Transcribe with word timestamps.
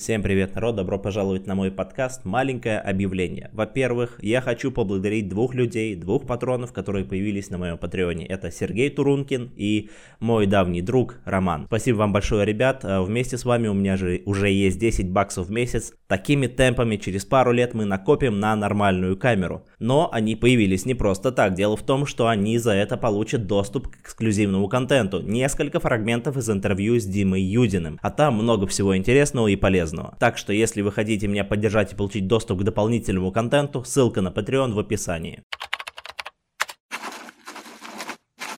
Всем 0.00 0.22
привет, 0.22 0.54
народ, 0.54 0.76
добро 0.76 0.98
пожаловать 0.98 1.46
на 1.46 1.54
мой 1.54 1.70
подкаст 1.70 2.24
«Маленькое 2.24 2.78
объявление». 2.78 3.50
Во-первых, 3.52 4.18
я 4.22 4.40
хочу 4.40 4.72
поблагодарить 4.72 5.28
двух 5.28 5.54
людей, 5.54 5.94
двух 5.94 6.26
патронов, 6.26 6.72
которые 6.72 7.04
появились 7.04 7.50
на 7.50 7.58
моем 7.58 7.76
патреоне. 7.76 8.24
Это 8.24 8.50
Сергей 8.50 8.88
Турункин 8.88 9.50
и 9.56 9.90
мой 10.18 10.46
давний 10.46 10.80
друг 10.80 11.18
Роман. 11.26 11.66
Спасибо 11.66 11.98
вам 11.98 12.14
большое, 12.14 12.46
ребят. 12.46 12.80
А 12.82 13.02
вместе 13.02 13.36
с 13.36 13.44
вами 13.44 13.68
у 13.68 13.74
меня 13.74 13.98
же 13.98 14.22
уже 14.24 14.48
есть 14.48 14.78
10 14.78 15.10
баксов 15.10 15.48
в 15.48 15.50
месяц. 15.50 15.92
Такими 16.06 16.46
темпами 16.46 16.96
через 16.96 17.26
пару 17.26 17.52
лет 17.52 17.74
мы 17.74 17.84
накопим 17.84 18.40
на 18.40 18.56
нормальную 18.56 19.18
камеру. 19.18 19.66
Но 19.78 20.08
они 20.10 20.34
появились 20.34 20.86
не 20.86 20.94
просто 20.94 21.30
так. 21.30 21.52
Дело 21.52 21.76
в 21.76 21.82
том, 21.82 22.06
что 22.06 22.26
они 22.26 22.56
за 22.56 22.72
это 22.72 22.96
получат 22.96 23.46
доступ 23.46 23.88
к 23.88 24.00
эксклюзивному 24.00 24.66
контенту. 24.66 25.20
Несколько 25.20 25.78
фрагментов 25.78 26.38
из 26.38 26.48
интервью 26.48 26.98
с 26.98 27.04
Димой 27.04 27.42
Юдиным. 27.42 27.98
А 28.00 28.10
там 28.10 28.36
много 28.36 28.66
всего 28.66 28.96
интересного 28.96 29.48
и 29.48 29.56
полезного 29.56 29.89
полезного. 29.90 30.16
Так 30.18 30.38
что 30.38 30.52
если 30.52 30.82
вы 30.82 30.92
хотите 30.92 31.26
меня 31.26 31.44
поддержать 31.44 31.92
и 31.92 31.96
получить 31.96 32.26
доступ 32.26 32.60
к 32.60 32.64
дополнительному 32.64 33.32
контенту, 33.32 33.84
ссылка 33.84 34.20
на 34.20 34.28
Patreon 34.28 34.72
в 34.72 34.78
описании. 34.78 35.42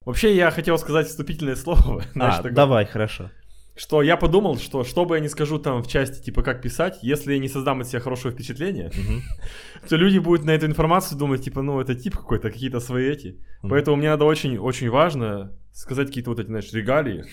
Вообще 0.05 0.35
я 0.35 0.51
хотел 0.51 0.79
сказать 0.79 1.07
вступительное 1.07 1.57
слово. 1.57 2.03
Знаешь, 2.15 2.41
а, 2.45 2.51
давай, 2.51 2.87
хорошо. 2.87 3.31
Что 3.77 4.03
я 4.03 4.17
подумал, 4.17 4.59
что 4.59 4.85
что 4.85 5.05
бы 5.05 5.17
я 5.17 5.21
ни 5.21 5.29
скажу 5.29 5.59
там 5.59 5.83
в 5.83 5.89
части 5.89 6.23
типа 6.23 6.43
как 6.43 6.61
писать, 6.61 6.99
если 7.03 7.33
я 7.33 7.39
не 7.39 7.49
создам 7.49 7.81
от 7.81 7.89
себя 7.89 8.01
хорошего 8.01 8.33
впечатления, 8.33 8.91
то 9.89 9.97
люди 9.97 10.19
будут 10.19 10.45
на 10.45 10.51
эту 10.51 10.67
информацию 10.67 11.19
думать, 11.19 11.45
типа, 11.45 11.63
ну 11.63 11.81
это 11.81 11.95
тип 11.95 12.17
какой-то, 12.17 12.51
какие-то 12.51 12.81
свои 12.81 13.09
эти. 13.09 13.39
Поэтому 13.63 13.97
мне 13.97 14.11
надо 14.11 14.25
очень, 14.25 14.59
очень 14.59 14.91
важно 14.91 15.53
сказать 15.73 16.09
какие-то 16.09 16.31
вот 16.31 16.41
эти, 16.41 16.49
знаешь, 16.49 16.73
регалии, 16.73 17.25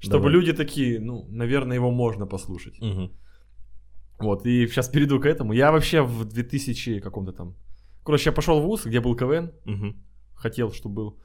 чтобы 0.00 0.28
Давай. 0.28 0.32
люди 0.32 0.52
такие, 0.52 1.00
ну, 1.00 1.26
наверное, 1.30 1.76
его 1.76 1.90
можно 1.90 2.26
послушать. 2.26 2.80
Угу. 2.80 3.10
Вот, 4.20 4.46
и 4.46 4.66
сейчас 4.66 4.88
перейду 4.88 5.20
к 5.20 5.26
этому. 5.26 5.52
Я 5.52 5.70
вообще 5.70 6.02
в 6.02 6.24
2000 6.24 7.00
каком-то 7.00 7.32
там... 7.32 7.54
Короче, 8.04 8.30
я 8.30 8.34
пошел 8.34 8.60
в 8.60 8.64
ВУЗ, 8.64 8.86
где 8.86 9.00
был 9.00 9.16
КВН. 9.16 9.52
Угу. 9.66 9.94
Хотел, 10.34 10.72
чтобы 10.72 10.94
был. 10.94 11.18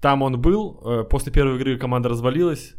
Там 0.00 0.22
он 0.22 0.40
был. 0.40 0.80
Э, 0.84 1.04
после 1.08 1.32
первой 1.32 1.56
игры 1.56 1.78
команда 1.78 2.08
развалилась. 2.08 2.74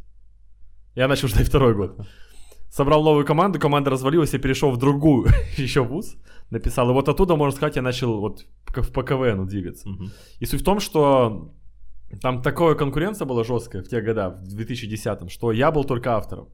Я 0.95 1.07
начал 1.07 1.27
ждать 1.27 1.47
второй 1.47 1.73
год. 1.73 1.99
Собрал 2.69 3.03
новую 3.03 3.25
команду, 3.25 3.59
команда 3.59 3.89
развалилась, 3.89 4.33
я 4.33 4.39
перешел 4.39 4.71
в 4.71 4.77
другую 4.77 5.27
еще 5.57 5.81
вуз, 5.81 6.17
написал. 6.51 6.89
И 6.89 6.93
вот 6.93 7.09
оттуда, 7.09 7.35
можно 7.35 7.55
сказать, 7.55 7.75
я 7.75 7.81
начал 7.81 8.19
вот 8.19 8.45
по 8.93 9.03
КВНу 9.03 9.45
двигаться. 9.45 9.89
Угу. 9.89 10.03
И 10.39 10.45
суть 10.45 10.61
в 10.61 10.63
том, 10.63 10.79
что 10.79 11.51
там 12.17 12.41
такая 12.41 12.75
конкуренция 12.75 13.25
была 13.25 13.43
жесткая 13.43 13.83
в 13.83 13.87
те 13.87 14.01
года, 14.01 14.29
в 14.29 14.55
2010-м, 14.55 15.29
что 15.29 15.51
я 15.51 15.71
был 15.71 15.83
только 15.83 16.15
автором. 16.15 16.49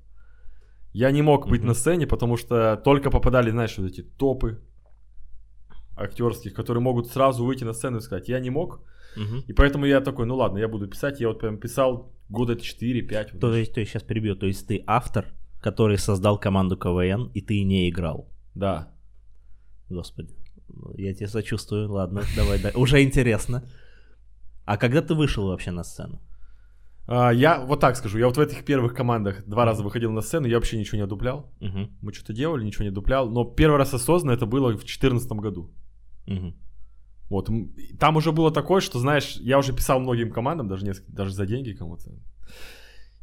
Я 0.93 1.11
не 1.11 1.21
мог 1.21 1.47
быть 1.47 1.61
mm-hmm. 1.61 1.65
на 1.65 1.73
сцене, 1.73 2.07
потому 2.07 2.37
что 2.37 2.77
только 2.83 3.09
попадали, 3.09 3.51
знаешь, 3.51 3.77
вот 3.77 3.87
эти 3.87 4.01
топы 4.01 4.61
актерских, 5.97 6.53
которые 6.53 6.81
могут 6.81 7.07
сразу 7.07 7.45
выйти 7.45 7.63
на 7.65 7.73
сцену 7.73 7.97
и 7.97 8.01
сказать, 8.01 8.29
я 8.29 8.39
не 8.39 8.49
мог. 8.49 8.79
Mm-hmm. 9.17 9.43
И 9.47 9.53
поэтому 9.53 9.85
я 9.85 10.01
такой, 10.01 10.25
ну 10.25 10.35
ладно, 10.35 10.57
я 10.59 10.67
буду 10.67 10.87
писать. 10.87 11.19
Я 11.19 11.27
вот 11.29 11.39
прям 11.39 11.57
писал 11.57 12.13
года 12.29 12.53
4-5. 12.53 13.29
Вот 13.33 13.41
то 13.41 13.55
есть, 13.55 13.73
то 13.73 13.79
есть, 13.79 13.91
сейчас 13.91 14.03
перебью, 14.03 14.35
то 14.35 14.45
есть 14.45 14.67
ты 14.67 14.83
автор, 14.87 15.25
который 15.61 15.97
создал 15.97 16.39
команду 16.39 16.77
КВН, 16.77 17.31
и 17.33 17.41
ты 17.41 17.63
не 17.63 17.89
играл? 17.89 18.29
Да. 18.53 18.93
Господи, 19.89 20.33
я 20.97 21.13
тебе 21.13 21.27
сочувствую, 21.27 21.91
ладно, 21.91 22.23
давай, 22.35 22.61
да. 22.61 22.71
уже 22.75 23.03
интересно. 23.03 23.63
А 24.65 24.77
когда 24.77 25.01
ты 25.01 25.13
вышел 25.13 25.47
вообще 25.47 25.71
на 25.71 25.83
сцену? 25.83 26.21
А, 27.07 27.31
я 27.31 27.59
вот 27.59 27.79
так 27.79 27.95
скажу, 27.95 28.17
я 28.17 28.25
вот 28.25 28.37
в 28.37 28.39
этих 28.39 28.65
первых 28.65 28.93
командах 28.93 29.45
два 29.45 29.65
раза 29.65 29.83
выходил 29.83 30.11
на 30.11 30.21
сцену, 30.21 30.47
я 30.47 30.55
вообще 30.55 30.77
ничего 30.77 30.97
не 30.97 31.03
одуплял. 31.03 31.51
Угу. 31.61 31.89
Мы 32.01 32.13
что-то 32.13 32.33
делали, 32.33 32.65
ничего 32.65 32.83
не 32.83 32.89
одуплял. 32.89 33.29
Но 33.29 33.45
первый 33.45 33.77
раз 33.77 33.93
осознанно 33.93 34.35
это 34.35 34.45
было 34.45 34.67
в 34.69 34.77
2014 34.77 35.31
году. 35.33 35.71
Угу. 36.27 36.53
Вот, 37.29 37.49
там 37.99 38.17
уже 38.17 38.31
было 38.31 38.51
такое, 38.51 38.81
что, 38.81 38.99
знаешь, 38.99 39.37
я 39.37 39.57
уже 39.57 39.73
писал 39.73 39.99
многим 39.99 40.31
командам, 40.31 40.67
даже, 40.67 40.85
несколько, 40.85 41.11
даже 41.11 41.33
за 41.33 41.45
деньги 41.47 41.73
кому-то. 41.73 42.11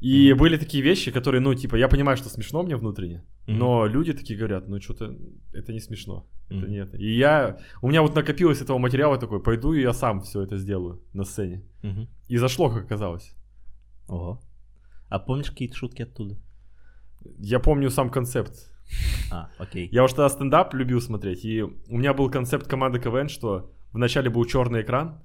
И 0.02 0.32
были 0.32 0.56
такие 0.56 0.82
вещи, 0.82 1.12
которые, 1.12 1.40
ну, 1.40 1.54
типа, 1.54 1.76
я 1.76 1.88
понимаю, 1.88 2.16
что 2.16 2.28
смешно 2.28 2.64
мне 2.64 2.76
внутренне, 2.76 3.24
mm-hmm. 3.46 3.54
но 3.54 3.86
люди 3.86 4.12
такие 4.12 4.36
говорят, 4.36 4.68
ну, 4.68 4.80
что-то, 4.80 5.16
это 5.52 5.72
не 5.72 5.78
смешно, 5.78 6.26
mm-hmm. 6.48 6.58
это 6.58 6.68
нет. 6.68 6.94
И 6.94 7.16
я, 7.16 7.58
у 7.82 7.88
меня 7.88 8.02
вот 8.02 8.16
накопилось 8.16 8.60
этого 8.60 8.78
материала 8.78 9.16
такой, 9.16 9.40
пойду 9.40 9.74
и 9.74 9.80
я 9.80 9.92
сам 9.92 10.20
все 10.20 10.42
это 10.42 10.56
сделаю 10.56 11.00
на 11.12 11.22
сцене. 11.22 11.62
Mm-hmm. 11.84 12.08
И 12.26 12.36
зашло, 12.36 12.68
как 12.68 12.84
оказалось. 12.84 13.32
Ого. 14.08 14.42
А 15.08 15.20
помнишь 15.20 15.50
какие-то 15.50 15.76
шутки 15.76 16.02
оттуда? 16.02 16.36
Я 17.38 17.60
помню 17.60 17.88
сам 17.90 18.10
концепт. 18.10 18.72
А, 19.30 19.50
окей. 19.58 19.88
Я 19.92 20.02
уж 20.02 20.10
тогда 20.10 20.28
стендап 20.28 20.74
любил 20.74 21.00
смотреть, 21.00 21.44
и 21.44 21.62
у 21.62 21.96
меня 21.96 22.12
был 22.12 22.28
концепт 22.28 22.66
команды 22.66 22.98
КВН, 22.98 23.28
что 23.28 23.70
вначале 23.92 24.30
был 24.30 24.44
черный 24.46 24.82
экран, 24.82 25.22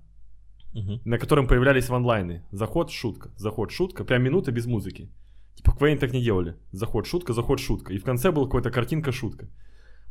угу. 0.73 0.99
на 1.05 1.17
котором 1.17 1.47
появлялись 1.47 1.89
ванлайны. 1.89 2.43
Заход, 2.51 2.91
шутка, 2.91 3.31
заход, 3.35 3.71
шутка, 3.71 4.03
прям 4.03 4.23
минута 4.23 4.51
без 4.51 4.65
музыки. 4.65 5.09
Типа 5.55 5.71
в 5.71 5.77
Квейн 5.77 5.97
так 5.97 6.13
не 6.13 6.23
делали. 6.23 6.55
Заход, 6.71 7.07
шутка, 7.07 7.33
заход, 7.33 7.59
шутка. 7.59 7.93
И 7.93 7.97
в 7.97 8.03
конце 8.03 8.31
была 8.31 8.45
какая-то 8.45 8.71
картинка, 8.71 9.11
шутка. 9.11 9.49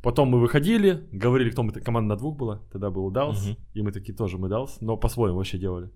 Потом 0.02 0.28
мы 0.28 0.40
выходили, 0.40 1.06
говорили, 1.12 1.50
кто 1.50 1.62
мы, 1.62 1.72
команда 1.72 2.14
на 2.14 2.16
двух 2.16 2.36
была, 2.36 2.60
тогда 2.70 2.90
был 2.90 3.10
Даус, 3.10 3.46
угу. 3.46 3.56
и 3.74 3.82
мы 3.82 3.92
такие 3.92 4.16
тоже 4.16 4.38
мы 4.38 4.48
Даус, 4.48 4.80
но 4.80 4.96
по-своему 4.96 5.36
вообще 5.36 5.58
делали. 5.58 5.90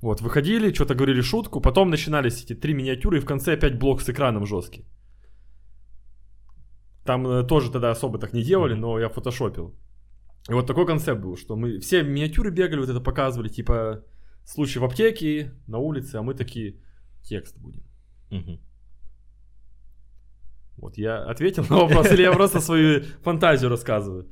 Вот, 0.00 0.20
выходили, 0.20 0.72
что-то 0.72 0.94
говорили 0.94 1.22
шутку, 1.22 1.60
потом 1.60 1.90
начинались 1.90 2.42
эти 2.44 2.54
три 2.54 2.74
миниатюры, 2.74 3.16
и 3.16 3.20
в 3.20 3.24
конце 3.24 3.54
опять 3.54 3.78
блок 3.78 4.00
с 4.00 4.08
экраном 4.08 4.46
жесткий. 4.46 4.86
Там 7.04 7.26
э, 7.26 7.46
тоже 7.46 7.70
тогда 7.70 7.90
особо 7.90 8.18
так 8.18 8.32
не 8.32 8.42
делали, 8.42 8.74
но 8.74 8.98
я 8.98 9.08
фотошопил. 9.08 9.74
И 10.48 10.52
вот 10.52 10.66
такой 10.66 10.86
концепт 10.86 11.20
был, 11.20 11.36
что 11.36 11.56
мы 11.56 11.78
все 11.78 12.02
миниатюры 12.02 12.50
бегали, 12.50 12.80
вот 12.80 12.90
это 12.90 13.00
показывали, 13.00 13.48
типа 13.48 14.04
случай 14.44 14.78
в 14.78 14.84
аптеке, 14.84 15.52
на 15.66 15.78
улице, 15.78 16.16
а 16.16 16.22
мы 16.22 16.34
такие, 16.34 16.76
текст 17.22 17.56
будем. 17.58 17.82
Угу. 18.30 18.60
Вот 20.76 20.98
я 20.98 21.22
ответил 21.24 21.64
на 21.70 21.76
вопрос, 21.76 22.10
или 22.12 22.22
я 22.22 22.32
просто 22.32 22.60
свою 22.60 23.04
фантазию 23.22 23.70
рассказываю. 23.70 24.28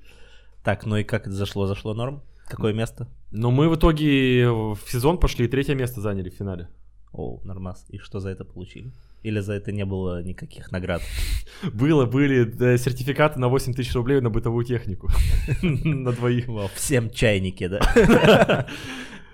Так, 0.62 0.84
ну 0.84 0.97
и 0.97 1.05
как 1.05 1.22
это 1.22 1.33
зашло? 1.34 1.67
Зашло 1.67 1.95
норм? 1.95 2.22
Какое 2.47 2.75
место? 2.75 3.09
Ну, 3.31 3.51
мы 3.51 3.69
в 3.71 3.77
итоге 3.77 4.51
в 4.51 4.78
сезон 4.87 5.19
пошли 5.19 5.47
и 5.47 5.49
третье 5.49 5.75
место 5.75 6.01
заняли 6.01 6.28
в 6.28 6.34
финале. 6.34 6.69
О, 7.12 7.41
нормас. 7.45 7.87
И 7.89 7.99
что 7.99 8.21
за 8.21 8.31
это 8.31 8.45
получили? 8.45 8.93
Или 9.22 9.38
за 9.41 9.53
это 9.53 9.71
не 9.71 9.84
было 9.84 10.22
никаких 10.22 10.72
наград? 10.72 11.03
Было, 11.72 12.06
были 12.06 12.43
да, 12.44 12.77
сертификаты 12.77 13.38
на 13.38 13.49
8 13.49 13.72
тысяч 13.72 13.94
рублей 13.94 14.21
на 14.21 14.31
бытовую 14.31 14.65
технику. 14.65 15.09
На 15.62 16.12
двоих. 16.12 16.47
Всем 16.75 17.10
чайники, 17.10 17.69
да? 17.69 18.66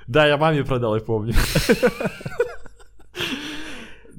Да, 0.06 0.26
я 0.26 0.38
маме 0.38 0.65
продал, 0.65 0.94
я 0.94 1.03
помню. 1.03 1.34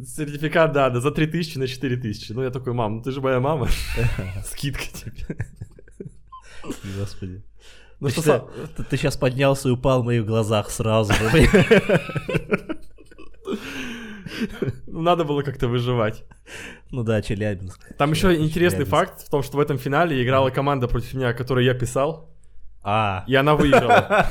Сертификат, 0.05 0.71
да, 0.71 0.91
да, 0.91 0.99
за 0.99 1.09
3 1.09 1.25
тысячи 1.25 1.57
на 1.57 1.67
4 1.67 1.97
тысячи. 1.97 2.31
Ну, 2.31 2.43
я 2.43 2.51
такой, 2.51 2.73
мам, 2.73 2.97
ну 2.97 3.01
ты 3.01 3.11
же 3.11 3.21
моя 3.21 3.39
мама. 3.39 3.67
Скидка 4.45 4.83
тебе. 4.83 5.47
Господи. 6.95 7.41
Ну, 7.99 8.09
ты, 8.09 8.21
что, 8.21 8.51
ты, 8.77 8.83
ты 8.83 8.97
сейчас 8.97 9.17
поднялся 9.17 9.67
и 9.67 9.71
упал 9.71 10.03
в 10.03 10.05
моих 10.05 10.27
глазах 10.27 10.69
сразу. 10.69 11.13
Ну, 14.87 15.01
надо 15.01 15.23
было 15.23 15.41
как-то 15.41 15.67
выживать. 15.67 16.23
Ну 16.91 17.03
да, 17.03 17.21
Челябинск. 17.21 17.95
Там 17.97 18.11
еще 18.11 18.35
интересный 18.35 18.85
факт 18.85 19.21
в 19.21 19.29
том, 19.29 19.43
что 19.43 19.57
в 19.57 19.59
этом 19.59 19.77
финале 19.77 20.23
играла 20.23 20.49
команда 20.49 20.87
против 20.87 21.13
меня, 21.13 21.33
которую 21.33 21.65
я 21.65 21.73
писал. 21.73 22.29
А. 22.81 23.25
И 23.27 23.35
она 23.35 23.55
выиграла. 23.55 24.25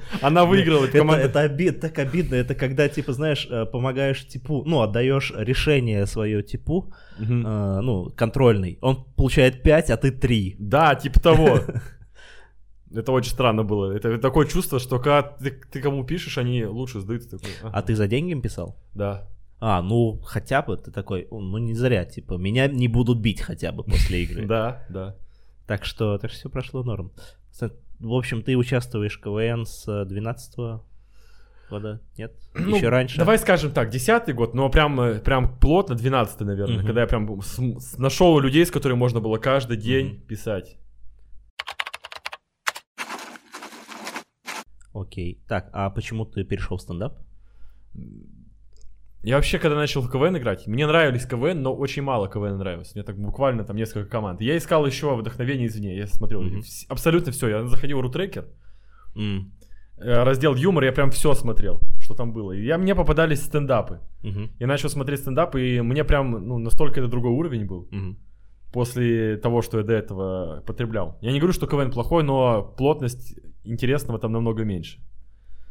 Она 0.22 0.44
выиграла. 0.44 0.86
Это, 0.86 0.98
команда... 0.98 1.24
это 1.24 1.40
обид, 1.40 1.80
так 1.80 1.98
обидно. 1.98 2.36
Это 2.36 2.54
когда, 2.54 2.88
типа, 2.88 3.12
знаешь, 3.12 3.46
э, 3.50 3.66
помогаешь 3.66 4.26
типу, 4.26 4.62
ну, 4.64 4.80
отдаешь 4.80 5.32
решение 5.36 6.06
свое 6.06 6.42
типу, 6.42 6.92
угу. 7.18 7.32
э, 7.32 7.80
ну, 7.80 8.10
контрольный. 8.16 8.78
Он 8.80 9.04
получает 9.16 9.62
5, 9.62 9.90
а 9.90 9.96
ты 9.98 10.10
3. 10.10 10.56
Да, 10.58 10.94
типа 10.94 11.20
того. 11.20 11.60
Это 12.94 13.12
очень 13.12 13.30
странно 13.32 13.62
было. 13.62 13.92
Это 13.92 14.18
такое 14.18 14.46
чувство, 14.46 14.78
что 14.78 14.98
когда 14.98 15.22
ты, 15.22 15.50
ты 15.50 15.80
кому 15.80 16.04
пишешь, 16.04 16.38
они 16.38 16.64
лучше 16.64 17.00
сдают. 17.00 17.28
Такой, 17.28 17.50
ага. 17.62 17.70
А 17.74 17.82
ты 17.82 17.94
за 17.94 18.06
деньги 18.06 18.32
им 18.32 18.42
писал? 18.42 18.76
Да. 18.94 19.28
А, 19.64 19.80
ну 19.80 20.20
хотя 20.24 20.60
бы 20.60 20.76
ты 20.76 20.90
такой, 20.90 21.28
ну 21.30 21.56
не 21.58 21.74
зря, 21.74 22.04
типа, 22.04 22.34
меня 22.34 22.66
не 22.66 22.88
будут 22.88 23.20
бить 23.20 23.40
хотя 23.40 23.70
бы 23.70 23.84
после 23.84 24.24
игры. 24.24 24.44
Да, 24.48 24.84
да. 24.88 25.14
Так 25.68 25.84
что, 25.84 26.18
так 26.18 26.32
что 26.32 26.40
все 26.40 26.50
прошло 26.50 26.82
норм. 26.82 27.12
В 28.00 28.12
общем, 28.12 28.42
ты 28.42 28.56
участвуешь 28.56 29.16
в 29.16 29.22
КВН 29.22 29.64
с 29.64 30.04
12 30.04 30.80
года, 31.70 32.00
нет? 32.18 32.32
Ну, 32.56 32.74
Еще 32.74 32.88
раньше? 32.88 33.18
Давай 33.18 33.38
скажем 33.38 33.70
так, 33.70 33.90
10 33.90 34.34
год, 34.34 34.52
но 34.52 34.68
прям, 34.68 35.00
э, 35.00 35.20
прям 35.20 35.56
плотно 35.60 35.94
12 35.94 36.40
наверное, 36.40 36.78
угу. 36.78 36.86
когда 36.86 37.02
я 37.02 37.06
прям 37.06 37.40
нашел 37.98 38.40
людей, 38.40 38.66
с 38.66 38.70
которыми 38.72 38.98
можно 38.98 39.20
было 39.20 39.38
каждый 39.38 39.76
день 39.76 40.16
угу. 40.16 40.26
писать. 40.26 40.76
Окей. 44.92 45.40
Так, 45.46 45.70
а 45.72 45.88
почему 45.90 46.24
ты 46.24 46.42
перешел 46.42 46.78
в 46.78 46.82
стендап? 46.82 47.16
Я 49.24 49.36
вообще, 49.36 49.58
когда 49.60 49.76
начал 49.76 50.00
в 50.02 50.10
КВН 50.10 50.36
играть, 50.36 50.66
мне 50.66 50.86
нравились 50.86 51.26
КВН, 51.26 51.62
но 51.62 51.72
очень 51.74 52.02
мало 52.02 52.28
КВН 52.28 52.58
нравилось. 52.58 52.94
Мне 52.94 53.04
так 53.04 53.16
буквально 53.16 53.64
там 53.64 53.76
несколько 53.76 54.08
команд. 54.10 54.40
Я 54.40 54.56
искал 54.56 54.84
еще 54.84 55.14
вдохновение 55.14 55.68
извне. 55.68 55.96
Я 55.96 56.06
смотрел 56.08 56.42
Мгм. 56.42 56.58
вс- 56.60 56.86
абсолютно 56.88 57.30
все. 57.30 57.48
Я 57.48 57.66
заходил 57.66 57.98
в 57.98 58.00
рутрекер, 58.00 58.46
М, 59.14 59.52
э, 59.98 60.22
раздел 60.24 60.56
юмор, 60.56 60.84
я 60.84 60.92
прям 60.92 61.10
все 61.10 61.34
смотрел, 61.34 61.80
что 62.00 62.14
там 62.14 62.32
было. 62.32 62.50
И 62.52 62.64
я, 62.64 62.78
мне 62.78 62.94
попадались 62.96 63.42
стендапы. 63.42 64.00
мгм, 64.24 64.50
Я 64.58 64.66
начал 64.66 64.88
смотреть 64.88 65.20
стендап, 65.20 65.54
и 65.54 65.80
мне 65.82 66.02
прям 66.04 66.30
ну, 66.48 66.58
настолько 66.58 66.98
это 67.00 67.08
другой 67.08 67.30
уровень 67.32 67.64
был 67.66 67.86
мгм. 67.92 68.16
после 68.72 69.36
того, 69.36 69.62
что 69.62 69.78
я 69.78 69.84
до 69.84 69.92
этого 69.92 70.62
потреблял. 70.66 71.16
Я 71.20 71.30
не 71.32 71.38
говорю, 71.38 71.52
что 71.52 71.66
КВН 71.68 71.90
плохой, 71.92 72.24
но 72.24 72.62
плотность 72.76 73.38
интересного 73.64 74.18
там 74.18 74.32
намного 74.32 74.64
меньше. 74.64 74.98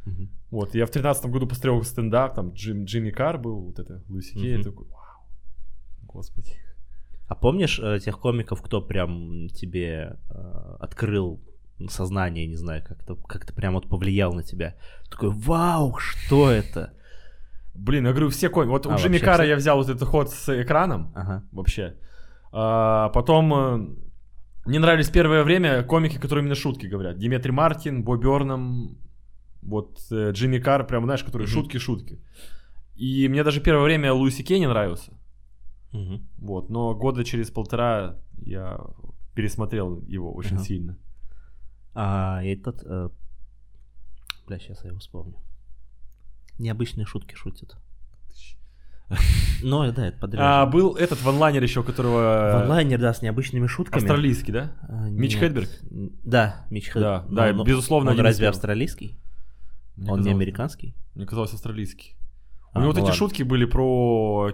Мгм. 0.05 0.29
Вот, 0.51 0.75
я 0.75 0.85
в 0.85 0.89
тринадцатом 0.91 1.31
году 1.31 1.47
посмотрел 1.47 1.81
стендап, 1.83 2.35
там 2.35 2.49
Джим, 2.53 2.83
Джимми 2.85 3.09
Карр 3.11 3.37
был, 3.39 3.61
вот 3.61 3.79
это, 3.79 4.03
Луиси 4.09 4.33
Кей, 4.33 4.55
Мгм. 4.55 4.63
такой, 4.63 4.85
вау, 4.87 5.23
господи. 6.03 6.51
А 7.27 7.35
помнишь 7.35 7.79
э, 7.81 7.99
тех 7.99 8.19
комиков, 8.19 8.61
кто 8.61 8.81
прям 8.81 9.47
тебе 9.49 10.17
э, 10.29 10.75
открыл 10.81 11.39
сознание, 11.89 12.45
не 12.47 12.57
знаю, 12.57 12.83
как-то 12.85 13.15
как 13.15 13.45
прям 13.55 13.73
вот 13.75 13.87
повлиял 13.87 14.33
на 14.33 14.43
тебя? 14.43 14.75
Такой, 15.09 15.29
вау, 15.29 15.95
что 15.97 16.51
это? 16.51 16.93
Блин, 17.73 18.05
я 18.05 18.11
говорю, 18.11 18.29
все 18.29 18.49
коми. 18.49 18.67
Вот 18.67 18.85
А, 18.85 18.89
у 18.89 18.97
Джимми 18.97 19.13
вообще 19.13 19.25
Карра 19.25 19.43
все? 19.43 19.49
я 19.49 19.55
взял 19.55 19.77
вот 19.77 19.87
этот 19.89 20.05
ход 20.07 20.29
с 20.29 20.61
экраном 20.61 21.13
Ага. 21.15 21.43
вообще. 21.53 21.95
А, 22.51 23.07
потом 23.09 23.53
э, 23.53 23.95
мне 24.65 24.79
нравились 24.79 25.09
первое 25.09 25.43
время 25.43 25.81
комики, 25.83 26.17
которые 26.19 26.43
именно 26.43 26.55
шутки 26.55 26.87
говорят. 26.87 27.17
Диметри 27.17 27.51
Мартин, 27.51 28.03
Бо 28.03 28.17
Бёрнам, 28.17 28.97
вот 29.61 29.99
э, 30.11 30.31
Джимми 30.31 30.59
Карр, 30.59 30.85
прям, 30.85 31.03
знаешь, 31.05 31.23
которые 31.23 31.47
Мгм. 31.47 31.53
шутки-шутки. 31.53 32.19
И 32.95 33.27
мне 33.29 33.43
даже 33.43 33.61
первое 33.61 33.83
время 33.83 34.13
Луиси 34.13 34.43
Кей 34.43 34.59
не 34.59 34.67
нравился. 34.67 35.11
Мгм. 35.91 36.27
Вот, 36.37 36.69
но 36.69 36.93
года 36.95 37.23
через 37.23 37.49
полтора 37.51 38.17
я 38.41 38.79
пересмотрел 39.35 40.01
его 40.07 40.33
очень 40.33 40.55
Ага. 40.55 40.63
сильно. 40.65 40.97
А 41.93 42.43
этот... 42.43 42.83
э, 42.85 43.09
Бля, 44.47 44.59
сейчас 44.59 44.83
я 44.83 44.89
его 44.89 44.99
вспомню. 44.99 45.35
Необычные 46.59 47.05
шутки 47.05 47.35
шутят. 47.35 47.77
Ну, 49.63 49.91
да, 49.91 50.07
это 50.07 50.17
подряд. 50.17 50.41
А, 50.43 50.65
был 50.65 50.95
этот 50.95 51.21
ванлайнер 51.21 51.61
еще, 51.61 51.83
которого... 51.83 52.63
Онлайнер, 52.63 52.99
да, 52.99 53.13
с 53.13 53.21
необычными 53.21 53.67
шутками. 53.67 53.97
Австралийский, 54.01 54.51
да? 54.51 54.71
А, 54.89 55.09
Мич. 55.09 55.35
Хедберг? 55.37 55.69
Да, 56.23 56.65
Мич 56.71 56.87
Хедберг. 56.89 57.25
Да, 57.29 57.51
да, 57.53 57.63
безусловно, 57.63 58.11
Он 58.11 58.19
разве 58.19 58.47
австралийский? 58.47 59.20
Мне 59.95 60.11
Он 60.11 60.19
не 60.19 60.23
казалось, 60.23 60.35
американский? 60.35 60.95
Мне 61.15 61.25
казалось, 61.25 61.53
австралийский. 61.53 62.15
А, 62.73 62.79
У 62.79 62.81
него 62.81 62.93
ну 62.93 62.93
вот 62.93 62.97
эти 62.97 63.03
ладно. 63.03 63.17
шутки 63.17 63.43
были 63.43 63.65
про 63.65 64.53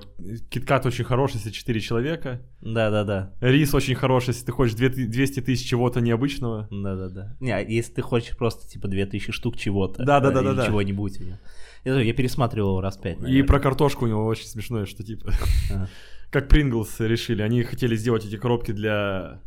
киткат 0.49 0.85
очень 0.87 1.03
хороший, 1.03 1.35
если 1.35 1.51
4 1.51 1.79
человека. 1.79 2.41
Да-да-да. 2.61 3.35
Рис 3.41 3.75
очень 3.75 3.93
хороший, 3.93 4.29
если 4.29 4.45
ты 4.45 4.51
хочешь 4.51 4.75
200 4.75 5.41
тысяч 5.41 5.69
чего-то 5.69 6.01
необычного. 6.01 6.67
Да-да-да. 6.71 7.35
Не, 7.39 7.51
а 7.51 7.59
если 7.59 7.93
ты 7.93 8.01
хочешь 8.01 8.35
просто 8.35 8.67
типа 8.67 8.87
2000 8.87 9.31
штук 9.31 9.57
чего-то. 9.57 10.01
Э, 10.01 10.05
или 10.05 10.65
чего-нибудь. 10.65 11.21
у 11.21 11.23
него. 11.23 11.37
Я, 11.85 12.01
я 12.01 12.13
пересматривал 12.13 12.69
его 12.69 12.81
раз 12.81 12.97
пять, 12.97 13.21
И 13.23 13.43
про 13.43 13.59
картошку 13.59 14.05
у 14.05 14.07
него 14.07 14.25
очень 14.25 14.47
смешное, 14.47 14.85
что 14.85 15.03
типа... 15.03 15.31
Ага. 15.71 15.89
Как 16.31 16.49
Принглс 16.49 16.99
решили. 16.99 17.41
Они 17.41 17.63
хотели 17.63 17.95
сделать 17.95 18.25
эти 18.25 18.35
коробки 18.35 18.71
для 18.71 19.41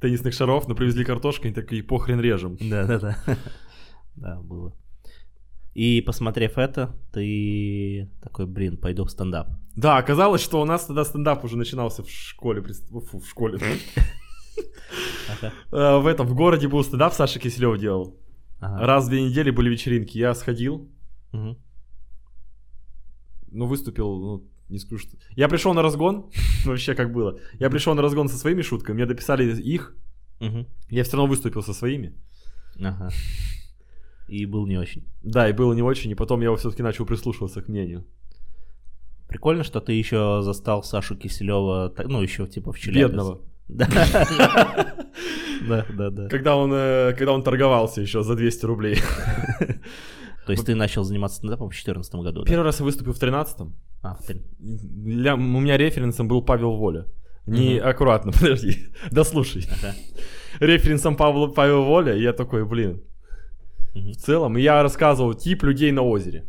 теннисных 0.00 0.34
шаров, 0.34 0.68
но 0.68 0.74
привезли 0.74 1.04
картошку, 1.04 1.46
они 1.46 1.54
такие, 1.54 1.82
похрен 1.82 2.20
режем. 2.20 2.58
Да-да-да. 2.60 3.18
Да, 4.16 4.40
было. 4.40 4.74
И 5.76 6.00
посмотрев 6.00 6.56
это, 6.56 6.96
ты 7.12 8.08
такой, 8.22 8.46
блин, 8.46 8.78
пойду 8.78 9.04
в 9.04 9.10
стендап. 9.10 9.48
Да, 9.76 9.98
оказалось, 9.98 10.40
что 10.40 10.62
у 10.62 10.64
нас 10.64 10.86
тогда 10.86 11.04
стендап 11.04 11.44
уже 11.44 11.58
начинался 11.58 12.02
в 12.02 12.08
школе. 12.08 12.62
Фу, 12.62 13.18
в 13.20 13.28
школе. 13.28 13.58
Э, 15.72 15.98
В 15.98 16.06
этом, 16.06 16.26
в 16.26 16.34
городе 16.34 16.66
был 16.68 16.82
стендап, 16.82 17.12
Саша 17.12 17.38
Киселев 17.38 17.78
делал. 17.78 18.16
Раз 18.80 19.04
в 19.04 19.08
две 19.10 19.22
недели 19.22 19.50
были 19.50 19.68
вечеринки. 19.68 20.16
Я 20.16 20.34
сходил, 20.34 20.88
ну, 23.52 23.66
выступил, 23.66 24.18
ну, 24.18 24.50
не 24.70 24.78
скажу, 24.78 25.02
что... 25.02 25.16
Я 25.36 25.48
пришел 25.48 25.74
на 25.74 25.82
разгон, 25.82 26.30
вообще 26.64 26.94
как 26.94 27.12
было. 27.12 27.38
Я 27.60 27.68
пришел 27.68 27.94
на 27.94 28.00
разгон 28.02 28.28
со 28.28 28.38
своими 28.38 28.62
шутками, 28.62 28.96
мне 28.96 29.06
дописали 29.06 29.44
их, 29.60 29.94
я 30.88 31.02
все 31.04 31.16
равно 31.16 31.26
выступил 31.28 31.62
со 31.62 31.74
своими. 31.74 32.14
Ага. 32.80 33.10
И 34.28 34.44
был 34.46 34.66
не 34.66 34.76
очень. 34.76 35.04
Да, 35.22 35.48
и 35.48 35.52
было 35.52 35.72
не 35.72 35.82
очень, 35.82 36.10
и 36.10 36.14
потом 36.14 36.40
я 36.40 36.54
все-таки 36.56 36.82
начал 36.82 37.06
прислушиваться 37.06 37.62
к 37.62 37.68
мнению. 37.68 38.04
Прикольно, 39.28 39.64
что 39.64 39.80
ты 39.80 39.92
еще 39.92 40.40
застал 40.42 40.82
Сашу 40.82 41.16
Киселева, 41.16 41.92
ну, 42.04 42.22
еще 42.22 42.46
типа 42.46 42.72
в 42.72 42.78
Челябинске. 42.78 43.16
Бедного. 43.16 43.40
Да. 43.68 44.96
Да, 45.68 45.84
да, 45.88 46.10
да. 46.10 46.28
Когда 46.28 46.54
он, 46.54 46.70
э, 46.72 47.14
когда 47.14 47.32
он 47.32 47.42
торговался 47.42 48.00
еще 48.00 48.22
за 48.22 48.36
200 48.36 48.66
рублей. 48.66 48.98
То 50.46 50.52
есть 50.52 50.64
ты 50.64 50.74
начал 50.76 51.02
заниматься 51.02 51.38
стендапом 51.38 51.68
в 51.68 51.70
2014 51.70 52.14
году? 52.16 52.44
Первый 52.44 52.62
раз 52.62 52.78
я 52.78 52.84
выступил 52.84 53.14
в 53.14 53.20
13-м. 53.20 53.74
А, 54.02 54.14
в 54.14 54.30
у 54.30 55.60
меня 55.60 55.76
референсом 55.76 56.28
был 56.28 56.42
Павел 56.42 56.76
Воля. 56.76 57.06
Не 57.46 57.78
аккуратно, 57.78 58.32
подожди. 58.40 58.88
Да 59.10 59.24
слушай. 59.24 59.64
Референсом 60.60 61.16
Павла, 61.16 61.48
Павел 61.48 61.84
Воля, 61.84 62.14
и 62.14 62.22
я 62.22 62.32
такой, 62.32 62.64
блин. 62.64 63.02
В 63.96 64.16
целом, 64.16 64.58
и 64.58 64.62
я 64.62 64.82
рассказывал 64.82 65.34
тип 65.34 65.62
людей 65.62 65.90
на 65.92 66.02
озере. 66.02 66.44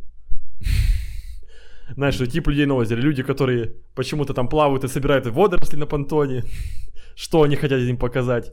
Знаешь, 1.96 2.16
что 2.16 2.28
тип 2.28 2.48
людей 2.48 2.66
на 2.66 2.76
озере. 2.76 3.02
Люди, 3.02 3.24
которые 3.24 3.76
почему-то 3.96 4.34
там 4.34 4.50
плавают 4.50 4.84
и 4.84 4.88
собирают 4.88 5.26
водоросли 5.28 5.78
на 5.78 5.86
понтоне. 5.86 6.44
Что 7.16 7.44
они 7.44 7.56
хотят 7.56 7.80
этим 7.80 7.98
показать. 7.98 8.52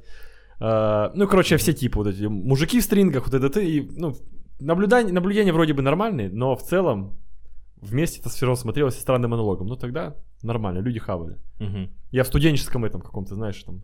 А, 0.61 1.11
ну, 1.15 1.27
короче, 1.27 1.57
все 1.57 1.73
типы 1.73 1.99
вот 1.99 2.07
эти. 2.07 2.23
Мужики 2.25 2.81
в 2.81 2.85
стрингах, 2.85 3.27
вот 3.27 3.35
это 3.35 3.51
ты. 3.51 3.89
Ну, 3.97 4.15
наблюдание, 4.61 5.13
наблюдения 5.13 5.53
вроде 5.53 5.75
бы 5.75 5.83
нормальные, 5.83 6.31
но 6.31 6.55
в 6.55 6.63
целом 6.63 7.19
вместе 7.77 8.21
это 8.21 8.29
все 8.31 8.47
равно 8.47 8.57
смотрелось 8.57 8.99
странным 8.99 9.33
монологом. 9.33 9.67
Ну, 9.67 9.77
тогда 9.77 10.15
нормально, 10.43 10.79
люди 10.79 11.01
хавали. 11.01 11.37
Мгм. 11.59 11.91
Я 12.13 12.23
в 12.23 12.29
студенческом 12.29 12.85
этом 12.85 13.01
каком-то, 13.01 13.35
знаешь, 13.35 13.61
там 13.65 13.83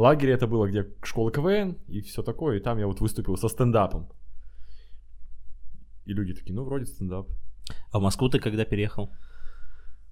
лагере 0.00 0.32
это 0.32 0.46
было, 0.46 0.66
где 0.68 0.86
школа 1.02 1.30
КВН 1.30 1.76
и 1.88 2.00
все 2.00 2.22
такое, 2.22 2.56
и 2.56 2.60
там 2.60 2.78
я 2.78 2.86
вот 2.86 3.00
выступил 3.00 3.36
со 3.36 3.48
стендапом. 3.48 4.08
И 6.06 6.12
люди 6.12 6.34
такие, 6.34 6.54
ну, 6.54 6.64
вроде 6.64 6.86
стендап. 6.86 7.28
А 7.92 7.98
в 7.98 8.02
Москву 8.02 8.28
ты 8.28 8.38
когда 8.40 8.64
переехал? 8.64 9.10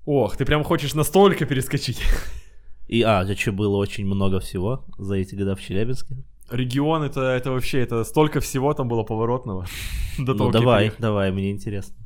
Ох, 0.04 0.36
ты 0.36 0.44
прям 0.44 0.64
хочешь 0.64 0.94
настолько 0.94 1.46
перескочить. 1.46 2.00
И, 2.88 3.02
а, 3.02 3.22
это 3.22 3.36
что, 3.36 3.52
было 3.52 3.76
очень 3.76 4.06
много 4.06 4.40
всего 4.40 4.84
за 4.98 5.14
эти 5.16 5.34
года 5.34 5.54
в 5.56 5.60
Челябинске? 5.60 6.16
Регион 6.50 7.02
это, 7.02 7.20
это 7.20 7.50
вообще, 7.52 7.80
это 7.80 8.04
столько 8.04 8.40
всего 8.40 8.74
там 8.74 8.88
было 8.88 9.04
поворотного. 9.04 9.66
До 10.18 10.34
того, 10.34 10.46
Ну, 10.46 10.52
как 10.52 10.54
я 10.54 10.60
давай, 10.60 10.78
приехал. 10.80 11.02
давай, 11.02 11.32
мне 11.32 11.50
интересно. 11.50 11.96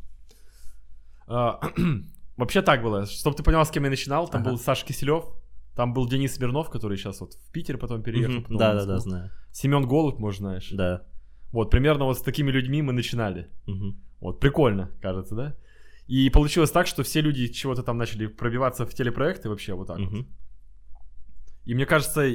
А, 1.26 1.60
Вообще 2.36 2.62
так 2.62 2.82
было, 2.82 3.06
чтобы 3.06 3.36
ты 3.36 3.42
понял, 3.44 3.64
с 3.64 3.70
кем 3.70 3.84
я 3.84 3.90
начинал, 3.90 4.28
там 4.28 4.40
Ага. 4.42 4.50
был 4.50 4.58
Саша 4.58 4.84
Киселев, 4.84 5.24
там 5.74 5.92
был 5.92 6.08
Денис 6.08 6.34
Смирнов, 6.34 6.70
который 6.70 6.96
сейчас 6.96 7.20
вот 7.20 7.34
в 7.34 7.50
Питер 7.52 7.78
потом 7.78 8.02
переехал. 8.02 8.42
потом 8.42 8.56
в 8.56 8.58
Да-да-да, 8.58 8.94
Москву. 8.94 9.10
знаю. 9.10 9.30
Семен 9.52 9.86
Голубь, 9.86 10.18
может, 10.18 10.40
знаешь. 10.40 10.70
Да. 10.72 11.02
Вот, 11.52 11.70
примерно 11.70 12.04
вот 12.04 12.18
с 12.18 12.22
такими 12.22 12.50
людьми 12.50 12.82
мы 12.82 12.92
начинали. 12.92 13.48
Мгм. 13.66 14.00
Вот, 14.20 14.40
прикольно, 14.40 14.90
кажется, 15.02 15.34
да? 15.34 15.56
И 16.06 16.28
получилось 16.30 16.70
так, 16.70 16.86
что 16.86 17.02
все 17.02 17.20
люди 17.20 17.48
чего-то 17.48 17.82
там 17.82 17.96
начали 17.98 18.26
пробиваться 18.26 18.84
в 18.86 18.92
телепроекты 18.94 19.48
вообще 19.48 19.74
вот 19.74 19.86
так 19.88 19.98
вот. 19.98 20.10
Мгм. 20.10 20.26
И 21.64 21.74
мне 21.74 21.86
кажется, 21.86 22.28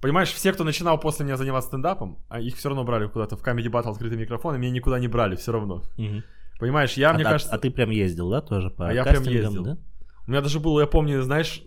понимаешь, 0.00 0.30
все, 0.30 0.52
кто 0.52 0.64
начинал 0.64 0.98
после 1.00 1.24
меня 1.24 1.36
заниматься 1.36 1.68
стендапом, 1.68 2.18
а 2.28 2.40
их 2.40 2.56
все 2.56 2.68
равно 2.68 2.84
брали 2.84 3.06
куда-то 3.08 3.36
в 3.36 3.42
Comedy 3.42 3.68
Battle 3.70 3.90
открытый 3.90 4.18
микрофон, 4.18 4.54
и 4.54 4.58
меня 4.58 4.70
никуда 4.70 4.98
не 4.98 5.08
брали 5.08 5.34
все 5.36 5.52
равно. 5.52 5.82
Мгм. 5.96 6.22
Понимаешь, 6.60 6.92
я, 6.94 7.10
а, 7.10 7.14
мне 7.14 7.24
а- 7.24 7.30
кажется... 7.30 7.52
а 7.54 7.58
ты 7.58 7.70
прям 7.70 7.90
ездил, 7.90 8.30
да, 8.30 8.40
тоже 8.40 8.70
по 8.70 8.88
А 8.88 8.92
я 8.92 9.02
прям 9.04 9.24
ездил. 9.24 9.64
да? 9.64 9.78
У 10.26 10.30
меня 10.30 10.40
даже 10.40 10.60
был, 10.60 10.78
я 10.78 10.86
помню, 10.86 11.20
знаешь, 11.22 11.64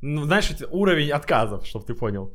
ну, 0.00 0.24
знаешь, 0.24 0.50
уровень 0.70 1.10
отказов, 1.10 1.66
чтобы 1.66 1.84
ты 1.86 1.94
понял. 1.94 2.32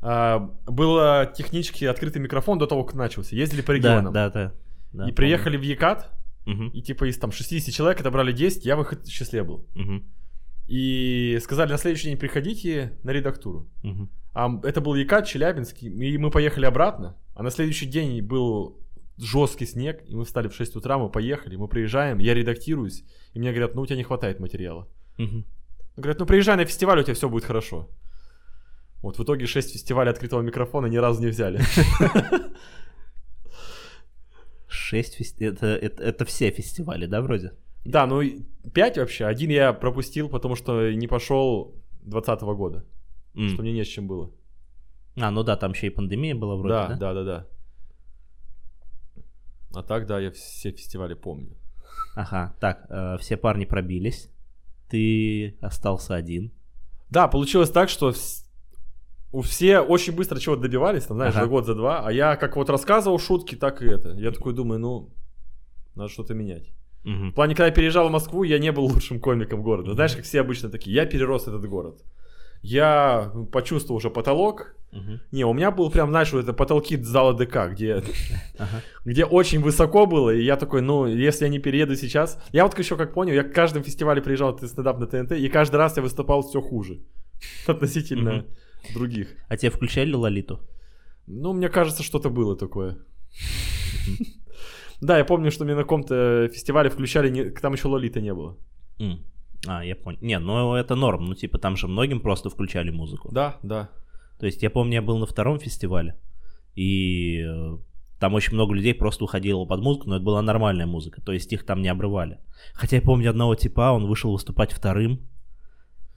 А, 0.00 0.38
было 0.66 1.32
технически 1.36 1.84
открытый 1.86 2.20
микрофон 2.22 2.58
до 2.58 2.66
того, 2.66 2.84
как 2.84 2.94
начался. 2.94 3.34
Ездили 3.36 3.62
по 3.62 3.72
Да, 3.72 3.78
регионам. 3.78 4.12
да, 4.12 4.30
да. 4.30 4.52
да, 4.92 5.08
и 5.08 5.12
приехали 5.12 5.56
в 5.56 5.62
Екат, 5.62 6.10
помню. 6.44 6.64
Мгм. 6.64 6.68
и 6.76 6.82
типа 6.82 7.04
из 7.08 7.18
там 7.18 7.32
60 7.32 7.72
человек 7.74 8.00
отобрали 8.00 8.32
10, 8.32 8.66
я 8.66 8.76
в 8.76 8.82
их 8.82 9.02
числе 9.04 9.42
был. 9.42 9.66
Мгм. 9.74 10.04
И 10.66 11.38
сказали, 11.42 11.70
на 11.72 11.78
следующий 11.78 12.08
день 12.08 12.16
приходите 12.18 12.98
на 13.02 13.10
редактуру. 13.10 13.68
Мгм. 13.82 14.10
А 14.34 14.50
это 14.62 14.80
был 14.80 14.94
Екат, 14.94 15.26
Челябинский, 15.26 15.88
и 15.88 16.18
мы 16.18 16.30
поехали 16.30 16.66
обратно. 16.66 17.16
А 17.34 17.42
на 17.42 17.50
следующий 17.50 17.86
день 17.86 18.20
был 18.22 18.78
жесткий 19.16 19.66
снег, 19.66 20.02
и 20.08 20.14
мы 20.16 20.24
встали 20.24 20.48
в 20.48 20.54
6 20.54 20.74
утра, 20.76 20.98
мы 20.98 21.08
поехали, 21.08 21.56
мы 21.56 21.68
приезжаем, 21.68 22.18
я 22.18 22.34
редактируюсь, 22.34 23.04
и 23.32 23.38
мне 23.38 23.50
говорят, 23.52 23.74
ну 23.74 23.82
у 23.82 23.86
тебя 23.86 23.96
не 23.96 24.02
хватает 24.02 24.40
материала. 24.40 24.88
Мгм. 25.18 25.44
Говорят, 25.96 26.18
ну 26.18 26.26
приезжай 26.26 26.56
на 26.56 26.64
фестиваль, 26.64 27.00
у 27.00 27.02
тебя 27.02 27.14
все 27.14 27.28
будет 27.28 27.44
хорошо. 27.44 27.88
Вот 29.02 29.18
в 29.18 29.22
итоге 29.22 29.46
6 29.46 29.72
фестивалей 29.72 30.10
открытого 30.10 30.42
микрофона 30.42 30.86
ни 30.86 30.96
разу 30.96 31.20
не 31.20 31.28
взяли. 31.28 31.60
Шесть 34.66 35.14
фестивалей. 35.14 35.56
Это, 35.56 35.66
это, 35.66 36.02
это 36.02 36.24
все 36.24 36.50
фестивали, 36.50 37.06
да, 37.06 37.20
вроде? 37.20 37.52
Да, 37.84 38.06
ну 38.06 38.22
5 38.72 38.98
вообще. 38.98 39.26
Один 39.26 39.50
я 39.50 39.72
пропустил, 39.72 40.28
потому 40.28 40.56
что 40.56 40.90
не 40.90 41.06
пошел 41.06 41.74
2020 42.02 42.42
года. 42.56 42.84
Что 43.34 43.62
мне 43.62 43.72
не 43.72 43.84
с 43.84 43.88
чем 43.88 44.06
было. 44.06 44.30
А, 45.16 45.30
ну 45.30 45.42
да, 45.42 45.56
там 45.56 45.72
еще 45.72 45.86
и 45.86 45.90
пандемия 45.90 46.34
была 46.34 46.56
вроде, 46.56 46.74
да, 46.74 46.88
да? 46.88 46.96
да, 46.96 47.14
да, 47.14 47.24
да. 47.24 47.46
А 49.74 49.82
так, 49.82 50.06
да, 50.06 50.20
я 50.20 50.30
все 50.30 50.70
фестивали 50.70 51.14
помню. 51.14 51.56
Ага, 52.16 52.54
так, 52.60 52.86
э, 52.88 53.16
все 53.18 53.36
парни 53.36 53.64
пробились. 53.64 54.30
Ты 54.88 55.56
остался 55.60 56.14
один. 56.14 56.52
Да, 57.10 57.28
получилось 57.28 57.70
так, 57.70 57.88
что 57.88 58.12
у 59.32 59.40
все 59.42 59.80
очень 59.80 60.14
быстро 60.14 60.38
чего-то 60.38 60.62
добивались, 60.62 61.04
там, 61.04 61.16
знаешь, 61.16 61.34
Ага. 61.34 61.44
за 61.44 61.50
год, 61.50 61.66
за 61.66 61.74
два, 61.74 62.06
а 62.06 62.12
я 62.12 62.36
как 62.36 62.56
вот 62.56 62.70
рассказывал 62.70 63.18
шутки, 63.18 63.54
так 63.56 63.82
и 63.82 63.86
это. 63.86 64.10
Я 64.10 64.30
такой 64.30 64.52
думаю, 64.52 64.80
ну, 64.80 65.12
надо 65.94 66.08
что-то 66.08 66.34
менять. 66.34 66.70
Мгм. 67.04 67.32
В 67.32 67.34
плане, 67.34 67.54
когда 67.54 67.66
я 67.66 67.72
переезжал 67.72 68.08
в 68.08 68.12
Москву, 68.12 68.44
я 68.44 68.58
не 68.58 68.72
был 68.72 68.84
лучшим 68.92 69.20
комиком 69.20 69.62
города. 69.62 69.94
Знаешь, 69.94 70.14
как 70.16 70.24
все 70.24 70.40
обычно 70.40 70.70
такие, 70.70 70.94
я 70.94 71.06
перерос 71.06 71.48
этот 71.48 71.66
город. 71.66 72.02
Я 72.62 73.32
почувствовал 73.52 73.98
уже 73.98 74.08
потолок. 74.10 74.74
Не, 75.32 75.44
у 75.44 75.52
меня 75.52 75.70
был 75.70 75.90
прям, 75.90 76.10
знаешь, 76.10 76.32
вот 76.32 76.44
это 76.44 76.52
потолки 76.52 76.96
зала 76.96 77.34
ДК, 77.34 77.70
где, 77.70 78.02
Ага. 78.58 78.82
где 79.04 79.24
очень 79.24 79.60
высоко 79.60 80.06
было, 80.06 80.30
и 80.30 80.42
я 80.42 80.56
такой, 80.56 80.82
ну, 80.82 81.06
если 81.06 81.44
я 81.46 81.50
не 81.50 81.58
перееду 81.58 81.96
сейчас... 81.96 82.38
Я 82.52 82.64
вот 82.64 82.78
еще 82.78 82.96
как 82.96 83.14
понял, 83.14 83.34
я 83.34 83.42
к 83.42 83.52
каждому 83.52 83.84
фестивале 83.84 84.22
приезжал 84.22 84.56
ты 84.56 84.66
стендап 84.68 84.98
на 84.98 85.06
ТНТ, 85.06 85.32
и 85.32 85.48
каждый 85.48 85.76
раз 85.76 85.96
я 85.96 86.02
выступал 86.02 86.42
все 86.42 86.60
хуже 86.60 87.00
относительно 87.66 88.44
других. 88.94 89.28
А 89.48 89.56
тебе 89.56 89.70
включали 89.70 90.14
Лолиту? 90.14 90.60
Ну, 91.26 91.52
мне 91.52 91.68
кажется, 91.68 92.02
что-то 92.02 92.30
было 92.30 92.56
такое. 92.56 92.96
Да, 95.00 95.18
я 95.18 95.24
помню, 95.24 95.50
что 95.50 95.64
мне 95.64 95.74
на 95.74 95.82
каком-то 95.82 96.48
фестивале 96.52 96.88
включали, 96.88 97.50
там 97.50 97.72
еще 97.74 97.88
Лолита 97.88 98.20
не 98.20 98.32
было. 98.32 98.56
А, 99.66 99.84
я 99.84 99.96
понял. 99.96 100.18
Не, 100.22 100.38
ну 100.38 100.74
это 100.74 100.94
норм. 100.94 101.26
Ну, 101.26 101.34
типа, 101.34 101.58
там 101.58 101.76
же 101.76 101.88
многим 101.88 102.20
просто 102.20 102.48
включали 102.48 102.90
музыку. 102.90 103.28
Да, 103.32 103.58
да. 103.62 103.88
То 104.38 104.46
есть 104.46 104.62
я 104.62 104.70
помню, 104.70 104.94
я 104.94 105.02
был 105.02 105.18
на 105.18 105.26
втором 105.26 105.58
фестивале, 105.58 106.18
и 106.74 107.40
э, 107.40 107.78
там 108.18 108.34
очень 108.34 108.54
много 108.54 108.74
людей 108.74 108.94
просто 108.94 109.24
уходило 109.24 109.64
под 109.64 109.80
музыку, 109.80 110.08
но 110.08 110.16
это 110.16 110.24
была 110.24 110.42
нормальная 110.42 110.86
музыка, 110.86 111.20
то 111.22 111.32
есть 111.32 111.52
их 111.52 111.64
там 111.64 111.82
не 111.82 111.88
обрывали. 111.88 112.38
Хотя 112.74 112.96
я 112.96 113.02
помню 113.02 113.30
одного 113.30 113.54
типа, 113.54 113.92
он 113.92 114.06
вышел 114.06 114.32
выступать 114.32 114.72
вторым. 114.72 115.20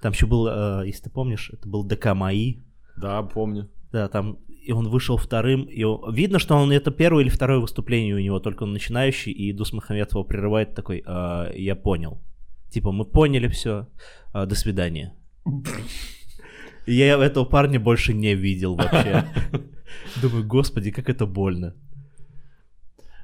Там 0.01 0.11
еще 0.13 0.25
был, 0.25 0.47
э, 0.47 0.83
если 0.87 1.03
ты 1.03 1.09
помнишь, 1.09 1.49
это 1.51 1.67
был 1.67 1.83
ДК 1.83 2.13
МАИ. 2.13 2.63
Да, 2.97 3.21
помню. 3.23 3.69
Да, 3.91 4.07
там, 4.09 4.37
и 4.47 4.71
он 4.71 4.89
вышел 4.89 5.17
вторым, 5.17 5.63
и 5.63 5.83
он- 5.83 6.13
видно, 6.13 6.39
что 6.39 6.55
он 6.55 6.71
это 6.71 6.91
первое 6.91 7.23
или 7.23 7.29
второе 7.29 7.59
выступление 7.59 8.15
у 8.15 8.19
него, 8.19 8.39
только 8.39 8.63
он 8.63 8.73
начинающий, 8.73 9.31
и 9.31 9.53
Дус 9.53 9.73
Махаметов 9.73 10.13
его 10.13 10.23
прерывает 10.23 10.75
такой, 10.75 11.03
«А, 11.05 11.51
я 11.53 11.75
понял. 11.75 12.21
Типа, 12.69 12.91
мы 12.91 13.05
поняли 13.05 13.47
все, 13.47 13.87
до 14.33 14.55
свидания. 14.55 15.15
И 16.87 16.93
я 16.93 17.17
этого 17.17 17.45
парня 17.45 17.79
больше 17.79 18.13
не 18.13 18.35
видел 18.35 18.75
вообще. 18.75 19.25
Думаю, 20.21 20.47
господи, 20.47 20.91
как 20.91 21.09
это 21.09 21.25
больно. 21.25 21.73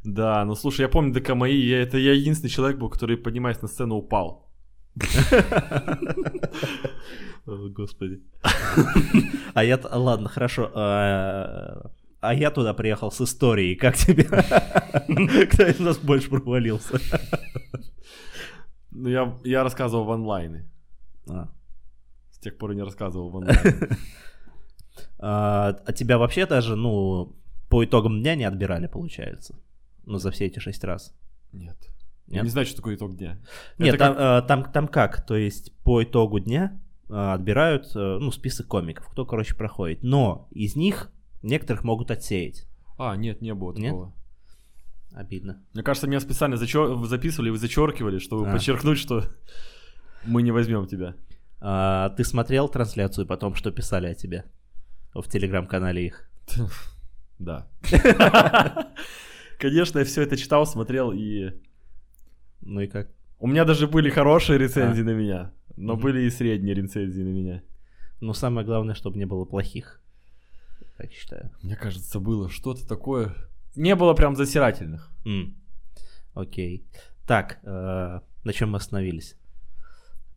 Да, 0.04 0.44
ну 0.46 0.56
слушай, 0.56 0.82
я 0.82 0.90
помню 0.90 1.14
ДКМИ, 1.14 1.54
я, 1.56 1.82
это 1.82 1.98
я 1.98 2.14
единственный 2.14 2.50
человек 2.50 2.78
был, 2.78 2.90
который, 2.90 3.16
поднимаясь 3.18 3.62
на 3.62 3.68
сцену, 3.68 3.96
упал. 3.96 4.50
Господи. 7.46 8.22
А 9.54 9.64
я, 9.64 9.80
ладно, 9.92 10.30
хорошо. 10.30 10.70
а, 10.74 11.92
А 12.22 12.34
я 12.34 12.52
туда 12.52 12.74
приехал 12.74 13.12
с 13.12 13.22
историей. 13.22 13.76
Как 13.76 13.96
тебе? 13.96 14.24
Кто 15.48 15.64
из 15.68 15.80
нас 15.80 15.98
больше 15.98 16.30
провалился? 16.30 17.00
Ну, 18.92 19.10
я, 19.10 19.34
я 19.44 19.64
рассказывал 19.64 20.06
в 20.06 20.12
онлайне. 20.12 20.70
А. 21.30 21.48
С 22.44 22.46
тех 22.46 22.58
пор 22.58 22.72
я 22.72 22.76
не 22.76 22.84
рассказывал 22.84 23.30
в 23.30 23.38
онлайне. 23.38 23.62
А 25.18 25.70
а 25.86 25.94
тебя 25.94 26.18
вообще 26.18 26.46
даже, 26.46 26.76
ну, 26.76 27.38
по 27.70 27.86
итогам 27.86 28.22
дня 28.22 28.36
не 28.36 28.44
отбирали, 28.44 28.88
получается? 28.88 29.56
Ну, 30.06 30.18
за 30.18 30.30
все 30.32 30.48
эти 30.48 30.60
шесть 30.60 30.84
раз. 30.84 31.16
Нет. 31.54 31.78
Я 32.28 32.36
Нет? 32.36 32.44
не 32.44 32.50
знаю, 32.50 32.68
что 32.68 32.76
такое 32.76 32.96
итог 32.96 33.16
дня. 33.16 33.40
Нет, 33.78 33.98
там, 33.98 34.14
как- 34.16 34.44
э, 34.44 34.48
там, 34.48 34.72
там 34.74 34.88
как? 34.90 35.26
То 35.26 35.38
есть 35.38 35.72
по 35.84 36.04
итогу 36.04 36.40
дня 36.42 36.78
э, 37.10 37.14
отбирают, 37.14 37.96
э, 37.96 38.18
ну, 38.20 38.30
список 38.32 38.68
комиков, 38.68 39.08
кто, 39.08 39.26
короче, 39.26 39.56
проходит. 39.56 40.04
Но 40.04 40.50
из 40.52 40.76
них 40.76 41.10
некоторых 41.42 41.86
могут 41.86 42.12
отсеять. 42.12 42.68
А, 42.98 43.16
нет, 43.16 43.42
не 43.42 43.54
было 43.54 43.72
Нет? 43.74 43.92
такого. 43.92 44.14
Обидно. 45.14 45.64
Мне 45.74 45.84
кажется, 45.84 46.08
меня 46.08 46.20
специально 46.20 46.56
зачер- 46.56 47.02
записывали 47.06 47.50
и 47.54 47.56
зачеркивали, 47.56 48.20
чтобы 48.20 48.50
А. 48.50 48.52
подчеркнуть, 48.52 48.98
что 48.98 49.24
мы 50.26 50.42
не 50.42 50.52
возьмем 50.52 50.86
тебя. 50.88 51.16
А, 51.66 52.10
ты 52.10 52.24
смотрел 52.26 52.68
трансляцию 52.68 53.26
потом, 53.26 53.56
что 53.56 53.72
писали 53.72 54.08
о 54.08 54.14
тебе? 54.16 54.44
В 55.14 55.28
телеграм-канале 55.30 56.06
их. 56.08 56.30
Да. 57.40 57.68
Конечно, 59.60 60.00
я 60.00 60.06
все 60.06 60.22
это 60.22 60.38
читал, 60.38 60.66
смотрел, 60.66 61.12
и 61.12 61.52
Ну 62.62 62.82
и 62.82 62.88
как? 62.88 63.08
у 63.40 63.48
меня 63.48 63.66
даже 63.66 63.88
были 63.88 64.10
хорошие 64.10 64.58
рецензии 64.60 65.02
на 65.02 65.14
меня, 65.14 65.52
но 65.76 65.94
Мгм. 65.94 66.02
были 66.04 66.22
и 66.22 66.30
средние 66.30 66.76
рецензии 66.76 67.22
на 67.24 67.30
меня. 67.34 67.62
Ну, 68.22 68.34
самое 68.34 68.66
главное, 68.66 68.96
чтобы 68.96 69.18
не 69.18 69.26
было 69.26 69.44
плохих. 69.46 70.00
Так 70.98 71.12
считаю. 71.12 71.52
Мне 71.62 71.76
кажется, 71.76 72.20
было 72.20 72.50
что-то 72.50 72.88
такое. 72.88 73.36
Не 73.76 73.96
было 73.96 74.14
прям 74.14 74.36
засирательных. 74.36 75.12
Окей. 76.34 76.86
Так, 77.28 77.60
э, 77.64 78.20
на 78.44 78.54
чем 78.54 78.72
мы 78.72 78.78
остановились? 78.78 79.36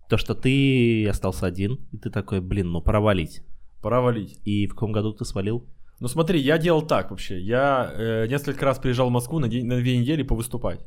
То, 0.09 0.17
что 0.17 0.35
ты 0.35 1.07
остался 1.09 1.47
один, 1.47 1.81
и 1.93 1.97
ты 1.99 2.11
такой, 2.11 2.41
блин, 2.41 2.71
ну 2.71 2.81
пора 2.81 3.01
валить. 3.01 3.43
Пора 3.83 4.01
валить. 4.01 4.39
И 4.45 4.67
в 4.67 4.71
каком 4.75 4.93
году 4.93 5.13
ты 5.13 5.25
свалил? 5.25 5.67
Ну 6.01 6.09
смотри, 6.09 6.41
я 6.41 6.59
делал 6.59 6.83
так 6.83 7.11
вообще. 7.11 7.41
Я 7.41 7.91
э, 7.95 8.27
несколько 8.29 8.65
раз 8.65 8.79
приезжал 8.79 9.09
в 9.09 9.13
Москву 9.13 9.39
на, 9.39 9.49
день- 9.49 9.67
на 9.67 9.77
две 9.79 9.97
недели 9.97 10.23
повыступать. 10.23 10.81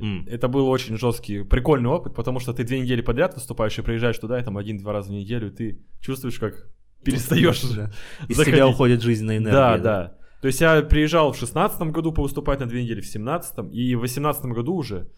М, 0.00 0.26
Это 0.28 0.48
был 0.48 0.68
очень 0.68 0.96
жесткий, 0.98 1.44
прикольный 1.44 1.90
опыт, 1.90 2.14
потому 2.14 2.40
что 2.40 2.52
ты 2.52 2.64
две 2.64 2.80
недели 2.80 3.00
подряд 3.00 3.34
выступаешь 3.34 3.78
и 3.78 3.82
приезжаешь 3.82 4.18
туда, 4.18 4.40
и 4.40 4.44
там 4.44 4.56
один-два 4.56 4.92
раза 4.92 5.10
в 5.10 5.12
неделю, 5.12 5.48
и 5.48 5.50
ты 5.50 5.78
чувствуешь, 6.00 6.38
как 6.38 6.66
перестаешь 7.04 7.62
Да. 7.62 7.92
Из 8.28 8.36
тебя 8.38 8.66
уходит 8.66 9.02
жизненная 9.02 9.36
энергия. 9.36 9.52
Да, 9.52 9.78
да. 9.78 10.14
То 10.40 10.48
есть 10.48 10.60
я 10.60 10.82
приезжал 10.82 11.32
в 11.32 11.36
шестнадцатом 11.38 11.92
году 11.92 12.12
повыступать 12.12 12.60
на 12.60 12.66
две 12.66 12.82
недели, 12.82 13.00
в 13.00 13.06
семнадцатом, 13.06 13.68
и 13.70 13.94
в 13.94 14.00
восемнадцатом 14.00 14.52
году 14.52 14.74
уже 14.74 15.08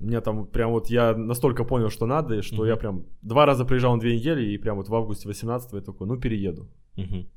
у 0.00 0.04
меня 0.04 0.20
там 0.20 0.46
прям 0.46 0.70
вот 0.70 0.90
я 0.90 1.14
настолько 1.16 1.64
понял, 1.64 1.90
что 1.90 2.06
надо, 2.06 2.36
и 2.36 2.42
что 2.42 2.56
Мгм. 2.56 2.66
я 2.66 2.76
прям 2.76 3.06
два 3.22 3.46
раза 3.46 3.64
приезжал 3.64 3.94
на 3.94 4.00
две 4.00 4.16
недели, 4.16 4.44
и 4.52 4.58
прям 4.58 4.76
вот 4.76 4.88
в 4.88 4.94
августе 4.94 5.26
18 5.28 5.72
я 5.72 5.80
такой, 5.80 6.06
ну 6.06 6.16
перееду. 6.18 6.68
Мгм, 6.96 7.28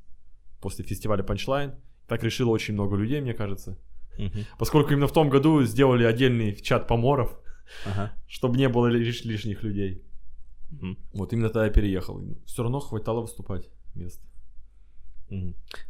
После 0.60 0.84
фестиваля 0.84 1.22
Punchline. 1.24 1.74
Так 2.06 2.22
решило 2.24 2.50
очень 2.50 2.74
много 2.74 2.96
людей, 2.96 3.20
мне 3.20 3.34
кажется. 3.34 3.76
мгм, 4.18 4.44
Поскольку 4.58 4.92
именно 4.92 5.06
в 5.08 5.12
том 5.12 5.28
году 5.30 5.62
сделали 5.64 6.04
отдельный 6.04 6.54
чат 6.54 6.86
поморов, 6.86 7.36
ага, 7.86 8.12
чтобы 8.28 8.56
не 8.58 8.68
было 8.68 8.86
лиш- 8.88 9.24
лишних 9.26 9.62
людей. 9.62 10.02
мгм, 10.70 10.98
Вот 11.14 11.32
именно 11.32 11.48
тогда 11.48 11.64
я 11.66 11.70
переехал. 11.72 12.20
Все 12.46 12.62
равно 12.62 12.80
хватало 12.80 13.22
выступать 13.22 13.68
мест. 13.94 14.20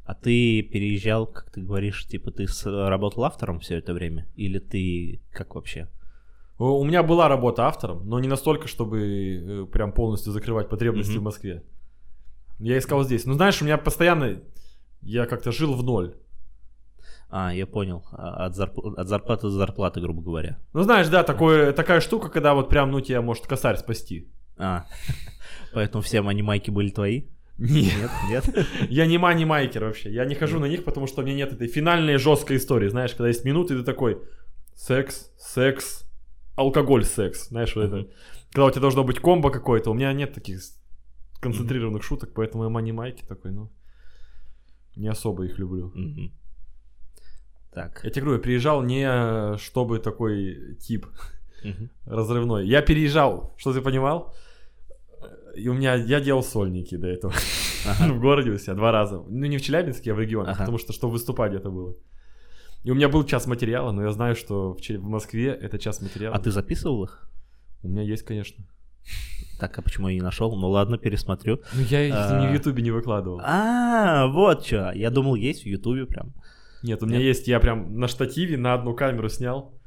А 0.05 0.15
ты 0.15 0.63
переезжал, 0.63 1.27
как 1.27 1.51
ты 1.51 1.63
говоришь, 1.63 2.07
типа 2.07 2.31
ты 2.31 2.47
работал 2.65 3.25
автором 3.25 3.59
все 3.59 3.77
это 3.79 3.93
время? 3.93 4.27
Или 4.37 4.59
ты 4.61 5.21
как 5.33 5.55
вообще? 5.57 5.89
У 6.59 6.65
у 6.65 6.85
меня 6.85 7.03
была 7.03 7.29
работа 7.29 7.67
автором, 7.67 8.07
но 8.09 8.19
не 8.21 8.29
настолько, 8.29 8.69
чтобы 8.69 9.01
э, 9.01 9.67
прям 9.73 9.93
полностью 9.93 10.33
закрывать 10.33 10.69
потребности 10.69 11.13
Мгм. 11.13 11.21
в 11.21 11.25
Москве. 11.25 11.63
Я 12.59 12.79
искал 12.79 13.03
здесь. 13.05 13.25
Ну, 13.27 13.35
знаешь, 13.35 13.61
у 13.61 13.65
меня 13.65 13.79
постоянно... 13.79 14.41
Я 15.01 15.27
как-то 15.27 15.51
жил 15.51 15.75
в 15.75 15.83
ноль. 15.83 16.15
А, 17.29 17.53
я 17.53 17.67
понял. 17.67 18.05
А, 18.13 18.47
От, 18.47 18.57
зарп- 18.57 18.95
от 18.97 19.09
зарплаты 19.09 19.43
до 19.43 19.51
зарплаты, 19.51 20.01
грубо 20.01 20.23
говоря. 20.23 20.59
Ну, 20.73 20.83
знаешь, 20.83 21.09
да, 21.09 21.25
такое, 21.25 21.73
такая 21.73 22.01
штука, 22.01 22.29
когда 22.29 22.55
вот 22.55 22.69
прям, 22.69 22.91
ну, 22.93 23.01
тебя 23.01 23.21
может 23.23 23.47
косарь 23.47 23.79
спасти. 23.79 24.29
А, 24.59 24.85
поэтому 25.75 26.03
все 26.03 26.21
анимайки 26.21 26.71
были 26.71 26.91
твои? 26.91 27.25
Нет. 27.59 28.11
Нет? 28.29 28.47
Нет? 28.55 28.67
Я 28.91 29.07
не 29.07 29.19
мани-майкер 29.19 29.85
вообще. 29.85 30.13
Я 30.13 30.25
не 30.25 30.35
хожу 30.35 30.61
на 30.61 30.67
них, 30.67 30.85
потому 30.85 31.07
что 31.09 31.23
у 31.23 31.25
меня 31.25 31.35
нет 31.37 31.53
этой 31.53 31.67
финальной 31.69 32.17
жесткой 32.19 32.59
истории. 32.59 32.89
Знаешь, 32.89 33.13
когда 33.13 33.29
есть 33.29 33.45
минуты, 33.45 33.77
ты 33.77 33.83
такой 33.83 34.19
секс, 34.77 35.33
секс, 35.37 36.05
алкоголь, 36.57 37.05
секс. 37.05 37.49
Знаешь, 37.49 37.75
вот 37.77 37.85
это. 37.85 38.09
Когда 38.53 38.67
у 38.67 38.71
тебя 38.71 38.81
должно 38.83 39.05
быть 39.05 39.19
комбо 39.19 39.51
какое-то, 39.51 39.91
у 39.91 39.95
меня 39.95 40.13
нет 40.13 40.35
таких 40.35 40.61
концентрированных 41.41 42.03
шуток, 42.03 42.33
поэтому 42.35 42.65
я 42.65 42.71
мани-майки 42.71 43.25
такой, 43.25 43.51
ну, 43.53 43.71
не 44.97 45.09
особо 45.09 45.45
их 45.45 45.59
люблю. 45.59 45.93
Так. 47.73 48.01
Я 48.05 48.11
тебе 48.11 48.23
говорю, 48.23 48.39
я 48.39 48.43
приезжал 48.43 48.83
не 48.83 49.57
чтобы 49.59 49.99
такой 49.99 50.77
тип 50.77 51.07
разрывной. 52.05 52.67
Я 52.67 52.83
переезжал, 52.83 53.55
что 53.57 53.73
ты 53.73 53.81
понимал? 53.81 54.35
И 55.57 55.69
у 55.69 55.75
меня, 55.75 55.95
я 55.95 56.21
делал 56.21 56.43
сольники 56.43 56.97
до 56.97 57.07
этого. 57.07 57.35
Ага. 57.87 58.13
в 58.15 58.21
городе 58.21 58.51
у 58.51 58.59
себя 58.59 58.75
два 58.75 58.93
раза. 58.93 59.23
Ну, 59.29 59.47
не 59.47 59.59
в 59.59 59.63
Челябинске, 59.63 60.13
а 60.13 60.15
в 60.15 60.21
регионе, 60.21 60.51
Ага. 60.51 60.61
потому 60.61 60.79
что, 60.79 60.93
чтобы 60.93 61.13
выступать 61.13 61.51
где-то 61.53 61.71
было. 61.71 61.95
И 62.85 62.91
у 62.91 62.95
меня 62.95 63.09
был 63.09 63.25
час 63.25 63.47
материала, 63.47 63.93
но 63.93 64.03
я 64.03 64.11
знаю, 64.11 64.35
что 64.35 64.75
в, 64.75 65.09
Москве 65.09 65.49
это 65.51 65.79
час 65.79 66.01
материала. 66.01 66.35
А 66.35 66.41
ты 66.41 66.51
записывал 66.51 67.05
их? 67.05 67.31
У 67.83 67.89
меня 67.89 68.03
есть, 68.03 68.25
конечно. 68.25 68.65
Так, 69.61 69.79
а 69.79 69.83
почему 69.83 70.09
я 70.09 70.15
не 70.15 70.21
нашел? 70.21 70.57
Ну 70.57 70.69
ладно, 70.69 70.99
пересмотрю. 70.99 71.61
Ну 71.75 71.83
я 71.83 72.05
их 72.07 72.15
А. 72.17 72.41
не 72.41 72.49
в 72.49 72.53
Ютубе 72.55 72.83
не 72.83 72.91
выкладывал. 72.91 73.41
А, 73.45 74.27
вот 74.27 74.67
что. 74.67 74.93
Я 74.93 75.11
думал, 75.11 75.37
есть 75.37 75.63
в 75.63 75.67
Ютубе 75.67 76.07
прям. 76.07 76.35
Нет, 76.83 77.03
у 77.03 77.07
меня 77.07 77.21
есть, 77.21 77.47
я 77.47 77.61
прям 77.61 77.97
на 77.99 78.09
штативе 78.09 78.57
на 78.57 78.75
одну 78.75 78.95
камеру 78.95 79.29
снял. 79.29 79.79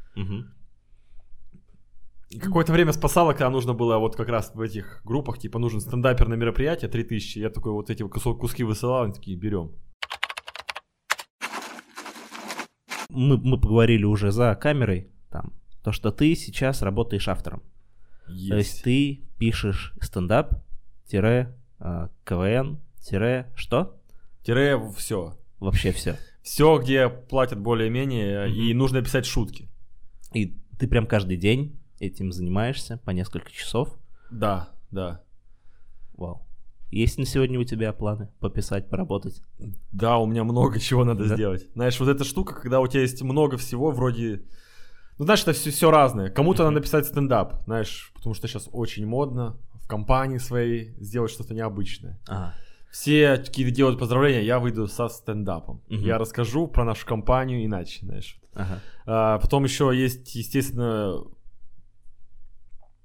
Какое-то 2.41 2.73
время 2.73 2.91
спасало, 2.91 3.31
когда 3.33 3.49
нужно 3.49 3.73
было 3.73 3.97
вот 3.97 4.15
как 4.15 4.29
раз 4.29 4.51
в 4.53 4.61
этих 4.61 5.01
группах, 5.05 5.37
типа 5.37 5.59
нужен 5.59 5.79
стендапер 5.79 6.27
на 6.27 6.33
мероприятие, 6.33 6.89
3000, 6.89 7.39
я 7.39 7.49
такой 7.49 7.71
вот 7.71 7.89
эти 7.89 8.03
кусок, 8.03 8.39
куски 8.39 8.63
высылал, 8.63 9.03
они 9.03 9.13
такие, 9.13 9.37
берем. 9.37 9.71
Мы, 13.15 13.37
мы 13.37 13.59
поговорили 13.59 14.03
уже 14.03 14.31
за 14.31 14.55
камерой, 14.55 15.09
там, 15.29 15.53
то, 15.83 15.91
что 15.91 16.11
ты 16.11 16.35
сейчас 16.35 16.81
работаешь 16.81 17.27
автором. 17.27 17.63
То 18.25 18.57
есть 18.57 18.83
ты 18.83 19.21
пишешь 19.37 19.93
стендап, 20.01 20.63
тире, 21.05 21.55
а, 21.79 22.09
КВН, 22.23 22.79
тире, 22.99 23.51
что? 23.55 23.99
Тире 24.43 24.79
все. 24.97 25.37
Вообще 25.59 25.91
все. 25.91 26.17
Все, 26.41 26.77
где 26.79 27.09
платят 27.09 27.59
более-менее, 27.59 28.49
и 28.51 28.69
Мгм. 28.69 28.77
нужно 28.77 29.01
писать 29.01 29.25
шутки. 29.25 29.69
И 30.33 30.55
ты 30.77 30.87
прям 30.87 31.07
каждый 31.07 31.37
день 31.37 31.79
этим 31.99 32.31
занимаешься 32.31 32.97
по 32.97 33.11
несколько 33.11 33.51
часов. 33.51 33.89
Да, 34.29 34.69
да. 34.91 35.21
Вау. 36.17 36.44
Есть 36.95 37.17
на 37.17 37.25
сегодня 37.25 37.59
у 37.59 37.63
тебя 37.65 37.91
планы 37.91 38.29
пописать, 38.39 38.89
поработать? 38.89 39.41
Да, 39.91 40.17
у 40.17 40.25
меня 40.25 40.45
много 40.45 40.79
чего 40.79 41.03
надо 41.03 41.27
Да? 41.27 41.35
сделать. 41.35 41.67
Знаешь, 41.73 41.99
вот 41.99 42.07
эта 42.07 42.23
штука, 42.23 42.55
когда 42.55 42.79
у 42.79 42.87
тебя 42.87 43.01
есть 43.01 43.21
много 43.21 43.57
всего, 43.57 43.91
вроде... 43.91 44.43
Ну, 45.17 45.25
знаешь, 45.25 45.41
это 45.41 45.51
все, 45.51 45.71
все 45.71 45.91
разное. 45.91 46.29
Кому-то 46.29 46.63
надо 46.63 46.79
писать 46.79 47.05
стендап, 47.05 47.63
знаешь, 47.65 48.11
потому 48.15 48.33
что 48.33 48.47
сейчас 48.47 48.69
очень 48.71 49.05
модно 49.05 49.57
в 49.83 49.87
компании 49.87 50.37
своей 50.37 50.93
сделать 50.99 51.31
что-то 51.31 51.53
необычное. 51.53 52.17
А, 52.29 52.53
Все 52.91 53.37
какие-то 53.37 53.71
делают 53.75 53.99
поздравления, 53.99 54.43
я 54.43 54.59
выйду 54.59 54.87
со 54.87 55.09
стендапом. 55.09 55.81
Мгм. 55.89 55.99
Я 56.01 56.17
расскажу 56.17 56.67
про 56.67 56.85
нашу 56.85 57.05
компанию 57.05 57.65
иначе, 57.65 58.05
знаешь. 58.05 58.37
ага. 58.53 58.79
А, 59.05 59.39
потом 59.39 59.65
еще 59.65 59.91
есть, 59.93 60.33
естественно, 60.33 61.15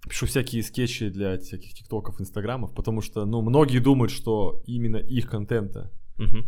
пишу 0.08 0.26
всякие 0.26 0.62
скетчи 0.62 1.08
для 1.10 1.38
всяких 1.38 1.74
тиктоков, 1.74 2.20
инстаграмов, 2.20 2.74
потому 2.74 3.02
что, 3.02 3.26
ну, 3.26 3.42
многие 3.42 3.78
думают, 3.80 4.10
что 4.10 4.62
именно 4.66 4.96
их 4.96 5.28
контента, 5.30 5.90
Мгм, 6.18 6.46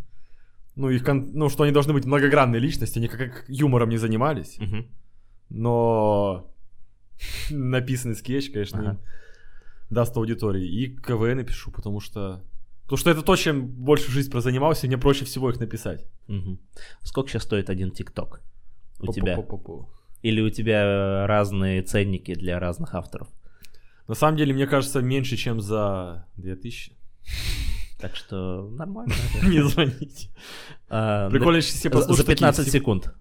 ну, 0.76 0.90
их 0.90 1.04
кон- 1.04 1.30
ну, 1.34 1.48
что 1.48 1.64
они 1.64 1.72
должны 1.72 1.92
быть 1.92 2.04
многогранные 2.06 2.60
личности, 2.60 2.98
они 2.98 3.08
как 3.08 3.44
юмором 3.48 3.88
не 3.90 3.98
занимались, 3.98 4.58
мгм. 4.58 4.86
но 5.50 6.50
написанный 7.50 8.14
скетч, 8.16 8.50
конечно, 8.50 8.78
Ага. 8.80 8.90
им 8.92 8.98
даст 9.90 10.16
аудитории. 10.16 10.66
И 10.66 10.96
КВН 10.96 11.44
пишу, 11.44 11.70
потому 11.70 12.00
что... 12.00 12.42
Потому 12.84 12.96
что 12.98 13.10
это 13.10 13.22
то, 13.22 13.36
чем 13.36 13.66
больше 13.66 14.10
жизнь 14.10 14.30
прозанимался, 14.30 14.86
и 14.86 14.88
мне 14.88 14.98
проще 14.98 15.24
всего 15.24 15.50
их 15.50 15.60
написать. 15.60 16.06
Сколько 17.02 17.30
сейчас 17.30 17.44
стоит 17.44 17.70
один 17.70 17.90
ТикТок 17.90 18.42
у 19.00 19.12
тебя? 19.12 19.36
Или 20.22 20.40
у 20.40 20.50
тебя 20.50 21.26
разные 21.26 21.82
ценники 21.82 22.34
для 22.34 22.58
разных 22.58 22.94
авторов? 22.94 23.28
На 24.08 24.14
самом 24.14 24.36
деле, 24.36 24.52
мне 24.54 24.66
кажется, 24.66 25.00
меньше, 25.02 25.36
чем 25.36 25.60
за 25.60 26.26
2000. 26.36 26.92
Так 27.98 28.16
что 28.16 28.68
нормально. 28.70 29.14
Не 29.44 29.62
звоните. 29.62 30.28
А, 30.88 31.30
Прикольно, 31.30 31.58
если 31.58 31.78
все 31.78 31.88
за- 31.90 32.12
За 32.12 32.24
такие 32.24 32.34
15 32.34 32.64
сек- 32.64 32.72
секунд. 32.72 33.14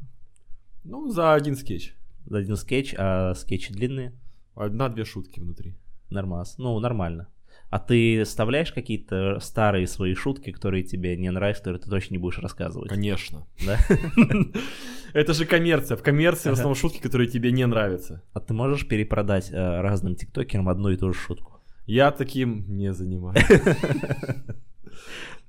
Ну, 0.84 1.08
за 1.12 1.34
один 1.36 1.56
скетч. 1.56 1.94
За 2.26 2.40
один 2.40 2.56
скетч, 2.58 2.96
а 2.98 3.36
скетчи 3.36 3.72
длинные? 3.74 4.12
Одна-две 4.56 5.06
шутки 5.06 5.40
внутри. 5.40 5.76
Нормас. 6.10 6.58
Ну, 6.58 6.80
нормально. 6.80 7.28
А 7.72 7.80
ты 7.80 8.24
вставляешь 8.26 8.72
какие-то 8.74 9.40
старые 9.40 9.88
свои 9.88 10.14
шутки, 10.14 10.52
которые 10.52 10.84
тебе 10.84 11.16
не 11.18 11.32
нравятся, 11.32 11.62
которые 11.64 11.82
ты 11.82 11.90
точно 11.90 12.14
не 12.16 12.18
будешь 12.20 12.38
рассказывать? 12.38 12.90
Конечно. 12.90 13.48
Да? 13.66 13.78
Это 15.14 15.34
же 15.34 15.46
коммерция. 15.46 15.96
В 15.98 16.04
коммерции 16.04 16.50
в 16.50 16.54
основном 16.54 16.76
шутки, 16.76 17.00
которые 17.00 17.28
тебе 17.30 17.52
не 17.52 17.66
нравятся. 17.66 18.22
А 18.34 18.40
ты 18.42 18.54
можешь 18.54 18.86
перепродать 18.88 19.52
э, 19.52 19.82
разным 19.82 20.16
тиктокерам 20.16 20.68
одну 20.70 20.90
и 20.90 20.98
ту 20.98 21.14
же 21.14 21.20
шутку? 21.20 21.62
Я 21.88 22.12
таким 22.12 22.66
не 22.78 22.94
занимаюсь. 22.94 23.44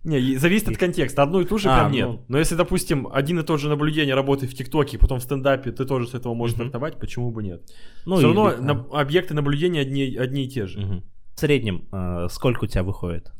Не, 0.04 0.37
зависит 0.37 0.68
от 0.68 0.78
контекста. 0.78 1.22
Одну 1.22 1.40
и 1.40 1.44
ту 1.44 1.58
же 1.58 1.68
А, 1.68 1.78
прям 1.78 1.92
нет. 1.92 2.08
ну. 2.08 2.24
Но 2.26 2.38
если, 2.38 2.56
допустим, 2.56 3.06
один 3.12 3.38
и 3.38 3.44
тот 3.44 3.61
же 3.61 3.68
наблюдение 3.68 4.16
работает 4.16 4.50
в 4.52 4.56
ТикТоке, 4.56 4.98
потом 4.98 5.20
в 5.20 5.22
стендапе, 5.22 5.70
ты 5.70 5.85
тоже 5.85 6.08
с 6.08 6.14
этого 6.14 6.35
можешь 6.35 6.56
стартовать, 6.56 6.98
почему 6.98 7.30
бы 7.30 7.44
нет? 7.44 7.62
Ну, 8.04 8.16
Все 8.16 8.28
или- 8.30 8.37
равно 8.37 8.46
а, 8.58 8.61
на- 8.61 9.00
объекты 9.00 9.32
наблюдения 9.35 9.80
одни, 9.80 10.16
одни 10.16 10.44
и 10.46 10.48
те 10.48 10.66
же. 10.66 10.80
мгм. 10.80 11.04
В 11.34 11.40
среднем 11.40 11.88
э, 11.92 12.28
сколько 12.30 12.64
у 12.64 12.66
тебя 12.66 12.82
выходит? 12.82 13.32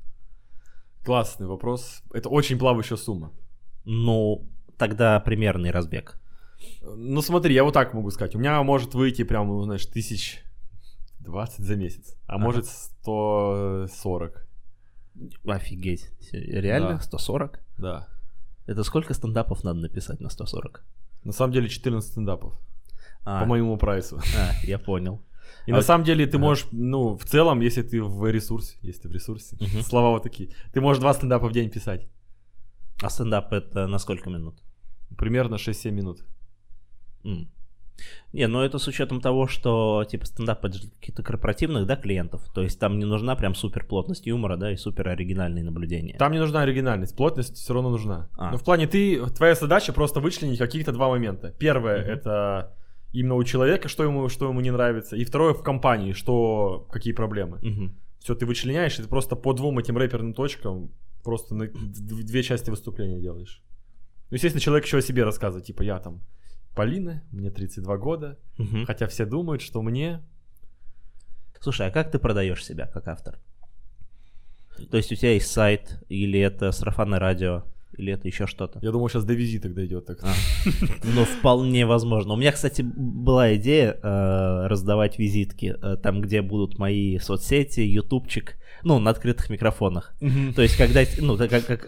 Классный 1.05 1.47
вопрос. 1.47 2.03
Это 2.13 2.29
очень 2.29 2.59
плавающая 2.59 2.97
сумма. 2.97 3.33
Ну, 3.85 4.49
тогда 4.79 5.19
примерный 5.21 5.71
разбег. 5.71 6.19
Ну 6.83 7.21
смотри, 7.23 7.55
я 7.55 7.65
вот 7.65 7.75
так 7.75 7.93
могу 7.93 8.11
сказать. 8.11 8.35
У 8.35 8.39
меня 8.39 8.63
может 8.63 8.95
выйти 8.95 9.25
прям, 9.25 9.49
ну, 9.49 9.63
знаешь, 9.63 9.85
тысяч 9.87 10.43
20 11.21 11.65
за 11.65 11.77
месяц, 11.77 12.17
а 12.27 12.35
Ага. 12.37 12.45
может 12.45 12.67
140. 12.67 14.47
Офигеть. 15.45 16.11
Реально? 16.33 16.95
Да. 16.97 17.01
140? 17.01 17.61
Да. 17.79 18.09
Это 18.67 18.85
сколько 18.85 19.13
стендапов 19.15 19.65
надо 19.65 19.81
написать 19.81 20.21
на 20.21 20.31
140? 20.31 20.85
На 21.25 21.33
самом 21.33 21.53
деле 21.53 21.69
14 21.69 22.11
стендапов. 22.11 22.55
А, 23.25 23.41
По 23.41 23.47
моему 23.47 23.77
прайсу. 23.77 24.19
а, 24.37 24.53
я 24.65 24.79
понял. 24.79 25.21
И 25.67 25.73
А 25.73 25.77
на 25.77 25.83
самом 25.83 26.05
деле 26.05 26.27
ты 26.27 26.39
можешь, 26.39 26.67
ну, 26.73 27.17
в 27.17 27.25
целом, 27.25 27.61
если 27.61 27.83
ты 27.83 28.03
в 28.03 28.29
ресурсе, 28.31 28.77
если 28.83 29.03
ты 29.03 29.09
в 29.09 29.13
ресурсе, 29.13 29.57
Мгм. 29.61 29.83
слова 29.83 30.11
вот 30.11 30.23
такие, 30.23 30.51
ты 30.73 30.81
можешь 30.81 31.01
два 31.01 31.15
стендапа 31.15 31.49
в 31.49 31.53
день 31.53 31.71
писать. 31.71 32.09
А 33.03 33.11
стендап 33.11 33.53
это 33.53 33.87
на 33.87 33.99
сколько 33.99 34.31
минут? 34.31 34.57
Примерно 35.17 35.57
6-7 35.59 35.95
минут. 35.95 36.25
М. 37.25 37.49
Не, 38.33 38.49
ну 38.49 38.61
это 38.63 38.79
с 38.79 38.89
учетом 38.89 39.21
того, 39.21 39.47
что 39.47 40.05
типа 40.09 40.25
стендап 40.27 40.65
это 40.65 40.79
же 40.79 40.91
каких-то 40.91 41.23
корпоративных, 41.23 41.87
да, 41.87 41.95
клиентов. 41.97 42.43
То 42.55 42.63
есть 42.63 42.81
там 42.81 42.99
не 42.99 43.05
нужна 43.05 43.37
прям 43.37 43.55
супер 43.55 43.85
плотность 43.87 44.27
юмора, 44.27 44.57
да, 44.57 44.73
и 44.73 44.77
супер 44.77 45.09
оригинальные 45.09 45.63
наблюдения. 45.65 46.17
Там 46.19 46.33
не 46.33 46.39
нужна 46.39 46.63
оригинальность, 46.63 47.15
плотность 47.17 47.57
все 47.57 47.75
равно 47.75 47.91
нужна. 47.91 48.29
А. 48.37 48.51
Но 48.51 48.57
в 48.59 48.65
плане 48.65 48.87
ты, 48.87 49.25
твоя 49.31 49.55
задача 49.55 49.93
просто 49.93 50.21
вычленить 50.21 50.59
каких-то 50.59 50.93
два 50.93 51.09
момента. 51.09 51.55
Первое 51.59 52.03
Мгм. 52.03 52.11
это 52.11 52.77
именно 53.13 53.35
у 53.35 53.45
человека, 53.45 53.89
что 53.89 54.05
ему, 54.05 54.29
что 54.29 54.49
ему 54.49 54.61
не 54.61 54.71
нравится. 54.71 55.17
И 55.17 55.25
второе 55.25 55.55
в 55.55 55.63
компании, 55.63 56.13
что, 56.13 56.87
какие 56.91 57.13
проблемы. 57.13 57.59
Мгм. 57.63 57.97
Все, 58.19 58.35
ты 58.35 58.47
вычленяешь, 58.47 58.99
и 58.99 59.03
ты 59.03 59.09
просто 59.09 59.37
по 59.37 59.53
двум 59.53 59.79
этим 59.79 59.97
рэперным 59.97 60.33
точкам 60.35 60.91
просто 61.25 61.55
на 61.55 61.67
две 61.69 62.43
части 62.43 62.71
выступления 62.71 63.21
делаешь. 63.21 63.63
Ну, 64.31 64.35
естественно, 64.37 64.61
человек 64.61 64.87
еще 64.87 64.99
о 64.99 65.03
себе 65.03 65.25
рассказывает, 65.25 65.67
типа, 65.67 65.83
я 65.83 65.99
там 65.99 66.21
Полина, 66.75 67.23
мне 67.33 67.51
32 67.51 67.97
года, 67.99 68.39
Мгм. 68.59 68.87
хотя 68.87 69.07
все 69.07 69.27
думают, 69.27 69.61
что 69.61 69.83
мне... 69.83 70.23
Слушай, 71.61 71.89
а 71.89 71.91
как 71.91 72.11
ты 72.11 72.19
продаешь 72.19 72.65
себя 72.65 72.87
как 72.87 73.07
автор? 73.09 73.39
То 74.91 74.97
есть 74.97 75.13
у 75.13 75.15
тебя 75.15 75.33
есть 75.35 75.51
сайт, 75.51 76.03
или 76.09 76.41
это 76.41 76.73
сарафанное 76.73 77.19
радио, 77.19 77.65
или 77.97 78.13
это 78.13 78.27
еще 78.27 78.47
что-то? 78.47 78.79
Я 78.83 78.91
думал, 78.91 79.09
сейчас 79.09 79.25
до 79.25 79.35
визиток 79.35 79.75
дойдет. 79.75 80.07
Так. 80.07 80.19
А. 80.23 80.33
Ну, 81.05 81.25
вполне 81.25 81.87
возможно. 81.87 82.35
У 82.35 82.37
меня, 82.37 82.53
кстати, 82.53 82.83
была 82.83 83.55
идея 83.57 83.99
э, 84.03 84.67
раздавать 84.67 85.19
визитки 85.19 85.77
э, 85.81 85.97
там, 85.97 86.21
где 86.21 86.43
будут 86.43 86.79
мои 86.79 87.19
соцсети, 87.19 87.81
ютубчик, 87.81 88.57
ну, 88.83 88.99
на 88.99 89.11
открытых 89.11 89.51
микрофонах. 89.51 90.15
То 90.55 90.63
есть, 90.63 90.77
когда, 90.77 91.03
ну, 91.19 91.37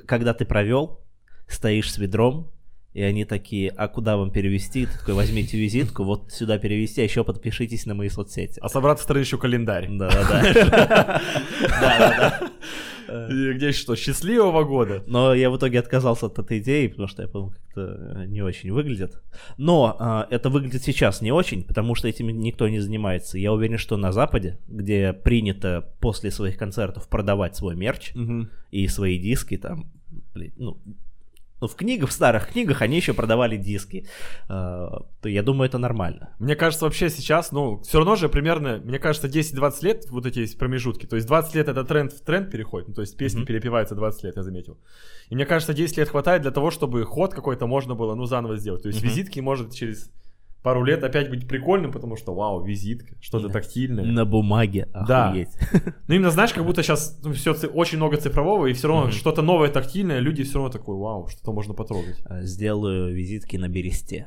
когда 0.06 0.34
ты 0.34 0.44
провел, 0.44 1.00
стоишь 1.46 1.92
с 1.92 1.98
ведром, 1.98 2.50
и 2.94 3.02
они 3.02 3.24
такие, 3.24 3.70
а 3.70 3.88
куда 3.88 4.16
вам 4.16 4.30
перевести? 4.30 4.86
Ты 4.86 4.98
такой, 4.98 5.14
возьмите 5.14 5.58
визитку, 5.58 6.04
вот 6.04 6.30
сюда 6.30 6.58
перевести, 6.58 7.00
а 7.00 7.04
еще 7.04 7.24
подпишитесь 7.24 7.86
на 7.86 7.94
мои 7.94 8.08
соцсети. 8.08 8.60
А 8.60 8.68
с 8.68 8.76
обратной 8.76 9.02
стороны 9.02 9.22
еще 9.24 9.36
календарь. 9.36 9.88
Да-да-да. 9.90 11.20
Да-да-да. 11.60 12.50
Где 13.08 13.72
что, 13.72 13.96
счастливого 13.96 14.64
года. 14.64 15.02
Но 15.06 15.34
я 15.34 15.50
в 15.50 15.56
итоге 15.56 15.78
отказался 15.78 16.26
от 16.26 16.38
этой 16.38 16.58
идеи, 16.58 16.86
потому 16.88 17.08
что 17.08 17.22
я 17.22 17.28
подумал, 17.28 17.50
как-то 17.52 17.80
э, 18.22 18.26
не 18.26 18.42
очень 18.42 18.72
выглядит. 18.72 19.22
Но 19.58 19.96
а, 19.98 20.26
это 20.30 20.50
выглядит 20.50 20.82
сейчас 20.82 21.20
не 21.20 21.32
очень, 21.32 21.64
потому 21.64 21.94
что 21.94 22.08
этим 22.08 22.28
никто 22.28 22.68
не 22.68 22.80
занимается. 22.80 23.38
Я 23.38 23.52
уверен, 23.52 23.78
что 23.78 23.96
на 23.96 24.12
Западе, 24.12 24.58
где 24.68 25.12
принято 25.12 25.92
после 26.00 26.30
своих 26.30 26.56
концертов 26.56 27.08
продавать 27.08 27.56
свой 27.56 27.76
мерч 27.76 28.12
Мгм. 28.14 28.50
и 28.70 28.86
свои 28.88 29.18
диски, 29.18 29.56
там, 29.56 29.90
блин, 30.34 30.52
ну, 30.56 30.78
ну, 31.64 31.68
в 31.68 31.74
книгах, 31.76 32.10
в 32.10 32.12
старых 32.12 32.48
книгах 32.52 32.82
они 32.82 32.96
еще 32.96 33.14
продавали 33.14 33.56
диски, 33.56 34.06
а, 34.48 35.02
то 35.22 35.28
я 35.28 35.42
думаю, 35.42 35.68
это 35.68 35.78
нормально. 35.78 36.28
Мне 36.38 36.56
кажется, 36.56 36.84
вообще 36.84 37.08
сейчас, 37.08 37.52
ну, 37.52 37.78
все 37.82 37.98
равно 37.98 38.16
же 38.16 38.28
примерно, 38.28 38.80
мне 38.84 38.98
кажется, 38.98 39.28
10-20 39.28 39.82
лет 39.84 40.04
вот 40.10 40.26
эти 40.26 40.40
есть 40.40 40.58
промежутки. 40.58 41.06
То 41.06 41.16
есть 41.16 41.26
20 41.26 41.54
лет 41.54 41.68
это 41.68 41.84
тренд 41.84 42.12
в 42.12 42.20
тренд 42.20 42.50
переходит. 42.50 42.88
Ну, 42.88 42.94
то 42.94 43.00
есть 43.00 43.16
песни 43.16 43.38
Мгм. 43.38 43.46
перепеваются 43.46 43.94
20 43.94 44.24
лет, 44.24 44.36
я 44.36 44.42
заметил. 44.42 44.76
И 45.30 45.34
мне 45.34 45.46
кажется, 45.46 45.72
10 45.72 45.96
лет 45.96 46.08
хватает 46.08 46.42
для 46.42 46.50
того, 46.50 46.70
чтобы 46.70 47.02
ход 47.04 47.32
какой-то 47.34 47.66
можно 47.66 47.94
было, 47.94 48.14
ну, 48.14 48.26
заново 48.26 48.56
сделать. 48.58 48.82
То 48.82 48.88
есть 48.88 49.00
Мгм. 49.00 49.08
визитки 49.08 49.40
может 49.40 49.72
через 49.74 50.10
пару 50.64 50.82
лет 50.82 51.04
опять 51.04 51.30
быть 51.30 51.46
прикольным, 51.46 51.92
потому 51.92 52.16
что, 52.16 52.34
вау, 52.34 52.64
визитка, 52.64 53.14
что-то 53.20 53.48
тактильное. 53.50 54.04
На 54.04 54.24
бумаге, 54.24 54.88
Да. 55.06 55.28
охуеть. 55.28 55.50
Ну, 56.08 56.14
именно, 56.14 56.30
знаешь, 56.30 56.52
как 56.52 56.64
будто 56.64 56.82
сейчас 56.82 57.20
все 57.34 57.52
очень 57.52 57.98
много 57.98 58.16
цифрового, 58.16 58.66
и 58.66 58.72
все 58.72 58.88
равно 58.88 59.02
Мгм. 59.04 59.12
что-то 59.12 59.42
новое 59.42 59.68
тактильное, 59.68 60.18
люди 60.20 60.42
все 60.42 60.54
равно 60.54 60.70
такой, 60.70 60.96
вау, 60.96 61.28
что-то 61.28 61.52
можно 61.52 61.74
потрогать. 61.74 62.16
А, 62.24 62.42
Сделаю 62.42 63.14
визитки 63.14 63.56
на 63.58 63.68
бересте. 63.68 64.26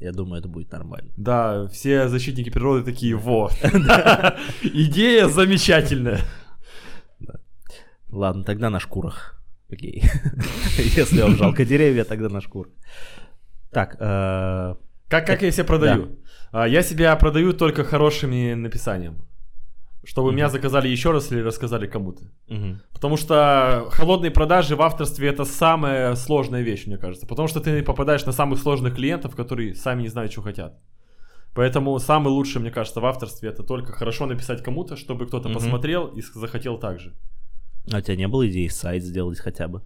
Я 0.00 0.12
думаю, 0.12 0.40
это 0.40 0.48
будет 0.48 0.72
нормально. 0.72 1.10
Да, 1.16 1.66
все 1.68 2.08
защитники 2.08 2.50
природы 2.50 2.84
такие, 2.84 3.14
вот. 3.14 3.52
Идея 4.62 5.28
замечательная. 5.28 6.20
Ладно, 8.10 8.42
тогда 8.44 8.70
на 8.70 8.80
шкурах. 8.80 9.40
Окей. 9.70 10.02
Если 10.96 11.22
вам 11.22 11.36
жалко 11.36 11.64
деревья, 11.64 12.02
тогда 12.04 12.28
на 12.28 12.40
шкурах. 12.40 12.72
Так, 13.70 13.96
э, 14.00 14.74
Как, 15.10 15.26
как 15.26 15.42
я 15.42 15.50
себя 15.50 15.64
продаю? 15.64 16.18
А, 16.52 16.66
Я 16.68 16.82
себя 16.82 17.14
продаю 17.16 17.52
только 17.52 17.84
хорошими 17.84 18.54
написанием. 18.54 19.14
Чтобы 20.04 20.32
меня 20.32 20.48
заказали 20.48 20.88
еще 20.88 21.10
раз 21.10 21.30
или 21.32 21.40
рассказали 21.42 21.86
кому-то. 21.86 22.22
мгм. 22.48 22.80
Потому 22.94 23.16
что 23.18 23.86
холодные 23.90 24.30
продажи 24.30 24.74
в 24.76 24.80
авторстве 24.80 25.28
это 25.28 25.44
самая 25.44 26.14
сложная 26.16 26.62
вещь, 26.62 26.86
мне 26.86 26.96
кажется. 26.96 27.26
Потому 27.26 27.48
что 27.48 27.60
ты 27.60 27.82
попадаешь 27.82 28.24
на 28.26 28.32
самых 28.32 28.58
сложных 28.60 28.94
клиентов, 28.94 29.36
которые 29.36 29.74
сами 29.74 30.02
не 30.02 30.08
знают, 30.08 30.32
что 30.32 30.42
хотят. 30.42 30.78
Поэтому 31.54 31.98
самый 31.98 32.28
лучший, 32.28 32.60
мне 32.60 32.70
кажется, 32.70 33.00
в 33.00 33.04
авторстве 33.06 33.50
это 33.50 33.62
только 33.62 33.92
хорошо 33.92 34.26
написать 34.26 34.62
кому-то, 34.62 34.96
чтобы 34.96 35.26
кто-то 35.26 35.48
Мгм. 35.48 35.58
посмотрел 35.58 36.06
и 36.06 36.22
захотел 36.22 36.78
так 36.78 36.98
же. 37.00 37.12
А 37.92 37.98
у 37.98 38.00
тебя 38.00 38.16
не 38.16 38.28
было 38.28 38.48
идеи 38.48 38.68
сайт 38.68 39.02
сделать 39.02 39.38
хотя 39.40 39.68
бы? 39.68 39.82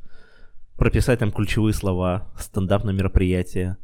Прописать 0.76 1.18
там 1.18 1.32
ключевые 1.32 1.72
слова, 1.72 2.28
стендап 2.38 2.84
на 2.84 2.90
мероприятие 2.90 3.76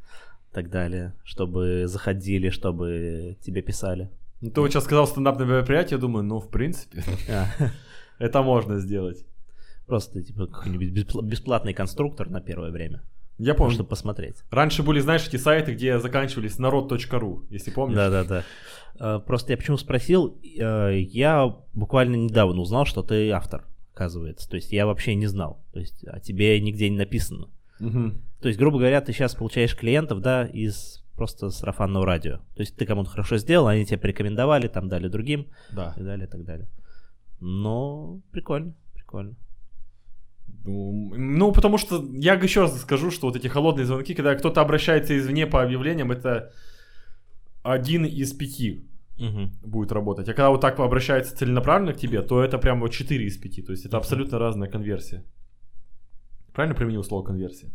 так 0.53 0.71
далее, 0.71 1.15
чтобы 1.25 1.85
заходили, 1.87 2.51
чтобы 2.51 3.37
тебе 3.41 3.63
писали. 3.63 4.11
Ну, 4.41 4.51
ты 4.51 4.61
вот 4.61 4.71
сейчас 4.73 4.85
сказал 4.85 5.07
стендапное 5.07 5.47
мероприятие, 5.47 5.97
я 5.97 6.01
думаю, 6.01 6.25
ну, 6.25 6.41
в 6.41 6.49
принципе, 6.51 7.03
А, 7.29 7.47
это 8.19 8.43
можно 8.43 8.79
сделать. 8.79 9.25
Просто 9.87 10.23
типа 10.23 10.47
какой-нибудь 10.47 10.91
беспла- 10.93 11.23
бесплатный 11.23 11.75
конструктор 11.75 12.29
на 12.31 12.41
первое 12.41 12.71
время, 12.71 13.03
Я 13.39 13.55
помню, 13.55 13.75
чтобы 13.75 13.89
посмотреть. 13.89 14.37
раньше 14.51 14.83
были, 14.83 15.01
знаешь, 15.01 15.27
эти 15.27 15.37
сайты, 15.37 15.75
где 15.75 15.99
заканчивались 15.99 16.59
народ.ру, 16.59 17.45
если 17.51 17.71
помнишь. 17.71 17.97
Да-да-да. 17.97 18.45
Э, 18.99 19.21
Просто 19.25 19.53
я 19.53 19.57
почему 19.57 19.77
спросил, 19.79 20.39
э, 20.59 20.99
я 21.01 21.55
буквально 21.75 22.17
недавно 22.17 22.61
узнал, 22.61 22.87
что 22.87 23.03
ты 23.03 23.31
автор, 23.31 23.65
оказывается. 23.95 24.49
То 24.49 24.57
есть 24.57 24.73
я 24.73 24.87
вообще 24.87 25.15
не 25.17 25.27
знал. 25.27 25.61
То 25.73 25.81
есть 25.81 26.05
о 26.07 26.21
тебе 26.21 26.61
нигде 26.61 26.89
не 26.89 26.97
написано. 26.97 27.49
Мгм. 27.81 28.23
То 28.41 28.49
есть, 28.49 28.59
грубо 28.59 28.79
говоря, 28.79 29.01
ты 29.01 29.13
сейчас 29.13 29.35
получаешь 29.35 29.77
клиентов, 29.77 30.21
да, 30.21 30.47
из 30.47 31.05
просто 31.17 31.51
сарафанного 31.51 32.07
радио. 32.07 32.39
То 32.55 32.61
есть 32.63 32.75
ты 32.77 32.87
кому-то 32.87 33.11
хорошо 33.11 33.37
сделал, 33.37 33.67
они 33.69 33.85
тебе 33.85 33.99
порекомендовали, 33.99 34.69
там 34.69 34.89
дали 34.89 35.09
другим, 35.09 35.47
Да. 35.73 35.91
и 35.93 35.95
так 35.97 36.05
далее, 36.05 36.27
и 36.27 36.31
так 36.31 36.45
далее. 36.45 36.69
Но 37.41 38.21
прикольно, 38.33 38.75
прикольно. 38.95 39.35
Ну, 40.65 41.13
ну, 41.17 41.53
потому 41.53 41.79
что 41.79 42.03
я 42.15 42.35
еще 42.35 42.63
раз 42.63 42.81
скажу, 42.81 43.11
что 43.11 43.27
вот 43.27 43.37
эти 43.37 43.49
холодные 43.49 43.85
звонки, 43.87 44.15
когда 44.15 44.35
кто-то 44.35 44.61
обращается 44.61 45.17
извне 45.19 45.47
по 45.47 45.63
объявлениям, 45.63 46.11
это 46.11 46.53
один 47.63 48.05
из 48.07 48.33
пяти 48.33 48.87
Мгм. 49.19 49.53
будет 49.63 49.93
работать. 49.93 50.29
А 50.29 50.33
когда 50.33 50.49
вот 50.51 50.61
так 50.63 50.79
обращается 50.81 51.37
целенаправленно 51.37 51.93
к 51.93 51.99
тебе, 51.99 52.23
то 52.23 52.43
это 52.43 52.57
прямо 52.59 52.89
4 52.89 53.25
из 53.27 53.37
5. 53.37 53.63
То 53.63 53.73
есть 53.73 53.85
это 53.85 53.99
абсолютно 53.99 54.39
разная 54.39 54.69
конверсия. 54.71 55.23
Правильно 56.55 56.75
применил 56.75 57.05
слово 57.05 57.23
конверсия? 57.25 57.71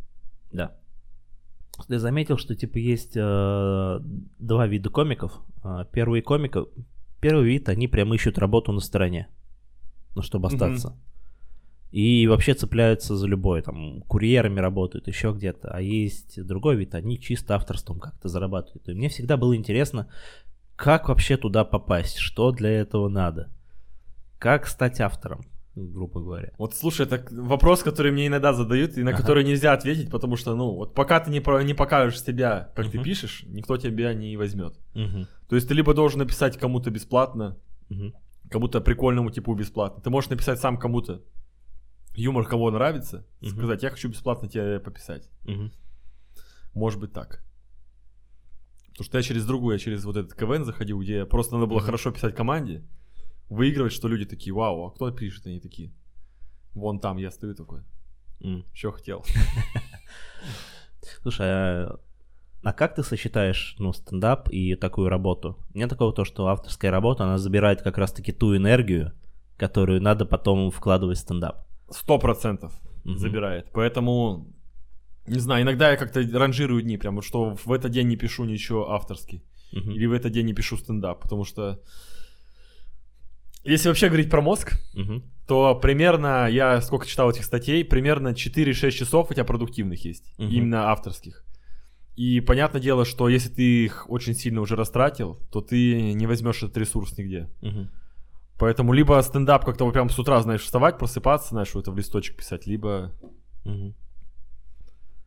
Да. 0.56 0.76
Ты 1.88 2.00
заметил, 2.00 2.38
что 2.38 2.56
типа 2.56 2.78
есть 2.78 3.13
э, 3.15 4.00
два 4.39 4.68
вида 4.68 4.89
комиков. 4.89 5.41
Э, 5.63 5.86
первый 5.91 6.22
комиков, 6.22 6.70
первый 7.20 7.46
вид, 7.46 7.70
они 7.70 7.88
прям 7.88 8.13
ищут 8.13 8.38
работу 8.38 8.72
на 8.72 8.80
стороне, 8.80 9.28
ну 10.15 10.22
чтобы 10.22 10.48
остаться. 10.48 10.98
И 11.91 12.28
вообще 12.28 12.54
цепляются 12.54 13.15
за 13.15 13.28
любое, 13.28 13.62
там, 13.62 14.02
курьерами 14.02 14.60
работают, 14.60 15.08
еще 15.08 15.32
где-то. 15.32 15.70
А 15.70 15.82
есть 15.82 16.44
другой 16.46 16.76
вид, 16.76 16.94
они 16.96 17.20
чисто 17.20 17.56
авторством 17.56 18.00
как-то 18.00 18.28
зарабатывают. 18.28 18.89
И 18.89 18.94
мне 18.94 19.08
всегда 19.08 19.38
было 19.38 19.56
интересно, 19.56 20.10
как 20.76 21.08
вообще 21.08 21.38
туда 21.38 21.63
попасть, 21.63 22.18
что 22.18 22.52
для 22.52 22.70
этого 22.70 23.08
надо, 23.08 23.50
как 24.39 24.68
стать 24.68 25.00
автором, 25.00 25.46
грубо 25.75 26.21
говоря. 26.21 26.51
Вот 26.57 26.73
слушай, 26.75 27.05
это 27.05 27.25
вопрос, 27.31 27.83
который 27.83 28.11
мне 28.11 28.27
иногда 28.27 28.53
задают, 28.53 28.97
и 28.97 29.03
на 29.03 29.11
Ага. 29.11 29.21
который 29.21 29.43
нельзя 29.43 29.73
ответить, 29.73 30.09
потому 30.09 30.38
что, 30.38 30.55
ну, 30.55 30.71
вот 30.75 30.93
пока 30.93 31.19
ты 31.19 31.29
не, 31.31 31.41
про- 31.41 31.63
не 31.63 31.73
покажешь 31.73 32.21
себя, 32.21 32.71
как 32.75 32.89
ты 32.89 32.97
Мгм. 32.97 33.03
пишешь, 33.03 33.43
никто 33.47 33.77
тебя 33.77 34.13
не 34.13 34.38
возьмет. 34.38 34.73
Мгм, 34.93 35.27
То 35.49 35.55
есть 35.55 35.67
ты 35.67 35.73
либо 35.73 35.93
должен 35.93 36.19
написать 36.19 36.57
кому-то 36.57 36.89
бесплатно, 36.91 37.57
мгм, 37.89 38.13
кому-то 38.49 38.79
прикольному 38.81 39.31
типу 39.31 39.53
бесплатно. 39.53 40.01
Ты 40.01 40.09
можешь 40.09 40.29
написать 40.29 40.59
сам 40.59 40.77
кому-то 40.77 41.21
юмор, 42.15 42.45
кого 42.47 42.71
нравится, 42.71 43.25
Мгм. 43.41 43.51
сказать, 43.57 43.83
я 43.83 43.89
хочу 43.89 44.07
бесплатно 44.09 44.47
тебе 44.47 44.79
пописать. 44.79 45.29
мгм. 45.43 45.71
Может 46.73 46.99
быть 46.99 47.11
так. 47.13 47.41
Потому 48.89 49.05
что 49.05 49.17
я 49.17 49.23
через 49.23 49.45
другую, 49.45 49.73
я 49.73 49.79
через 49.79 50.05
вот 50.05 50.15
этот 50.15 50.33
КВН 50.35 50.63
заходил, 50.63 50.99
где 51.01 51.25
просто 51.25 51.55
надо 51.55 51.67
было 51.67 51.77
Мгм. 51.77 51.85
хорошо 51.85 52.11
писать 52.11 52.33
команде, 52.33 52.81
выигрывать, 53.49 53.93
что 53.93 54.08
люди 54.08 54.25
такие, 54.25 54.53
вау, 54.53 54.86
а 54.86 54.91
кто 54.91 55.12
пишет, 55.12 55.45
они 55.47 55.60
такие. 55.60 55.93
Вон 56.73 56.99
там 56.99 57.17
я 57.17 57.31
стою 57.31 57.55
такой, 57.55 57.81
что 58.73 58.91
хотел. 58.91 59.23
Слушай, 61.21 61.47
а, 61.47 61.99
а 62.63 62.73
как 62.73 62.95
ты 62.95 63.03
сочетаешь, 63.03 63.75
ну, 63.79 63.93
стендап 63.93 64.49
и 64.49 64.75
такую 64.75 65.10
работу? 65.10 65.58
Нет 65.73 65.89
такого 65.89 66.12
то, 66.13 66.25
что 66.25 66.47
авторская 66.47 66.91
работа, 66.91 67.23
она 67.23 67.38
забирает 67.38 67.81
как 67.81 67.97
раз-таки 67.97 68.31
ту 68.31 68.55
энергию, 68.55 69.13
которую 69.58 70.01
надо 70.01 70.25
потом 70.25 70.71
вкладывать 70.71 71.17
в 71.17 71.21
стендап. 71.21 71.67
Сто 71.89 72.17
процентов 72.19 72.73
Мгм. 73.03 73.17
забирает. 73.19 73.67
Поэтому, 73.71 74.47
не 75.27 75.39
знаю, 75.39 75.63
иногда 75.63 75.91
я 75.91 75.97
как-то 75.97 76.21
ранжирую 76.34 76.81
дни, 76.81 76.97
прям 76.97 77.21
что 77.21 77.55
в 77.55 77.71
этот 77.71 77.91
день 77.91 78.08
не 78.08 78.15
пишу 78.17 78.45
ничего 78.45 78.91
авторский. 78.91 79.43
Мгм. 79.71 79.91
Или 79.91 80.08
в 80.08 80.13
этот 80.13 80.31
день 80.31 80.47
не 80.47 80.53
пишу 80.53 80.75
стендап, 80.77 81.21
потому 81.21 81.45
что 81.45 81.81
если 83.65 83.88
вообще 83.89 84.08
говорить 84.08 84.30
про 84.30 84.41
мозг, 84.41 84.73
Мгм. 84.93 85.23
то 85.47 85.75
примерно, 85.75 86.47
я 86.47 86.82
сколько 86.82 87.06
читал 87.08 87.30
этих 87.30 87.43
статей, 87.43 87.84
примерно 87.84 88.34
4-6 88.34 88.91
часов 88.97 89.30
у 89.32 89.34
тебя 89.34 89.43
продуктивных 89.43 90.06
есть, 90.06 90.34
Мгм. 90.38 90.49
именно 90.49 90.91
авторских. 90.91 91.43
И 92.15 92.39
понятное 92.39 92.82
дело, 92.82 93.04
что 93.06 93.28
если 93.28 93.49
ты 93.49 93.86
их 93.86 94.10
очень 94.10 94.34
сильно 94.34 94.62
уже 94.62 94.75
растратил, 94.75 95.36
то 95.51 95.60
ты 95.62 96.13
не 96.13 96.28
возьмешь 96.28 96.63
этот 96.63 96.78
ресурс 96.78 97.17
нигде. 97.17 97.49
Мгм. 97.62 97.91
Поэтому 98.58 98.93
либо 98.93 99.19
стендап 99.21 99.65
как-то 99.65 99.84
вот 99.84 99.91
прям 99.93 100.10
с 100.10 100.17
утра, 100.17 100.41
знаешь, 100.41 100.62
вставать, 100.62 100.97
просыпаться, 100.97 101.49
знаешь, 101.49 101.67
что 101.67 101.82
это 101.82 101.91
в 101.91 101.97
листочек 101.97 102.38
писать, 102.38 102.65
либо... 102.67 103.12
Мгм. 103.65 103.93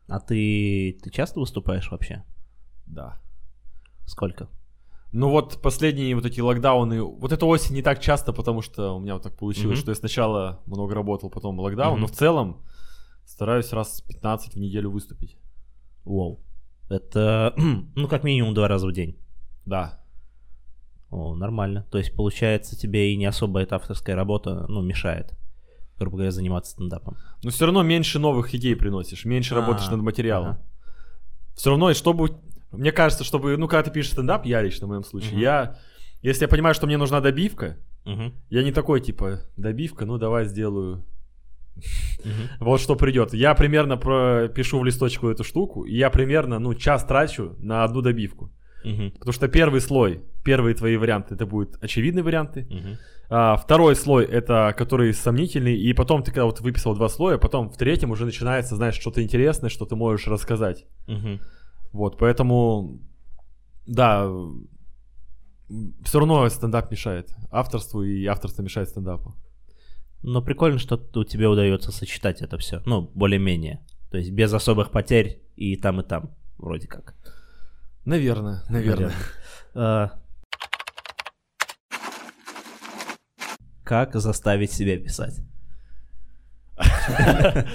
А 0.09 0.18
ты, 0.20 0.98
ты 1.03 1.11
часто 1.11 1.38
выступаешь 1.40 1.90
вообще? 1.90 2.24
Да. 2.87 3.20
Сколько? 4.07 4.48
Ну 5.12 5.31
вот 5.31 5.61
последние 5.62 6.14
вот 6.14 6.27
эти 6.27 6.40
локдауны, 6.40 7.03
вот 7.03 7.33
эта 7.33 7.47
осень 7.47 7.75
не 7.75 7.83
так 7.83 8.01
часто, 8.01 8.33
потому 8.33 8.61
что 8.62 8.92
у 8.97 9.01
меня 9.01 9.14
вот 9.14 9.23
так 9.23 9.37
получилось, 9.37 9.79
Мгм. 9.79 9.83
что 9.83 9.90
я 9.90 9.94
сначала 9.94 10.61
много 10.66 10.94
работал, 10.94 11.31
потом 11.31 11.59
локдаун, 11.59 11.94
Мгм. 11.94 12.01
но 12.03 12.07
в 12.07 12.11
целом 12.12 12.62
стараюсь 13.25 13.73
раз 13.73 14.03
15 14.03 14.55
в 14.55 14.59
неделю 14.59 14.90
выступить. 14.90 15.38
Воу. 16.05 16.40
Это, 16.90 17.55
ну, 17.97 18.07
как 18.09 18.23
минимум 18.25 18.55
два 18.55 18.68
раза 18.68 18.87
в 18.87 18.92
день. 18.92 19.18
Да. 19.64 20.01
О, 21.11 21.35
нормально. 21.35 21.87
То 21.90 21.97
есть, 21.99 22.14
получается, 22.14 22.77
тебе 22.79 23.12
и 23.12 23.16
не 23.16 23.25
особо 23.25 23.61
эта 23.61 23.77
авторская 23.77 24.14
работа, 24.14 24.66
ну, 24.68 24.83
мешает, 24.83 25.33
грубо 25.99 26.16
говоря, 26.18 26.31
заниматься 26.33 26.73
стендапом. 26.73 27.16
Но 27.42 27.51
все 27.51 27.64
равно 27.64 27.83
меньше 27.83 28.18
новых 28.18 28.55
идей 28.55 28.77
приносишь, 28.77 29.25
меньше 29.25 29.55
А, 29.55 29.61
работаешь 29.61 29.90
над 29.90 30.01
материалом. 30.03 30.49
ага. 30.51 30.62
Все 31.55 31.71
равно, 31.71 31.90
и 31.90 31.94
чтобы... 31.94 32.40
Мне 32.72 32.92
кажется, 32.92 33.24
чтобы... 33.24 33.57
Ну, 33.57 33.66
когда 33.68 33.83
ты 33.85 33.90
пишешь 33.90 34.12
стендап, 34.12 34.44
я 34.46 34.61
лично 34.62 34.87
в 34.87 34.90
моем 34.90 35.04
случае, 35.04 35.33
Мгм. 35.33 35.40
я... 35.40 35.78
Если 36.22 36.42
я 36.44 36.48
понимаю, 36.48 36.74
что 36.74 36.87
мне 36.87 36.96
нужна 36.96 37.20
добивка, 37.20 37.76
Мгм. 38.04 38.35
я 38.50 38.62
не 38.62 38.72
такой, 38.72 39.00
типа, 39.00 39.40
добивка, 39.57 40.04
ну, 40.07 40.18
давай 40.18 40.44
сделаю. 40.46 41.04
Вот 42.61 42.81
что 42.81 42.96
придет. 42.96 43.33
Я 43.35 43.54
примерно 43.54 43.96
пропишу 43.96 44.81
в 44.81 44.85
листочку 44.85 45.28
эту 45.28 45.44
штуку, 45.44 45.85
и 45.85 45.96
я 45.96 46.11
примерно, 46.11 46.59
ну, 46.59 46.74
час 46.74 47.04
трачу 47.04 47.54
на 47.59 47.85
одну 47.85 48.00
добивку. 48.02 48.50
Потому 49.18 49.33
что 49.33 49.48
первый 49.48 49.81
слой, 49.81 50.22
первые 50.44 50.74
твои 50.74 50.96
варианты, 50.96 51.35
это 51.35 51.46
будут 51.46 51.83
очевидные 51.83 52.22
варианты. 52.22 52.66
А 53.31 53.57
второй 53.57 53.94
слой, 53.94 54.24
это 54.24 54.74
который 54.78 55.12
сомнительный. 55.12 55.76
И 55.76 55.92
потом 55.92 56.22
ты 56.22 56.31
когда 56.31 56.46
вот 56.46 56.61
выписал 56.61 56.94
два 56.94 57.09
слоя, 57.11 57.37
потом 57.38 57.68
в 57.70 57.76
третьем 57.76 58.11
уже 58.11 58.24
начинается, 58.24 58.74
знаешь, 58.76 58.94
что-то 58.98 59.22
интересное, 59.22 59.68
что 59.68 59.85
ты 59.85 59.96
можешь 59.96 60.26
рассказать. 60.26 60.87
Вот, 61.92 62.18
поэтому, 62.18 63.01
да, 63.87 64.31
все 66.05 66.18
равно 66.18 66.48
стендап 66.48 66.90
мешает 66.90 67.31
авторству, 67.51 68.03
и 68.03 68.27
авторство 68.27 68.62
мешает 68.62 68.88
стендапу. 68.88 69.35
Но 70.22 70.42
прикольно, 70.42 70.79
что 70.79 71.01
у 71.14 71.24
тебе 71.24 71.46
удается 71.48 71.92
сочетать 71.92 72.42
это 72.42 72.59
все. 72.59 72.83
Ну, 72.87 73.03
более-менее. 73.14 73.81
То 74.11 74.18
есть 74.18 74.31
без 74.31 74.53
особых 74.53 74.90
потерь 74.90 75.42
и 75.57 75.77
там, 75.77 76.01
и 76.01 76.05
там, 76.05 76.35
вроде 76.57 76.88
как. 76.88 77.14
Наверное, 78.05 78.64
наверное. 78.68 79.12
А, 79.74 80.18
Как 83.88 84.14
заставить 84.14 84.70
себя 84.70 84.98
писать? 84.98 85.40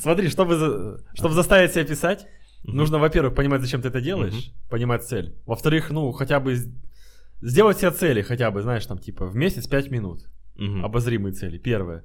Смотри, 0.00 0.28
чтобы, 0.28 1.00
чтобы 1.14 1.34
заставить 1.34 1.70
себя 1.70 1.84
писать, 1.84 2.26
Мгм. 2.64 2.76
нужно, 2.76 2.98
во-первых, 2.98 3.34
понимать, 3.34 3.60
зачем 3.62 3.80
ты 3.82 3.88
это 3.88 4.00
делаешь, 4.00 4.52
понимать 4.68 5.04
цель. 5.04 5.34
Во-вторых, 5.46 5.90
ну, 5.90 6.12
хотя 6.12 6.40
бы 6.40 6.56
сделать 7.40 7.78
себе 7.78 7.90
цели, 7.90 8.22
хотя 8.22 8.50
бы, 8.50 8.62
знаешь, 8.62 8.86
там, 8.86 8.98
типа, 8.98 9.26
в 9.26 9.34
месяц 9.34 9.66
5 9.66 9.90
минут. 9.90 10.28
Мгм. 10.56 10.84
Обозримые 10.84 11.32
цели, 11.32 11.58
первое. 11.58 12.04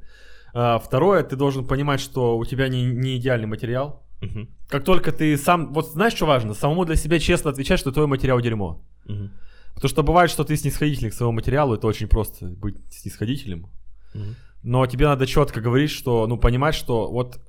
А, 0.54 0.80
второе, 0.80 1.24
ты 1.24 1.36
должен 1.36 1.65
понимать, 1.65 2.00
что 2.00 2.38
у 2.38 2.46
тебя 2.46 2.70
не, 2.70 2.86
не 2.86 3.18
идеальный 3.18 3.48
материал. 3.48 4.04
Мгм. 4.22 4.50
Как 4.70 4.86
только 4.86 5.12
ты 5.12 5.38
сам... 5.38 5.74
Вот 5.74 5.91
знаешь, 5.91 6.13
что 6.13 6.26
важно? 6.26 6.54
Самому 6.54 6.86
для 6.86 6.96
себя 6.96 7.20
честно 7.20 7.52
отвечать, 7.52 7.80
что 7.80 7.91
твой 7.91 8.08
материал 8.08 8.39
дерьмо. 8.39 8.82
Мгм. 9.06 9.32
Потому 9.74 9.89
что 9.89 10.04
бывает, 10.04 10.32
что 10.32 10.46
ты 10.46 10.56
снисходительный 10.56 11.12
к 11.12 11.13
своему 11.13 11.34
материалу, 11.34 11.76
это 11.76 11.88
очень 11.88 12.08
просто 12.08 12.46
быть 12.46 12.78
снисходителем. 12.89 13.68
Мгм. 14.13 14.36
Но 14.63 14.88
тебе 14.88 15.06
надо 15.06 15.28
четко 15.28 15.60
говорить, 15.60 15.91
что, 15.91 16.26
ну, 16.28 16.38
понимать, 16.38 16.74
что 16.76 17.12
вот 17.12 17.39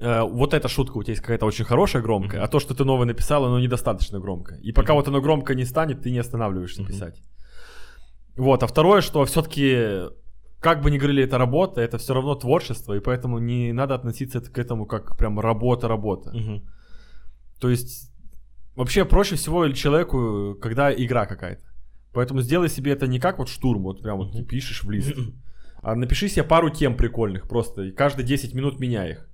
э, 0.00 0.22
вот 0.22 0.54
эта 0.54 0.68
шутка 0.68 0.96
у 0.98 1.02
тебя 1.02 1.12
есть 1.12 1.20
какая-то 1.22 1.46
очень 1.46 1.64
хорошая, 1.64 2.02
громкая, 2.02 2.40
Мгм. 2.40 2.44
а 2.44 2.48
то, 2.48 2.60
что 2.60 2.74
ты 2.74 2.84
новое 2.84 3.06
написал, 3.06 3.44
оно 3.44 3.60
недостаточно 3.60 4.18
громко. 4.20 4.56
И 4.56 4.72
пока 4.72 4.92
Мгм. 4.92 4.98
вот 5.00 5.08
оно 5.08 5.20
громко 5.20 5.54
не 5.54 5.64
станет, 5.64 6.02
ты 6.02 6.10
не 6.10 6.18
останавливаешься 6.18 6.82
Мгм. 6.82 6.90
писать. 6.90 7.22
Вот, 8.36 8.62
а 8.62 8.66
второе, 8.66 9.00
что 9.02 9.24
все-таки, 9.24 10.08
как 10.60 10.82
бы 10.82 10.90
ни 10.90 10.98
говорили, 10.98 11.22
это 11.24 11.38
работа, 11.38 11.80
это 11.80 11.98
все 11.98 12.14
равно 12.14 12.34
творчество, 12.34 12.94
и 12.94 13.00
поэтому 13.00 13.38
не 13.38 13.72
надо 13.72 13.94
относиться 13.94 14.40
к 14.40 14.58
этому 14.58 14.86
как 14.86 15.16
прям 15.16 15.38
работа-работа. 15.40 16.30
Мгм. 16.32 16.62
То 17.60 17.68
есть 17.68 18.10
вообще 18.76 19.04
проще 19.04 19.34
всего 19.36 19.68
человеку, 19.68 20.56
когда 20.60 20.92
игра 20.92 21.26
какая-то. 21.26 21.62
Поэтому 22.12 22.40
сделай 22.40 22.68
себе 22.68 22.92
это 22.92 23.06
не 23.06 23.20
как 23.20 23.38
вот 23.38 23.48
штурм, 23.48 23.82
вот 23.82 24.02
прям 24.02 24.18
вот 24.18 24.32
ты 24.32 24.42
пишешь 24.42 24.82
в 24.82 24.90
лист, 24.90 25.12
а 25.82 25.94
напиши 25.94 26.28
себе 26.28 26.44
пару 26.44 26.70
тем 26.70 26.96
прикольных 26.96 27.48
просто, 27.48 27.82
и 27.82 27.92
каждые 27.92 28.26
10 28.26 28.54
минут 28.54 28.80
меняй 28.80 29.10
их. 29.12 29.29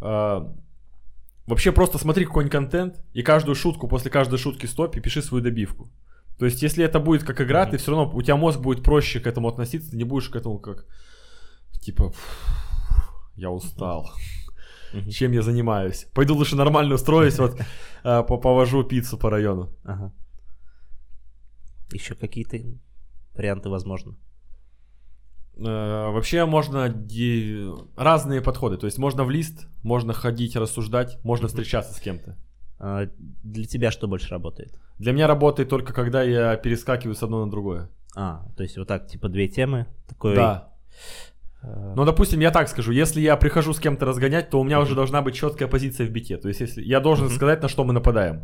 А, 0.00 0.52
вообще 1.46 1.72
просто 1.72 1.98
смотри 1.98 2.24
какой-нибудь 2.24 2.52
контент, 2.52 3.02
и 3.12 3.22
каждую 3.22 3.54
шутку, 3.54 3.88
после 3.88 4.10
каждой 4.10 4.38
шутки 4.38 4.66
стоп, 4.66 4.96
и 4.96 5.00
пиши 5.00 5.22
свою 5.22 5.42
добивку. 5.44 5.90
То 6.38 6.46
есть 6.46 6.62
если 6.62 6.84
это 6.84 6.98
будет 7.00 7.22
как 7.22 7.40
игра, 7.40 7.66
ты 7.66 7.76
все 7.76 7.92
равно, 7.92 8.10
у 8.12 8.22
тебя 8.22 8.36
мозг 8.36 8.60
будет 8.60 8.82
проще 8.82 9.20
к 9.20 9.26
этому 9.26 9.48
относиться, 9.48 9.90
ты 9.90 9.96
не 9.96 10.04
будешь 10.04 10.28
к 10.28 10.36
этому 10.36 10.58
как, 10.58 10.86
типа, 11.80 12.12
я 13.36 13.50
устал. 13.50 14.10
Чем 15.10 15.32
я 15.32 15.42
занимаюсь? 15.42 16.06
Пойду 16.14 16.36
лучше 16.36 16.56
нормально 16.56 16.94
устроюсь, 16.94 17.38
вот 17.38 17.60
а, 18.04 18.22
по- 18.22 18.38
повожу 18.38 18.84
пиццу 18.84 19.18
по 19.18 19.28
району. 19.30 19.72
Ага. 19.84 20.12
Еще 21.92 22.14
какие-то 22.14 22.58
варианты 23.34 23.68
возможно. 23.68 24.16
Э, 25.56 26.10
Вообще 26.10 26.44
можно 26.46 26.88
де- 26.88 27.68
разные 27.96 28.40
подходы. 28.40 28.76
То 28.76 28.86
есть 28.86 28.98
можно 28.98 29.24
в 29.24 29.30
лист, 29.30 29.66
можно 29.82 30.12
ходить, 30.12 30.56
рассуждать, 30.56 31.18
можно 31.24 31.46
встречаться 31.48 31.94
с 31.94 32.00
кем-то. 32.00 32.36
А 32.78 33.08
Для 33.42 33.64
тебя 33.64 33.90
что 33.90 34.08
больше 34.08 34.28
работает? 34.30 34.72
Для 34.98 35.12
меня 35.12 35.26
работает 35.26 35.68
только 35.68 35.92
когда 35.92 36.22
я 36.22 36.56
перескакиваю 36.56 37.14
с 37.14 37.22
одного 37.22 37.44
на 37.44 37.50
другое. 37.50 37.88
А, 38.16 38.46
то 38.56 38.62
есть 38.62 38.76
вот 38.78 38.88
так, 38.88 39.06
типа 39.06 39.28
две 39.28 39.48
темы. 39.48 39.86
Такой, 40.08 40.34
Да. 40.34 40.72
э, 41.62 41.92
Ну, 41.96 42.04
допустим, 42.04 42.40
я 42.40 42.50
так 42.50 42.68
скажу, 42.68 42.92
если 42.92 43.20
я 43.20 43.36
прихожу 43.36 43.72
с 43.72 43.78
кем-то 43.80 44.06
разгонять, 44.06 44.50
то 44.50 44.60
у 44.60 44.64
меня 44.64 44.76
Мгм. 44.78 44.86
уже 44.86 44.94
должна 44.94 45.22
быть 45.22 45.34
четкая 45.34 45.68
позиция 45.68 46.06
в 46.06 46.10
бите. 46.10 46.36
То 46.36 46.48
есть 46.48 46.60
если 46.60 46.82
я 46.82 47.00
должен 47.00 47.26
Мгм. 47.26 47.34
сказать, 47.36 47.62
на 47.62 47.68
что 47.68 47.84
мы 47.84 47.92
нападаем. 47.92 48.42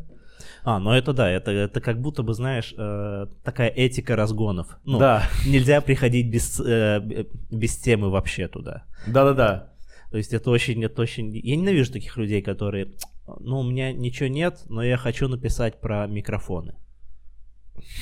А, 0.64 0.78
ну 0.78 0.92
это 0.92 1.12
да, 1.12 1.30
это, 1.30 1.50
это 1.50 1.80
как 1.80 2.00
будто 2.00 2.22
бы, 2.22 2.34
знаешь, 2.34 2.74
э, 2.76 3.26
такая 3.44 3.68
этика 3.68 4.14
разгонов. 4.16 4.78
Ну, 4.84 4.98
Да, 4.98 5.24
нельзя 5.46 5.80
приходить 5.80 6.30
без, 6.30 6.60
э, 6.60 7.26
без 7.50 7.76
темы 7.78 8.10
вообще 8.10 8.48
туда. 8.48 8.84
да-да-да. 9.06 9.72
То 10.10 10.16
есть 10.16 10.32
это 10.32 10.50
очень, 10.50 10.82
это 10.84 11.00
очень... 11.02 11.36
Я 11.36 11.56
ненавижу 11.56 11.92
таких 11.92 12.16
людей, 12.16 12.42
которые... 12.42 12.92
Ну, 13.38 13.60
у 13.60 13.62
меня 13.62 13.92
ничего 13.92 14.28
нет, 14.28 14.60
но 14.68 14.82
я 14.82 14.96
хочу 14.96 15.28
написать 15.28 15.80
про 15.80 16.06
микрофоны. 16.08 16.74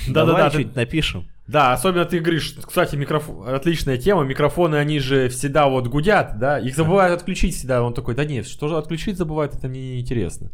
Да-да-да, 0.09 0.25
Давай 0.27 0.45
ты- 0.45 0.51
что-нибудь 0.51 0.77
напишем. 0.77 1.29
Да, 1.47 1.73
особенно 1.73 2.05
ты 2.05 2.19
говоришь, 2.21 2.55
кстати, 2.63 2.95
микрофон, 2.97 3.49
отличная 3.49 3.97
тема, 3.97 4.23
микрофоны, 4.25 4.77
они 4.77 4.99
же 5.01 5.29
всегда 5.31 5.67
вот 5.69 5.87
гудят, 5.87 6.39
да, 6.39 6.59
их 6.59 6.77
забывают 6.77 7.19
отключить 7.19 7.55
всегда, 7.55 7.83
он 7.83 7.95
такой, 7.95 8.15
да 8.15 8.27
нет, 8.27 8.47
что 8.47 8.69
же 8.69 8.77
отключить 8.77 9.17
забывают, 9.17 9.55
это 9.55 9.67
мне 9.67 9.95
не 9.95 10.01
интересно. 10.01 10.51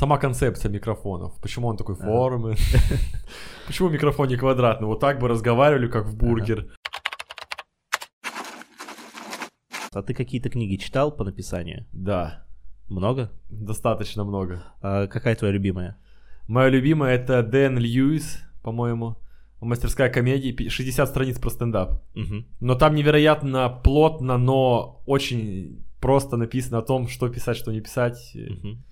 Сама 0.00 0.16
концепция 0.16 0.70
микрофонов, 0.70 1.38
почему 1.42 1.68
он 1.68 1.76
такой 1.76 1.94
формы, 1.94 2.56
почему 3.66 3.90
микрофон 3.90 4.28
не 4.28 4.36
квадратный, 4.38 4.86
вот 4.86 4.98
так 4.98 5.18
бы 5.18 5.28
разговаривали, 5.28 5.88
как 5.88 6.06
в 6.06 6.16
бургер. 6.16 6.68
А 9.92 10.02
ты 10.02 10.14
какие-то 10.14 10.48
книги 10.48 10.76
читал 10.76 11.14
по 11.14 11.22
написанию? 11.22 11.84
Да, 11.92 12.46
Много? 12.88 13.30
достаточно 13.50 14.24
много. 14.24 14.64
А 14.80 15.06
какая 15.06 15.34
твоя 15.36 15.52
любимая? 15.52 15.98
Моя 16.48 16.70
любимая 16.70 17.16
это 17.16 17.42
Дэн 17.42 17.76
Льюис, 17.76 18.38
по-моему, 18.62 19.18
мастерская 19.60 20.08
комедии, 20.08 20.52
пи- 20.52 20.70
60 20.70 21.06
страниц 21.10 21.38
про 21.38 21.50
стендап. 21.50 22.02
Мгм. 22.14 22.46
Но 22.60 22.74
там 22.74 22.94
невероятно 22.94 23.68
плотно, 23.68 24.38
но 24.38 25.02
очень 25.04 25.84
просто 26.00 26.38
написано 26.38 26.78
о 26.78 26.82
том, 26.82 27.06
что 27.06 27.28
писать, 27.28 27.58
что 27.58 27.70
не 27.70 27.82
писать, 27.82 28.32
Мгм. 28.34 28.82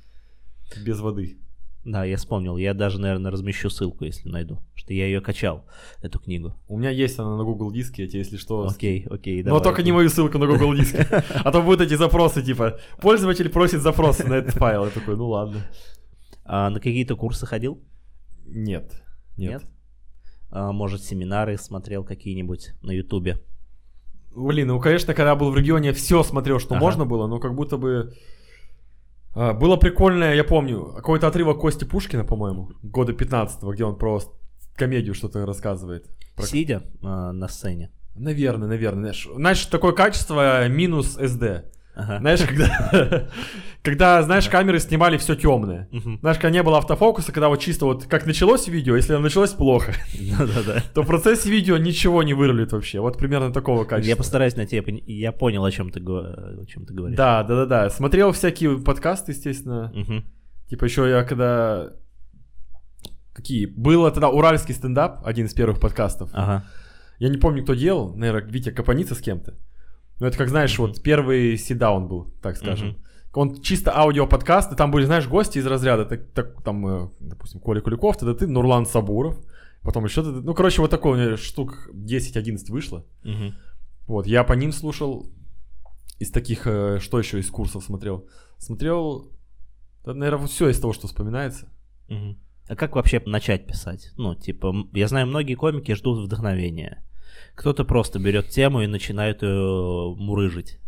Без 0.85 1.00
воды. 1.00 1.38
Да, 1.85 2.04
я 2.04 2.16
вспомнил. 2.16 2.57
Я 2.57 2.74
даже, 2.74 3.00
наверное, 3.00 3.31
размещу 3.31 3.70
ссылку, 3.70 4.04
если 4.04 4.28
найду. 4.28 4.59
Что 4.74 4.92
я 4.92 5.07
ее 5.07 5.20
качал, 5.20 5.64
эту 6.02 6.18
книгу. 6.18 6.54
У 6.66 6.76
меня 6.76 6.90
есть 6.90 7.18
она 7.18 7.37
на 7.37 7.44
Google 7.44 7.70
диске, 7.72 8.02
я 8.02 8.09
тебе, 8.09 8.18
если 8.18 8.37
что... 8.37 8.66
Окей, 8.66 9.07
окей, 9.09 9.42
Но 9.42 9.50
давай. 9.50 9.62
только 9.62 9.83
не 9.83 9.92
мою 9.92 10.11
ссылку 10.11 10.38
на 10.38 10.46
Google 10.46 10.74
диске. 10.74 11.07
А 11.44 11.50
то 11.50 11.62
будут 11.62 11.81
эти 11.81 11.94
запросы, 11.94 12.42
типа, 12.42 12.78
пользователь 13.00 13.48
просит 13.48 13.81
запросы 13.81 14.24
на 14.26 14.35
этот 14.35 14.54
файл. 14.54 14.85
Я 14.85 14.90
такой, 14.90 15.16
ну 15.16 15.28
ладно. 15.28 15.62
А 16.44 16.68
на 16.68 16.78
какие-то 16.78 17.16
курсы 17.16 17.46
ходил? 17.46 17.83
Нет. 18.44 19.02
Нет. 19.38 19.62
А, 20.50 20.72
может, 20.72 21.02
семинары 21.02 21.57
смотрел 21.57 22.04
какие-нибудь 22.04 22.72
на 22.83 22.90
Ютубе? 22.90 23.38
Блин, 24.35 24.68
ну, 24.68 24.81
конечно, 24.81 25.14
когда 25.14 25.31
я 25.31 25.37
был 25.37 25.50
в 25.50 25.57
регионе, 25.57 25.92
все 25.92 26.22
смотрел, 26.22 26.59
что 26.59 26.74
Ага. 26.74 26.85
можно 26.85 27.07
было, 27.07 27.26
но 27.26 27.38
как 27.38 27.54
будто 27.54 27.76
бы... 27.78 28.14
а, 29.40 29.53
Было 29.55 29.77
прикольное, 29.77 30.35
я 30.35 30.44
помню, 30.44 30.92
какой-то 30.96 31.27
отрывок 31.29 31.59
Кости 31.61 31.85
Пушкина, 31.85 32.24
по-моему, 32.24 32.70
года 32.83 33.12
15 33.12 33.62
где 33.72 33.85
он 33.85 33.96
про 33.96 34.20
с- 34.20 34.29
комедию 34.74 35.14
что-то 35.14 35.44
рассказывает. 35.46 36.07
Про- 36.37 36.46
Сидя 36.46 36.83
а, 37.03 37.33
на 37.33 37.48
сцене. 37.48 37.90
Наверное, 38.14 38.68
наверное. 38.68 39.12
Знаешь, 39.12 39.29
знаешь, 39.35 39.66
такое 39.66 39.92
качество 39.92 40.66
минус 40.68 41.16
SD. 41.18 41.64
Ага. 41.98 42.18
Знаешь, 42.20 42.40
когда, 42.46 43.28
когда, 43.82 44.22
знаешь, 44.22 44.48
камеры 44.48 44.78
снимали 44.78 45.16
все 45.16 45.34
темное. 45.34 45.88
Мгм. 45.90 46.18
Знаешь, 46.20 46.37
когда 46.38 46.50
не 46.50 46.62
было 46.62 46.78
автофокуса, 46.78 47.32
когда 47.32 47.48
вот 47.48 47.58
чисто 47.61 47.87
вот 47.87 48.04
как 48.06 48.24
началось 48.24 48.68
видео, 48.68 48.94
если 48.94 49.14
оно 49.14 49.22
началось 49.24 49.50
плохо, 49.50 49.92
то 50.94 51.02
в 51.02 51.06
процессе 51.06 51.50
видео 51.50 51.76
ничего 51.76 52.22
не 52.22 52.34
вырулит 52.34 52.70
вообще. 52.72 53.00
Вот 53.00 53.18
примерно 53.18 53.52
такого 53.52 53.80
Я 53.80 53.84
качества. 53.88 54.16
постараюсь 54.16 54.54
найти, 54.56 54.76
я 54.76 54.82
пон- 54.82 55.02
я 55.06 55.32
понял, 55.32 55.64
о 55.64 55.70
чем 55.72 55.90
ты, 55.90 56.00
о 56.00 56.64
чем 56.66 56.87
ты 56.87 56.94
говоришь. 56.94 57.16
Да, 57.16 57.42
да, 57.42 57.56
да, 57.56 57.66
да. 57.66 57.90
Смотрел 57.90 58.30
всякие 58.32 58.78
подкасты, 58.78 59.32
естественно. 59.32 59.90
Мгм. 59.94 60.24
Типа 60.68 60.84
еще 60.84 61.08
я 61.11 61.24
когда... 61.24 61.90
Какие? 63.34 63.66
Было 63.66 64.11
тогда 64.11 64.28
уральский 64.28 64.74
стендап, 64.74 65.24
один 65.26 65.46
из 65.46 65.54
первых 65.54 65.80
подкастов. 65.80 66.30
Ага. 66.32 66.64
Я 67.18 67.28
не 67.28 67.38
помню, 67.38 67.62
кто 67.64 67.74
делал. 67.74 68.14
Наверное, 68.16 68.50
Витя 68.50 68.70
Капаница 68.70 69.14
с 69.14 69.20
кем-то. 69.20 69.54
Ну, 70.20 70.26
это 70.26 70.37
как, 70.37 70.48
знаешь, 70.48 70.78
Мгм. 70.78 70.88
вот 70.88 71.02
первый 71.02 71.57
седаун 71.57 72.09
был, 72.09 72.35
так 72.42 72.57
скажем. 72.57 72.88
Мгм. 72.88 72.98
Он 73.35 73.61
чисто 73.62 73.96
аудиоподкаст, 73.96 74.72
и 74.72 74.76
там 74.76 74.90
были, 74.90 75.04
знаешь, 75.04 75.28
гости 75.28 75.59
из 75.59 75.66
разряда, 75.66 76.04
так, 76.07 76.33
так, 76.33 76.62
там, 76.62 76.87
э, 76.87 77.09
допустим, 77.20 77.61
Коля 77.61 77.81
Куликов, 77.81 78.16
тогда 78.16 78.35
ты, 78.35 78.46
Нурлан 78.48 78.85
Сабуров, 78.85 79.38
потом 79.83 80.04
еще, 80.04 80.22
ну, 80.22 80.54
короче, 80.54 80.81
вот 80.83 80.90
меня 81.14 81.37
штук 81.37 81.88
10-11 81.92 82.70
вышло. 82.70 83.04
Мгм. 83.22 83.54
Вот, 84.09 84.26
я 84.26 84.42
по 84.42 84.54
ним 84.54 84.72
слушал 84.72 85.31
из 86.18 86.31
таких, 86.33 86.66
э, 86.66 86.98
что 87.00 87.18
еще 87.18 87.38
из 87.38 87.48
курсов 87.50 87.85
смотрел? 87.85 88.26
Смотрел, 88.57 89.31
наверное, 90.04 90.46
все 90.48 90.68
из 90.70 90.81
того, 90.81 90.92
что 90.92 91.07
вспоминается. 91.07 91.68
Мгм. 92.09 92.38
А 92.68 92.74
как 92.76 92.96
вообще 92.96 93.22
начать 93.24 93.66
писать? 93.66 94.11
Ну, 94.16 94.35
типа, 94.35 94.74
я 94.92 95.07
знаю, 95.07 95.26
многие 95.26 95.54
комики 95.54 95.94
ждут 95.94 96.24
вдохновения. 96.26 97.04
Кто-то 97.59 97.85
просто 97.85 98.21
берет 98.21 98.51
тему 98.51 98.83
и 98.83 98.87
начинает 98.87 99.42
ее 99.42 100.14
мурыжить. 100.16 100.79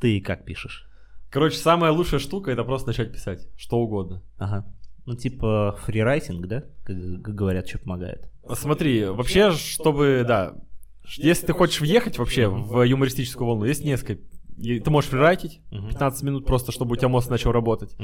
Ты 0.00 0.22
как 0.22 0.46
пишешь? 0.46 0.88
Короче, 1.30 1.58
самая 1.58 1.92
лучшая 1.92 2.18
штука 2.18 2.50
это 2.50 2.64
просто 2.64 2.88
начать 2.88 3.12
писать, 3.12 3.46
что 3.58 3.76
угодно. 3.78 4.22
Ага. 4.38 4.64
Ну, 5.04 5.16
типа, 5.16 5.78
фрирайтинг, 5.82 6.46
да? 6.46 6.64
Как, 6.84 6.96
говорят, 6.96 7.68
что 7.68 7.78
помогает. 7.78 8.26
Смотри, 8.54 9.04
вообще, 9.04 9.52
чтобы, 9.52 10.24
да, 10.26 10.54
если 11.18 11.46
ты 11.46 11.52
хочешь 11.52 11.82
въехать 11.82 12.16
вообще 12.16 12.48
в 12.48 12.82
юмористическую 12.82 13.46
волну, 13.46 13.66
есть 13.66 13.84
несколько 13.84 14.16
ты 14.60 14.90
можешь 14.90 15.10
фрирайтить 15.10 15.60
Мгм. 15.70 15.90
15 15.90 16.22
минут 16.24 16.44
просто, 16.44 16.72
чтобы 16.72 16.94
у 16.94 16.96
тебя 16.96 17.08
мозг 17.08 17.30
начал 17.30 17.52
работать. 17.52 17.94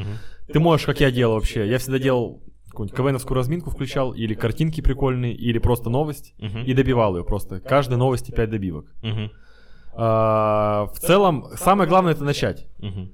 Ты 0.46 0.60
можешь, 0.60 0.86
как 0.86 1.00
я 1.00 1.10
делал 1.10 1.34
вообще, 1.34 1.66
я 1.66 1.78
всегда 1.78 1.98
делал 1.98 2.42
какую-нибудь 2.74 2.96
КВНовскую 2.96 3.36
разминку 3.36 3.70
включал, 3.70 4.12
или 4.12 4.34
картинки 4.34 4.80
прикольные, 4.80 5.32
или 5.34 5.58
просто 5.58 5.88
новость, 5.90 6.34
Мгм. 6.38 6.64
и 6.64 6.74
добивал 6.74 7.16
ее 7.16 7.24
просто. 7.24 7.60
Каждой 7.60 7.96
новости 7.96 8.30
5 8.32 8.50
добивок. 8.50 8.86
Мгм. 9.02 9.30
А, 9.96 10.86
в 10.92 10.98
целом, 10.98 11.46
самое 11.56 11.88
главное 11.88 12.12
это 12.12 12.24
начать. 12.24 12.66
Мгм. 12.78 13.12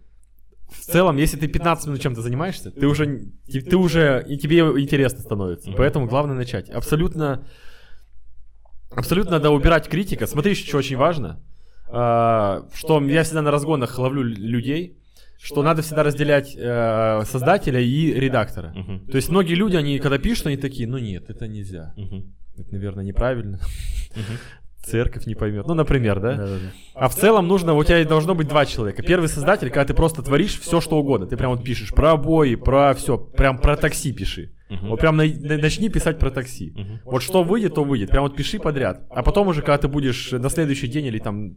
В 0.70 0.80
целом, 0.84 1.16
если 1.16 1.36
ты 1.36 1.46
15 1.48 1.86
минут 1.88 2.00
чем-то 2.00 2.22
занимаешься, 2.22 2.70
ты 2.70 2.86
уже, 2.86 3.32
ты, 3.50 3.60
ты 3.60 3.76
уже, 3.76 4.24
и 4.28 4.38
тебе 4.38 4.58
интересно 4.60 5.18
становится. 5.20 5.72
Поэтому 5.76 6.06
главное 6.06 6.36
начать. 6.36 6.70
Абсолютно, 6.70 7.44
абсолютно 8.90 9.32
надо 9.32 9.50
убирать 9.50 9.88
критика. 9.88 10.26
Смотри, 10.26 10.52
еще 10.52 10.66
что 10.66 10.78
очень 10.78 10.96
важно, 10.96 11.42
а, 11.88 12.66
что 12.72 13.00
я 13.02 13.24
всегда 13.24 13.42
на 13.42 13.50
разгонах 13.50 13.98
ловлю 13.98 14.22
людей, 14.22 14.96
что 15.42 15.62
надо 15.62 15.82
всегда 15.82 16.02
разделять 16.02 16.54
э, 16.56 17.22
создателя 17.24 17.80
и 17.80 18.12
редактора. 18.12 18.72
Мгм. 18.74 19.06
То 19.06 19.16
есть 19.16 19.28
многие 19.30 19.54
люди, 19.54 19.76
они 19.76 19.98
когда 19.98 20.18
пишут, 20.18 20.46
они 20.48 20.56
такие, 20.56 20.86
ну 20.88 20.98
нет, 20.98 21.30
это 21.30 21.48
нельзя. 21.48 21.94
Мгм. 21.96 22.34
Это, 22.58 22.72
наверное, 22.72 23.04
неправильно. 23.04 23.58
Церковь 24.82 25.26
не 25.26 25.34
поймет. 25.34 25.66
Ну, 25.66 25.74
например, 25.74 26.20
да? 26.20 26.34
Да-да-да. 26.36 26.72
А 26.94 27.08
в 27.08 27.14
целом 27.14 27.46
нужно, 27.46 27.74
у 27.74 27.84
тебя 27.84 28.02
должно 28.04 28.34
быть 28.34 28.48
два 28.48 28.64
человека. 28.64 29.02
Первый 29.02 29.28
создатель, 29.28 29.68
когда 29.68 29.84
ты 29.84 29.94
просто 29.94 30.22
творишь 30.22 30.58
все, 30.58 30.80
что 30.80 30.98
угодно. 30.98 31.26
Ты 31.26 31.36
прям 31.36 31.50
вот 31.52 31.62
пишешь 31.62 31.90
про 31.90 32.12
обои, 32.12 32.54
про 32.54 32.94
все, 32.94 33.18
прям 33.18 33.58
про 33.58 33.76
такси 33.76 34.12
пиши. 34.12 34.52
Мгм. 34.70 34.88
Вот 34.88 35.00
прям 35.00 35.16
на- 35.16 35.24
на- 35.26 35.58
начни 35.58 35.90
писать 35.90 36.18
про 36.18 36.30
такси. 36.30 36.72
Мгм. 36.74 37.00
Вот 37.04 37.22
что 37.22 37.42
выйдет, 37.44 37.74
то 37.74 37.84
выйдет. 37.84 38.10
Прям 38.10 38.22
вот 38.22 38.34
пиши 38.36 38.58
подряд. 38.58 39.02
А 39.10 39.22
потом 39.22 39.48
уже, 39.48 39.60
когда 39.60 39.76
ты 39.78 39.88
будешь 39.88 40.32
на 40.32 40.48
следующий 40.48 40.86
день 40.88 41.06
или 41.06 41.18
там 41.18 41.56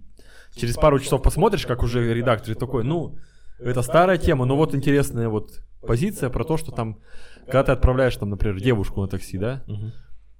через 0.56 0.76
пару 0.76 1.00
часов 1.00 1.22
посмотришь, 1.24 1.65
как 1.65 1.82
уже 1.82 2.13
редактор 2.13 2.56
такой, 2.56 2.84
ну, 2.84 3.15
это 3.63 3.82
старая 3.82 4.17
тема, 4.17 4.45
но 4.45 4.56
вот 4.56 4.76
интересная 4.76 5.30
вот 5.30 5.62
позиция 5.82 6.30
про 6.30 6.43
то, 6.43 6.58
что 6.58 6.71
там, 6.71 6.99
когда 7.45 7.63
ты 7.63 7.71
отправляешь 7.71 8.15
там, 8.15 8.30
например, 8.30 8.60
девушку 8.62 9.02
на 9.02 9.08
такси, 9.08 9.38
да, 9.38 9.63
Мгм. 9.67 9.91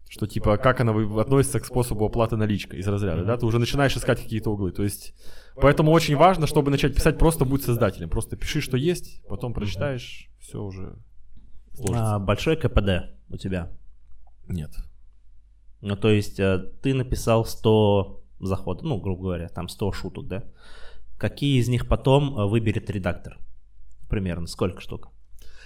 что 0.10 0.28
типа 0.28 0.58
как 0.58 0.80
она 0.82 0.94
относится 1.22 1.60
к 1.60 1.66
способу 1.66 2.06
оплаты 2.06 2.38
наличкой 2.38 2.80
из 2.80 2.88
разряда, 2.88 3.24
да, 3.26 3.38
ты 3.38 3.46
уже 3.46 3.60
начинаешь 3.60 3.96
искать 3.98 4.22
какие-то 4.22 4.52
углы, 4.52 4.72
то 4.72 4.84
есть 4.84 5.14
поэтому 5.56 5.92
очень 5.92 6.16
важно, 6.16 6.48
чтобы 6.48 6.72
начать 6.72 6.96
писать, 6.96 7.18
просто 7.18 7.46
будь 7.46 7.64
создателем, 7.64 8.10
просто 8.10 8.36
пиши, 8.38 8.62
что 8.62 8.78
есть, 8.78 9.22
потом 9.28 9.54
прочитаешь, 9.54 10.30
все 10.40 10.62
уже 10.62 10.96
сложится. 11.74 12.16
А, 12.16 12.20
большой 12.20 12.56
КПД 12.58 13.16
у 13.30 13.38
тебя. 13.38 13.72
Нет. 14.48 14.72
Ну, 15.82 15.96
то 15.98 16.10
есть 16.10 16.40
э, 16.40 16.60
ты 16.82 16.94
написал 16.94 17.44
100 17.46 18.22
заходов, 18.40 18.84
ну, 18.84 19.00
грубо 19.00 19.24
говоря, 19.24 19.50
там 19.50 19.68
100 19.68 19.92
шуток, 19.92 20.28
да? 20.28 20.44
Какие 21.24 21.62
из 21.62 21.70
них 21.70 21.88
потом 21.88 22.38
э, 22.38 22.48
выберет 22.48 22.90
редактор? 22.90 23.38
Примерно 24.10 24.46
сколько 24.46 24.82
штук? 24.82 25.08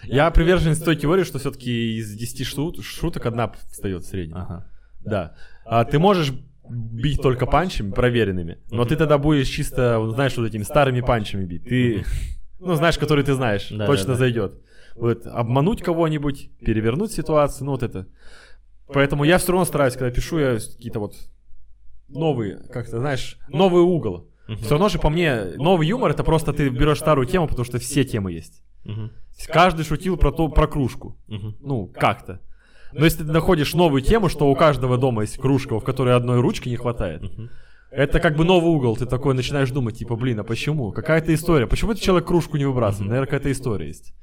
Я 0.04 0.30
приверженец 0.30 0.78
той 0.78 0.96
теории, 0.96 1.24
что 1.24 1.40
все-таки 1.40 1.98
из 1.98 2.14
10 2.14 2.46
шут- 2.46 2.84
шуток 2.84 3.26
одна 3.26 3.52
встает 3.72 4.04
в 4.04 4.08
среднем. 4.08 4.38
Ага. 4.38 4.70
Да. 5.00 5.36
А 5.66 5.84
ты 5.84 5.98
можешь 5.98 6.32
бить 6.70 7.24
только 7.24 7.48
панчами 7.48 7.90
проверенными, 7.90 8.60
но 8.70 8.86
ты 8.86 8.96
тогда 8.96 9.18
будешь 9.18 9.48
чисто, 9.48 10.08
знаешь, 10.14 10.38
вот 10.38 10.46
этими 10.46 10.62
старыми 10.62 11.02
панчами 11.02 11.44
бить. 11.44 11.64
Ты, 11.64 12.06
ну, 12.60 12.76
знаешь, 12.76 13.00
которые 13.00 13.26
ты 13.26 13.34
знаешь, 13.34 13.70
Да, 13.72 13.88
точно 13.88 14.10
да, 14.10 14.14
да. 14.14 14.20
зайдет. 14.20 14.62
Вот, 14.96 15.26
обмануть 15.26 15.82
кого-нибудь, 15.82 16.52
перевернуть 16.60 17.14
ситуацию, 17.14 17.66
ну, 17.66 17.72
вот 17.72 17.82
это. 17.82 18.06
Поэтому 18.94 19.24
я 19.24 19.40
все 19.40 19.54
равно 19.54 19.66
стараюсь, 19.66 19.96
когда 19.96 20.12
пишу, 20.12 20.38
я 20.38 20.54
какие-то 20.60 21.00
вот 21.00 21.16
новые, 22.10 22.58
как-то, 22.72 23.00
знаешь, 23.00 23.40
новый 23.50 23.82
угол. 23.82 24.30
Мгм. 24.48 24.58
Все 24.58 24.70
равно 24.72 24.90
же 24.90 25.00
по 25.00 25.10
мне, 25.10 25.44
новый 25.58 25.88
юмор 25.88 26.12
это 26.12 26.24
просто 26.24 26.54
ты 26.54 26.70
берешь 26.70 27.00
старую 27.00 27.28
тему, 27.28 27.48
потому 27.48 27.66
что 27.66 27.80
все 27.80 28.04
темы 28.04 28.32
есть. 28.32 28.62
Есть 28.86 29.48
Каждый 29.48 29.84
шутил 29.84 30.16
про, 30.18 30.32
то, 30.32 30.48
про 30.48 30.68
кружку. 30.68 31.18
Мгм. 31.28 31.56
Ну, 31.62 31.88
как-то. 31.88 32.40
Но 32.94 33.04
если 33.06 33.24
ты 33.26 33.32
находишь 33.32 33.74
новую 33.74 34.02
тему, 34.02 34.30
что 34.30 34.50
у 34.50 34.56
каждого 34.56 34.98
дома 34.98 35.24
есть 35.24 35.38
кружка, 35.38 35.78
в 35.80 35.84
которой 35.84 36.16
одной 36.16 36.40
ручки 36.40 36.70
не 36.70 36.78
хватает, 36.78 37.22
Мгм. 37.24 37.50
это 37.92 38.20
как 38.22 38.38
бы 38.38 38.46
новый 38.46 38.70
угол. 38.72 38.96
Ты 38.96 39.06
такой 39.06 39.34
начинаешь 39.36 39.70
думать, 39.72 39.98
типа, 39.98 40.16
блин, 40.16 40.40
а 40.40 40.44
почему? 40.46 40.92
Какая-то 40.94 41.34
история. 41.34 41.68
Почему 41.68 41.92
этот 41.92 42.04
человек 42.04 42.28
кружку 42.28 42.56
не 42.58 42.64
выбрасывает? 42.66 43.10
Наверное, 43.10 43.26
какая-то 43.28 43.52
история 43.52 43.88
есть. 43.88 44.14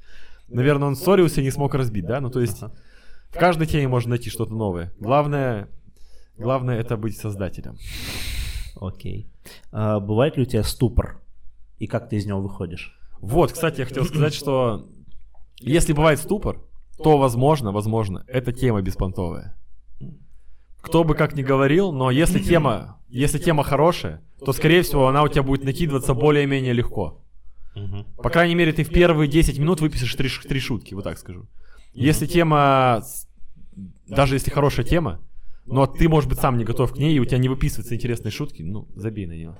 Наверное, 0.47 0.87
он 0.87 0.95
ссорился 0.95 1.41
и 1.41 1.43
не 1.43 1.51
смог 1.51 1.75
разбить, 1.75 2.05
да? 2.07 2.19
Ну, 2.19 2.29
то 2.31 2.39
есть 2.41 2.61
Ага. 2.63 2.73
в 3.29 3.37
каждой 3.37 3.67
теме 3.67 3.87
можно 3.87 4.09
найти 4.11 4.29
что-то 4.31 4.53
новое. 4.53 4.91
Главное, 4.99 5.67
главное 6.37 6.79
это 6.79 6.97
быть 6.97 7.17
создателем. 7.17 7.77
Окей. 8.75 9.27
А, 9.71 9.99
бывает 9.99 10.37
ли 10.37 10.43
у 10.43 10.45
тебя 10.45 10.63
ступор? 10.63 11.21
И 11.79 11.87
как 11.87 12.09
ты 12.09 12.17
из 12.17 12.25
него 12.25 12.41
выходишь? 12.41 12.97
Вот, 13.19 13.51
кстати, 13.51 13.79
я 13.79 13.85
хотел 13.85 14.05
сказать, 14.05 14.33
что 14.33 14.87
если 15.59 15.93
бывает 15.93 16.19
ступор, 16.19 16.61
то 16.97 17.17
возможно, 17.17 17.71
возможно, 17.71 18.23
эта 18.27 18.51
тема 18.51 18.81
беспонтовая. 18.81 19.55
Кто 20.81 21.03
бы 21.03 21.15
как 21.15 21.35
ни 21.35 21.41
говорил, 21.41 21.91
но 21.91 22.11
если 22.11 22.39
тема, 22.39 22.99
если 23.09 23.39
тема 23.39 23.63
хорошая, 23.63 24.21
то, 24.43 24.53
скорее 24.53 24.83
всего, 24.83 25.07
она 25.07 25.23
у 25.23 25.27
тебя 25.27 25.43
будет 25.43 25.63
накидываться 25.63 26.13
более-менее 26.13 26.73
легко. 26.73 27.21
По 28.17 28.29
крайней 28.29 28.55
мере, 28.55 28.71
ты 28.71 28.83
в 28.83 28.89
первые 28.89 29.27
10 29.27 29.59
минут 29.59 29.81
выпишешь 29.81 30.13
три, 30.15 30.29
три 30.29 30.59
шутки, 30.59 30.93
вот 30.93 31.03
так 31.03 31.17
скажу. 31.17 31.47
Если 31.93 32.25
тема, 32.25 33.03
даже 34.07 34.35
если 34.35 34.51
хорошая 34.51 34.85
тема, 34.85 35.19
но 35.65 35.87
ты, 35.87 36.07
может 36.09 36.29
быть, 36.29 36.39
сам 36.39 36.57
не 36.57 36.63
готов 36.63 36.93
к 36.93 36.97
ней, 36.97 37.15
и 37.15 37.19
у 37.19 37.25
тебя 37.25 37.37
не 37.37 37.49
выписываются 37.49 37.95
интересные 37.95 38.31
шутки, 38.31 38.61
ну, 38.61 38.87
забей 38.95 39.25
на 39.25 39.33
нее. 39.33 39.57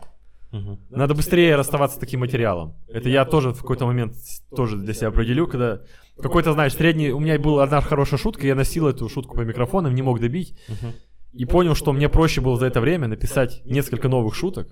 Мгм. 0.51 0.79
Надо 0.89 1.13
быстрее 1.15 1.55
расставаться 1.55 1.97
с 1.97 1.99
таким 1.99 2.21
материалом. 2.21 2.75
Это 2.87 3.09
я 3.09 3.25
тоже 3.25 3.51
в 3.51 3.61
какой-то 3.61 3.85
момент 3.85 4.15
тоже 4.55 4.77
для 4.77 4.93
себя 4.93 5.07
определю, 5.09 5.47
когда 5.47 5.81
какой-то, 6.21 6.53
знаешь, 6.53 6.73
средний... 6.73 7.11
У 7.11 7.19
меня 7.19 7.37
была 7.39 7.63
одна 7.63 7.81
хорошая 7.81 8.19
шутка, 8.19 8.47
я 8.47 8.55
носил 8.55 8.87
эту 8.87 9.09
шутку 9.09 9.35
по 9.35 9.41
микрофонам, 9.41 9.93
не 9.93 10.01
мог 10.01 10.19
добить, 10.21 10.57
Мгм. 10.69 10.93
и 11.33 11.45
понял, 11.45 11.75
что 11.75 11.91
мне 11.91 12.07
проще 12.07 12.39
было 12.41 12.57
за 12.57 12.67
это 12.67 12.79
время 12.79 13.07
написать 13.07 13.61
несколько 13.65 14.07
новых 14.07 14.35
шуток, 14.35 14.69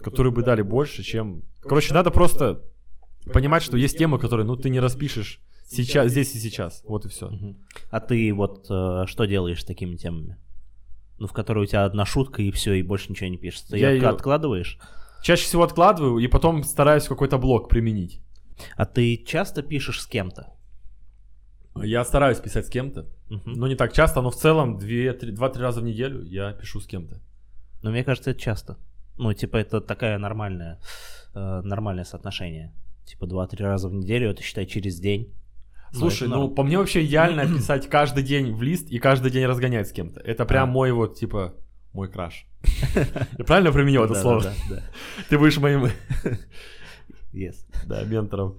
которые 0.00 0.32
бы 0.32 0.42
дали 0.42 0.62
больше, 0.62 1.02
чем... 1.02 1.42
Короче, 1.60 1.94
надо 1.94 2.10
просто 2.10 2.62
понимать, 3.32 3.62
что 3.62 3.76
есть 3.76 3.98
темы, 3.98 4.18
которые, 4.18 4.46
ну, 4.46 4.56
ты 4.56 4.70
не 4.70 4.80
распишешь 4.80 5.40
сейчас, 5.68 6.10
здесь 6.10 6.34
и 6.34 6.38
сейчас. 6.38 6.82
Вот 6.86 7.04
и 7.04 7.08
все. 7.08 7.30
А 7.90 8.00
ты 8.00 8.32
вот 8.34 8.66
э, 8.70 9.04
что 9.06 9.24
делаешь 9.26 9.62
с 9.62 9.64
такими 9.64 9.96
темами? 9.96 10.36
Ну, 11.18 11.26
в 11.26 11.32
которой 11.32 11.64
у 11.64 11.66
тебя 11.66 11.84
одна 11.84 12.04
шутка 12.06 12.42
и 12.42 12.50
все, 12.50 12.74
и 12.74 12.82
больше 12.82 13.10
ничего 13.10 13.28
не 13.28 13.38
пишется. 13.38 13.70
Ты 13.70 13.78
Я 13.78 13.90
её- 13.90 14.08
откладываешь? 14.08 14.78
Чаще 15.22 15.42
всего 15.44 15.64
откладываю, 15.64 16.18
и 16.18 16.26
потом 16.28 16.62
стараюсь 16.62 17.04
какой-то 17.08 17.38
блок 17.38 17.68
применить. 17.68 18.20
А 18.76 18.86
ты 18.86 19.16
часто 19.16 19.62
пишешь 19.62 20.00
с 20.00 20.06
кем-то? 20.06 20.52
Я 21.82 22.04
стараюсь 22.04 22.38
писать 22.38 22.66
с 22.66 22.70
кем-то, 22.70 23.06
Мгм. 23.28 23.52
но 23.52 23.68
не 23.68 23.76
так 23.76 23.92
часто, 23.92 24.20
но 24.22 24.30
в 24.30 24.36
целом 24.36 24.78
две, 24.78 25.12
три- 25.12 25.32
два-три 25.32 25.62
раза 25.62 25.80
в 25.80 25.84
неделю 25.84 26.22
я 26.24 26.52
пишу 26.52 26.80
с 26.80 26.86
кем-то. 26.86 27.20
Но 27.82 27.90
мне 27.90 28.02
кажется, 28.04 28.30
это 28.30 28.40
часто. 28.40 28.78
Ну, 29.16 29.32
типа, 29.32 29.56
это 29.58 29.80
такая 29.80 30.18
нормальная, 30.18 30.80
э, 31.34 31.60
нормальное 31.62 32.04
соотношение. 32.04 32.72
Типа, 33.04 33.26
два-три 33.26 33.64
раза 33.64 33.88
в 33.88 33.94
неделю, 33.94 34.30
это 34.30 34.42
считай 34.42 34.66
через 34.66 34.98
день. 34.98 35.32
Ну, 35.92 35.98
Слушай, 36.00 36.28
ну, 36.28 36.48
по 36.48 36.62
мне 36.62 36.78
вообще 36.78 37.04
идеально 37.04 37.46
писать 37.56 37.88
каждый 37.88 38.22
день 38.22 38.52
в 38.54 38.62
лист 38.62 38.90
и 38.90 38.98
каждый 38.98 39.30
день 39.30 39.46
разгонять 39.46 39.88
с 39.88 39.92
кем-то. 39.92 40.20
Это 40.20 40.44
прям 40.44 40.68
А. 40.68 40.72
мой 40.72 40.92
вот, 40.92 41.16
типа, 41.16 41.54
мой 41.92 42.08
краш. 42.10 42.46
Я 43.38 43.44
правильно 43.44 43.72
применил 43.72 44.04
это 44.04 44.14
слово? 44.14 44.42
да, 44.42 44.52
да. 44.70 44.82
Ты 45.28 45.38
будешь 45.38 45.56
моим, 45.58 45.86
Yes. 47.32 47.56
да, 47.86 48.02
ментором. 48.04 48.56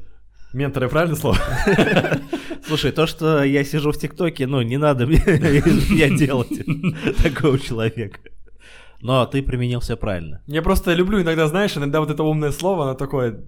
Ментор, 0.52 0.82
я 0.84 0.90
правильно 0.90 1.16
слово? 1.16 1.38
Слушай, 2.66 2.92
то, 2.92 3.06
что 3.06 3.44
я 3.44 3.64
сижу 3.64 3.92
в 3.92 3.98
ТикТоке, 4.00 4.48
ну, 4.48 4.64
не 4.64 4.78
надо 4.78 5.06
мне 5.06 5.20
делать 6.18 6.50
такого 7.22 7.60
человека. 7.60 8.20
Но 9.02 9.26
ты 9.28 9.44
применил 9.44 9.80
все 9.80 9.96
правильно. 9.96 10.42
Я 10.48 10.64
просто 10.64 10.94
люблю 10.94 11.22
иногда, 11.22 11.48
знаешь, 11.48 11.78
иногда 11.78 12.00
вот 12.00 12.10
это 12.10 12.24
умное 12.24 12.52
слово, 12.52 12.86
оно 12.86 12.94
такое 12.96 13.44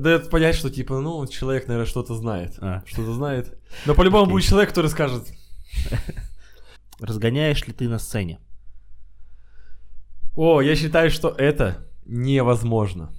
дает 0.00 0.30
понять, 0.30 0.54
что 0.56 0.70
типа, 0.70 1.00
ну, 1.00 1.26
человек, 1.26 1.68
наверное, 1.68 1.88
что-то 1.88 2.14
знает. 2.14 2.54
А. 2.60 2.82
Что-то 2.86 3.12
знает. 3.12 3.58
Но 3.86 3.94
по-любому 3.94 4.24
Окей. 4.24 4.32
будет 4.32 4.44
человек, 4.44 4.68
который 4.70 4.88
скажет, 4.90 5.24
Разгоняешь 7.00 7.64
ли 7.66 7.72
ты 7.72 7.88
на 7.88 7.98
сцене? 7.98 8.40
о, 10.36 10.60
я 10.62 10.76
считаю, 10.76 11.10
что 11.10 11.28
это 11.30 11.86
невозможно. 12.06 13.10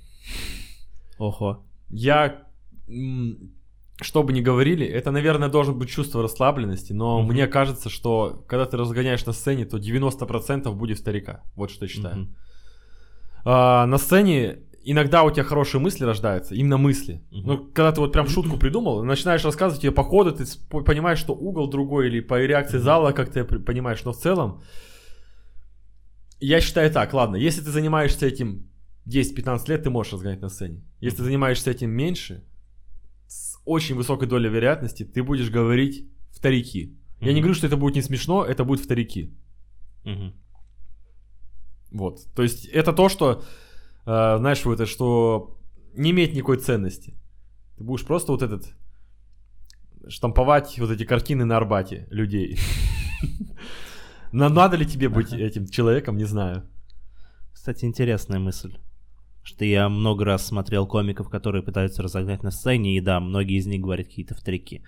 Ого. 1.17 1.65
Я, 1.89 2.43
что 4.01 4.23
бы 4.23 4.31
ни 4.33 4.39
говорили, 4.41 4.85
это, 4.85 5.11
наверное, 5.11 5.49
должен 5.49 5.77
быть 5.77 5.89
чувство 5.89 6.21
расслабленности, 6.21 6.93
но 6.93 7.19
Мгм. 7.19 7.33
мне 7.33 7.47
кажется, 7.47 7.89
что 7.89 8.43
когда 8.47 8.65
ты 8.65 8.77
разгоняешь 8.77 9.25
на 9.25 9.33
сцене, 9.33 9.65
то 9.65 9.77
90% 9.77 10.73
будет 10.75 10.97
старика. 10.97 11.43
Вот 11.55 11.71
что 11.71 11.85
я 11.85 11.89
считаю. 11.91 12.15
Мгм. 12.15 12.35
А, 13.45 13.85
на 13.85 13.97
сцене 13.97 14.59
иногда 14.83 15.23
у 15.23 15.31
тебя 15.31 15.43
хорошие 15.43 15.81
мысли 15.81 16.03
рождаются, 16.03 16.55
именно 16.55 16.77
мысли. 16.77 17.21
Мгм. 17.31 17.47
Ну, 17.47 17.57
когда 17.73 17.91
ты 17.91 18.01
вот 18.01 18.11
прям 18.11 18.27
шутку 18.27 18.57
придумал, 18.57 19.03
начинаешь 19.03 19.43
рассказывать 19.43 19.83
ее 19.83 19.91
по 19.91 20.03
ходу, 20.03 20.31
ты 20.31 20.45
понимаешь, 20.69 21.19
что 21.19 21.33
угол 21.33 21.69
другой, 21.69 22.07
или 22.07 22.19
по 22.19 22.39
реакции 22.39 22.77
зала 22.77 23.11
как 23.11 23.31
ты 23.31 23.43
понимаешь, 23.43 24.03
но 24.03 24.13
в 24.13 24.17
целом 24.17 24.61
я 26.39 26.61
считаю 26.61 26.91
так, 26.91 27.13
ладно, 27.13 27.35
если 27.35 27.61
ты 27.61 27.71
занимаешься 27.71 28.25
этим 28.25 28.69
10-15 29.05 29.69
лет 29.69 29.83
ты 29.83 29.89
можешь 29.89 30.13
разгонять 30.13 30.41
на 30.41 30.49
сцене. 30.49 30.83
Если 31.01 31.17
ты 31.17 31.23
занимаешься 31.23 31.71
этим 31.71 31.89
меньше, 31.89 32.43
с 33.27 33.57
очень 33.65 33.95
высокой 33.95 34.27
долей 34.27 34.49
вероятности 34.49 35.03
ты 35.03 35.23
будешь 35.23 35.49
говорить 35.49 36.07
вторики. 36.31 36.95
Я 37.19 37.33
не 37.33 37.41
говорю, 37.41 37.55
что 37.55 37.67
это 37.67 37.75
будет 37.75 37.95
не 37.95 38.01
смешно, 38.01 38.45
это 38.45 38.63
будет 38.63 38.79
вторики. 38.79 39.33
Мгм. 40.05 40.33
Вот. 41.91 42.19
То 42.35 42.43
есть 42.43 42.65
это 42.65 42.93
то, 42.93 43.09
что, 43.09 43.43
э, 44.09 44.37
знаешь, 44.37 44.65
вот 44.65 44.73
это, 44.73 44.85
что 44.85 45.57
не 45.93 46.11
имеет 46.11 46.33
никакой 46.33 46.57
ценности. 46.57 47.13
Ты 47.77 47.83
будешь 47.83 48.05
просто 48.05 48.31
вот 48.31 48.41
этот 48.41 48.65
штамповать 50.07 50.79
вот 50.79 50.91
эти 50.91 51.05
картины 51.05 51.45
на 51.45 51.57
Арбате 51.57 52.07
людей. 52.09 52.59
Но 54.31 54.49
надо 54.49 54.77
ли 54.77 54.85
тебе 54.85 55.09
быть 55.09 55.33
этим 55.33 55.67
человеком, 55.67 56.17
не 56.17 56.25
знаю. 56.25 56.63
Кстати, 57.53 57.85
интересная 57.85 58.39
мысль. 58.39 58.77
Что 59.43 59.65
я 59.65 59.89
много 59.89 60.25
раз 60.25 60.45
смотрел 60.45 60.85
комиков, 60.87 61.29
которые 61.29 61.63
пытаются 61.63 62.03
разогнать 62.03 62.43
на 62.43 62.51
сцене, 62.51 62.97
и 62.97 63.01
да, 63.01 63.19
многие 63.19 63.57
из 63.57 63.65
них 63.65 63.81
говорят 63.81 64.07
какие-то 64.07 64.35
вторики. 64.35 64.83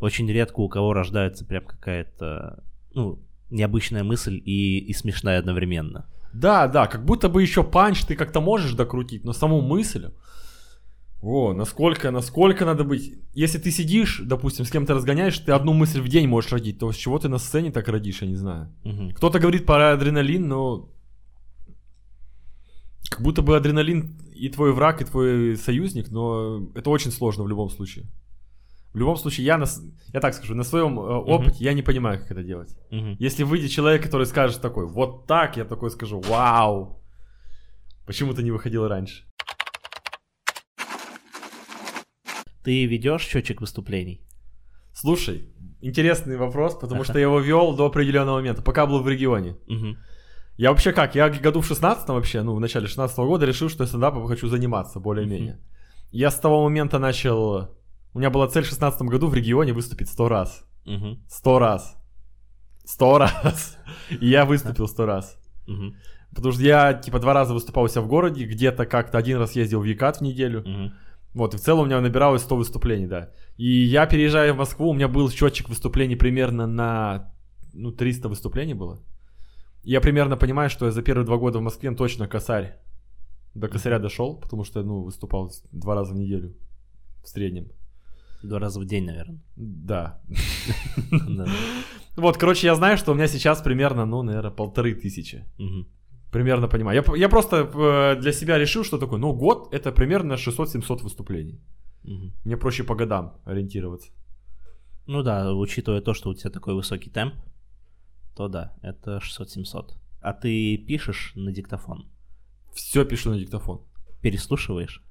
Очень 0.00 0.30
редко 0.30 0.60
у 0.60 0.68
кого 0.68 0.92
рождается 0.92 1.44
прям 1.44 1.64
какая-то, 1.64 2.62
ну, 2.94 3.22
необычная 3.50 4.04
мысль 4.04 4.40
и, 4.44 4.78
и 4.78 4.92
смешная 4.92 5.38
одновременно. 5.38 6.06
Да, 6.40 6.68
да, 6.68 6.86
как 6.86 7.04
будто 7.04 7.28
бы 7.28 7.42
еще 7.42 7.62
панч 7.62 8.04
ты 8.04 8.14
как-то 8.14 8.40
можешь 8.40 8.74
докрутить, 8.74 9.24
но 9.24 9.32
саму 9.32 9.60
мысль... 9.60 10.10
О, 11.22 11.54
насколько, 11.54 12.10
насколько 12.10 12.64
надо 12.64 12.84
быть... 12.84 13.14
Если 13.32 13.58
ты 13.58 13.70
сидишь, 13.70 14.20
допустим, 14.24 14.64
с 14.64 14.70
кем-то 14.70 14.94
разгоняешь, 14.94 15.38
ты 15.38 15.52
одну 15.52 15.72
мысль 15.72 16.00
в 16.00 16.08
день 16.08 16.28
можешь 16.28 16.52
родить, 16.52 16.78
то 16.78 16.92
с 16.92 16.96
чего 16.96 17.18
ты 17.18 17.28
на 17.28 17.38
сцене 17.38 17.72
так 17.72 17.88
родишь, 17.88 18.22
я 18.22 18.28
не 18.28 18.36
знаю. 18.36 18.68
Мгм. 18.84 19.12
Кто-то 19.12 19.40
говорит 19.40 19.66
про 19.66 19.92
адреналин, 19.92 20.46
но... 20.46 20.90
Как 23.10 23.22
будто 23.22 23.42
бы 23.42 23.56
адреналин 23.56 24.18
и 24.34 24.50
твой 24.50 24.72
враг, 24.72 25.00
и 25.00 25.04
твой 25.04 25.56
союзник, 25.56 26.10
но 26.10 26.68
это 26.74 26.90
очень 26.90 27.10
сложно 27.10 27.44
в 27.44 27.48
любом 27.48 27.70
случае. 27.70 28.04
В 28.96 28.98
любом 28.98 29.16
случае, 29.16 29.44
я, 29.44 29.58
на, 29.58 29.66
я 30.14 30.20
так 30.20 30.32
скажу, 30.32 30.54
на 30.54 30.64
своем 30.64 30.98
э, 30.98 31.02
опыте 31.02 31.64
я 31.64 31.74
не 31.74 31.82
понимаю, 31.82 32.18
как 32.18 32.30
это 32.30 32.42
делать. 32.42 32.74
Мгм. 32.90 33.16
Если 33.18 33.44
выйдет 33.44 33.70
человек, 33.70 34.02
который 34.02 34.24
скажет 34.24 34.62
такой, 34.62 34.86
вот 34.86 35.26
так, 35.26 35.58
я 35.58 35.66
такой 35.66 35.90
скажу, 35.90 36.18
вау. 36.20 37.02
Почему 38.06 38.32
ты 38.32 38.42
не 38.42 38.50
выходил 38.50 38.88
раньше? 38.88 39.24
Ты 42.64 42.86
ведешь 42.86 43.26
счетчик 43.26 43.60
выступлений? 43.60 44.26
Слушай, 44.94 45.50
интересный 45.82 46.38
вопрос, 46.38 46.74
потому 46.74 47.04
что 47.04 47.18
я 47.18 47.26
его 47.26 47.40
вел 47.40 47.76
до 47.76 47.84
определенного 47.84 48.36
момента, 48.36 48.62
пока 48.62 48.86
был 48.86 49.02
в 49.02 49.08
регионе. 49.08 49.56
Я 50.56 50.70
вообще 50.70 50.92
как, 50.94 51.14
я 51.14 51.28
году 51.28 51.60
в 51.60 51.66
16 51.66 52.08
вообще, 52.08 52.42
ну, 52.42 52.54
в 52.54 52.60
начале 52.60 52.86
16 52.86 53.18
года 53.18 53.44
решил, 53.44 53.68
что 53.68 53.84
я 53.84 53.88
стендапом 53.88 54.26
хочу 54.26 54.48
заниматься 54.48 55.00
более-менее. 55.00 55.60
Я 56.12 56.30
с 56.30 56.40
того 56.40 56.64
момента 56.64 56.98
начал... 56.98 57.76
У 58.16 58.18
меня 58.18 58.30
была 58.30 58.48
цель 58.48 58.62
в 58.62 58.66
16 58.66 59.02
году 59.02 59.26
в 59.26 59.34
регионе 59.34 59.74
выступить 59.74 60.08
100 60.08 60.28
раз. 60.30 60.64
Мгм. 60.86 61.18
100 61.28 61.58
раз. 61.58 61.96
100 62.86 63.18
раз. 63.18 63.78
И 64.08 64.28
я 64.28 64.46
выступил 64.46 64.88
100 64.88 65.06
раз. 65.06 65.38
Потому 66.34 66.52
что 66.52 66.62
я, 66.62 66.94
типа, 66.94 67.18
два 67.18 67.34
раза 67.34 67.52
выступал 67.52 67.84
у 67.84 67.88
себя 67.88 68.00
в 68.00 68.08
городе, 68.08 68.46
где-то 68.46 68.86
как-то 68.86 69.18
один 69.18 69.38
раз 69.38 69.56
ездил 69.56 69.80
в 69.80 69.84
Екат 69.84 70.16
в 70.16 70.22
неделю. 70.22 70.64
Вот, 71.34 71.54
и 71.54 71.56
в 71.58 71.60
целом 71.60 71.82
у 71.82 71.84
меня 71.84 72.00
набиралось 72.00 72.42
100 72.42 72.56
выступлений, 72.56 73.06
да. 73.06 73.28
И 73.58 73.84
я, 73.84 74.06
переезжая 74.06 74.54
в 74.54 74.56
Москву, 74.56 74.88
у 74.88 74.94
меня 74.94 75.08
был 75.08 75.28
счетчик 75.28 75.68
выступлений 75.68 76.16
примерно 76.16 76.66
на, 76.66 77.34
ну, 77.74 77.92
300 77.92 78.30
выступлений 78.30 78.74
было. 78.74 78.98
Я 79.84 80.00
примерно 80.00 80.38
понимаю, 80.38 80.70
что 80.70 80.86
я 80.86 80.90
за 80.90 81.02
первые 81.02 81.26
два 81.26 81.36
года 81.36 81.58
в 81.58 81.62
Москве 81.62 81.94
точно 81.94 82.28
косарь. 82.28 82.80
До 83.54 83.68
косаря 83.68 83.98
дошел, 83.98 84.40
потому 84.40 84.64
что, 84.64 84.82
ну, 84.82 85.02
выступал 85.02 85.52
два 85.70 85.94
раза 85.94 86.14
в 86.14 86.16
неделю 86.16 86.54
в 87.22 87.28
среднем. 87.28 87.66
Два 88.46 88.58
раза 88.58 88.80
в 88.80 88.84
день, 88.84 89.04
наверное. 89.06 89.40
Да. 89.56 90.20
Вот, 92.16 92.38
короче, 92.38 92.66
я 92.66 92.74
знаю, 92.74 92.96
что 92.96 93.12
у 93.12 93.14
меня 93.14 93.28
сейчас 93.28 93.60
примерно, 93.60 94.06
ну, 94.06 94.22
наверное, 94.22 94.50
полторы 94.50 94.94
тысячи. 94.94 95.44
Примерно 96.32 96.68
понимаю. 96.68 97.04
Я, 97.16 97.28
просто 97.28 97.56
э, 97.56 98.20
для 98.20 98.32
себя 98.32 98.58
решил, 98.58 98.84
что 98.84 98.98
такое, 98.98 99.18
ну, 99.18 99.32
год 99.32 99.74
это 99.74 99.92
примерно 99.92 100.34
600-700 100.34 101.02
выступлений. 101.02 101.60
Мне 102.44 102.56
проще 102.56 102.84
по 102.84 102.94
годам 102.94 103.32
ориентироваться. 103.44 104.10
Ну 105.06 105.22
да, 105.22 105.52
учитывая 105.52 106.00
то, 106.00 106.14
что 106.14 106.30
у 106.30 106.34
тебя 106.34 106.50
такой 106.50 106.74
высокий 106.74 107.10
темп, 107.10 107.34
то 108.34 108.48
да, 108.48 108.76
это 108.82 109.18
600-700. 109.18 109.92
А 110.20 110.32
ты 110.32 110.76
пишешь 110.78 111.32
на 111.36 111.52
диктофон? 111.52 112.06
Все 112.72 113.04
пишу 113.04 113.30
на 113.30 113.38
диктофон. 113.38 113.80
Переслушиваешь? 114.20 115.02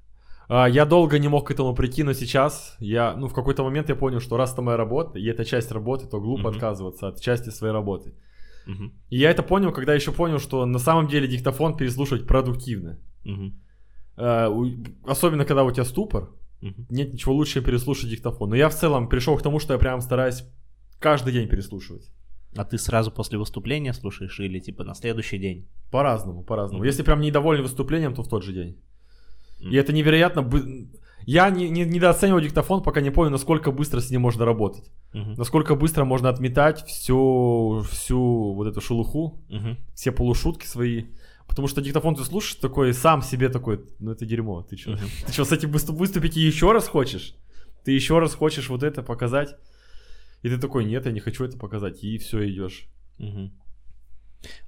А, 0.48 0.68
я 0.68 0.84
долго 0.86 1.18
не 1.18 1.28
мог 1.28 1.48
к 1.48 1.50
этому 1.50 1.74
прийти, 1.74 2.02
но 2.04 2.12
сейчас 2.14 2.76
я, 2.80 3.14
ну, 3.16 3.28
в 3.28 3.34
какой-то 3.34 3.64
момент 3.64 3.88
я 3.88 3.96
понял, 3.96 4.20
что 4.20 4.36
раз 4.36 4.52
это 4.52 4.62
моя 4.62 4.76
работа, 4.76 5.18
и 5.18 5.26
это 5.26 5.44
часть 5.44 5.72
работы, 5.72 6.06
то 6.06 6.20
глупо 6.20 6.48
Мгм. 6.48 6.56
отказываться 6.56 7.08
от 7.08 7.20
части 7.20 7.50
своей 7.50 7.72
работы. 7.74 8.14
Мгм. 8.66 8.92
И 9.10 9.18
я 9.18 9.30
это 9.30 9.42
понял, 9.42 9.72
когда 9.72 9.94
еще 9.94 10.12
понял, 10.12 10.38
что 10.38 10.66
на 10.66 10.78
самом 10.78 11.08
деле 11.08 11.26
диктофон 11.28 11.76
переслушивать 11.76 12.26
продуктивно. 12.26 12.98
У- 14.18 15.10
особенно 15.10 15.44
когда 15.44 15.62
у 15.64 15.70
тебя 15.70 15.84
ступор, 15.84 16.30
Мгм. 16.62 16.86
нет 16.90 17.12
ничего 17.12 17.34
лучше, 17.34 17.54
чем 17.54 17.64
переслушать 17.64 18.10
диктофон. 18.10 18.50
Но 18.50 18.56
я 18.56 18.68
в 18.68 18.74
целом 18.74 19.08
пришел 19.08 19.36
к 19.36 19.42
тому, 19.42 19.58
что 19.60 19.74
я 19.74 19.78
прям 19.78 20.00
стараюсь 20.00 20.44
каждый 21.00 21.32
день 21.32 21.48
переслушивать. 21.48 22.10
А 22.56 22.64
ты 22.64 22.78
сразу 22.78 23.10
после 23.10 23.38
выступления 23.38 23.92
слушаешь 23.92 24.40
или 24.40 24.58
типа 24.60 24.84
на 24.84 24.94
следующий 24.94 25.38
день? 25.38 25.68
По-разному, 25.90 26.42
по-разному. 26.42 26.78
Мгм. 26.78 26.86
Если 26.86 27.02
прям 27.02 27.20
недоволен 27.20 27.62
выступлением, 27.62 28.14
то 28.14 28.22
в 28.22 28.28
тот 28.28 28.42
же 28.42 28.52
день. 28.54 28.80
И 29.60 29.74
это 29.76 29.92
невероятно... 29.92 30.42
бы- 30.42 30.88
Я 31.26 31.50
не, 31.50 31.68
не- 31.70 31.84
недооценивал 31.84 32.40
диктофон, 32.40 32.82
пока 32.82 33.00
не 33.00 33.10
понял, 33.10 33.30
насколько 33.30 33.72
быстро 33.72 34.00
с 34.00 34.10
ним 34.10 34.20
можно 34.22 34.44
работать. 34.44 34.90
Мгм. 35.12 35.34
Насколько 35.34 35.74
быстро 35.74 36.04
можно 36.04 36.28
отметать 36.28 36.84
всю, 36.86 37.82
всю 37.90 38.52
вот 38.54 38.66
эту 38.68 38.80
шелуху, 38.80 39.42
Мгм. 39.48 39.76
все 39.94 40.12
полушутки 40.12 40.66
свои. 40.66 41.04
Потому 41.48 41.68
что 41.68 41.80
диктофон 41.80 42.14
ты 42.14 42.24
слушаешь 42.24 42.56
такой, 42.60 42.92
сам 42.92 43.22
себе 43.22 43.48
такой, 43.48 43.80
ну 43.98 44.12
это 44.12 44.26
дерьмо, 44.26 44.62
ты 44.62 44.76
что? 44.76 44.90
Мгм. 44.90 45.00
Ты 45.26 45.32
что, 45.32 45.44
с 45.44 45.52
этим 45.52 45.70
выступ- 45.72 45.96
выступить 45.98 46.36
и 46.36 46.40
еще 46.46 46.72
раз 46.72 46.88
хочешь? 46.88 47.34
Ты 47.84 47.92
еще 47.92 48.18
раз 48.18 48.34
хочешь 48.34 48.68
вот 48.68 48.82
это 48.82 49.02
показать? 49.02 49.56
И 50.42 50.48
ты 50.48 50.58
такой, 50.58 50.84
нет, 50.84 51.06
я 51.06 51.12
не 51.12 51.20
хочу 51.20 51.44
это 51.44 51.56
показать. 51.58 52.04
И 52.04 52.18
все, 52.18 52.48
идешь. 52.48 52.88
Мгм. 53.18 53.50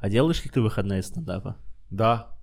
А 0.00 0.08
делаешь 0.08 0.42
ли 0.44 0.50
ты 0.50 0.60
выходные 0.60 1.02
стендапа? 1.02 1.56
Да. 1.90 2.36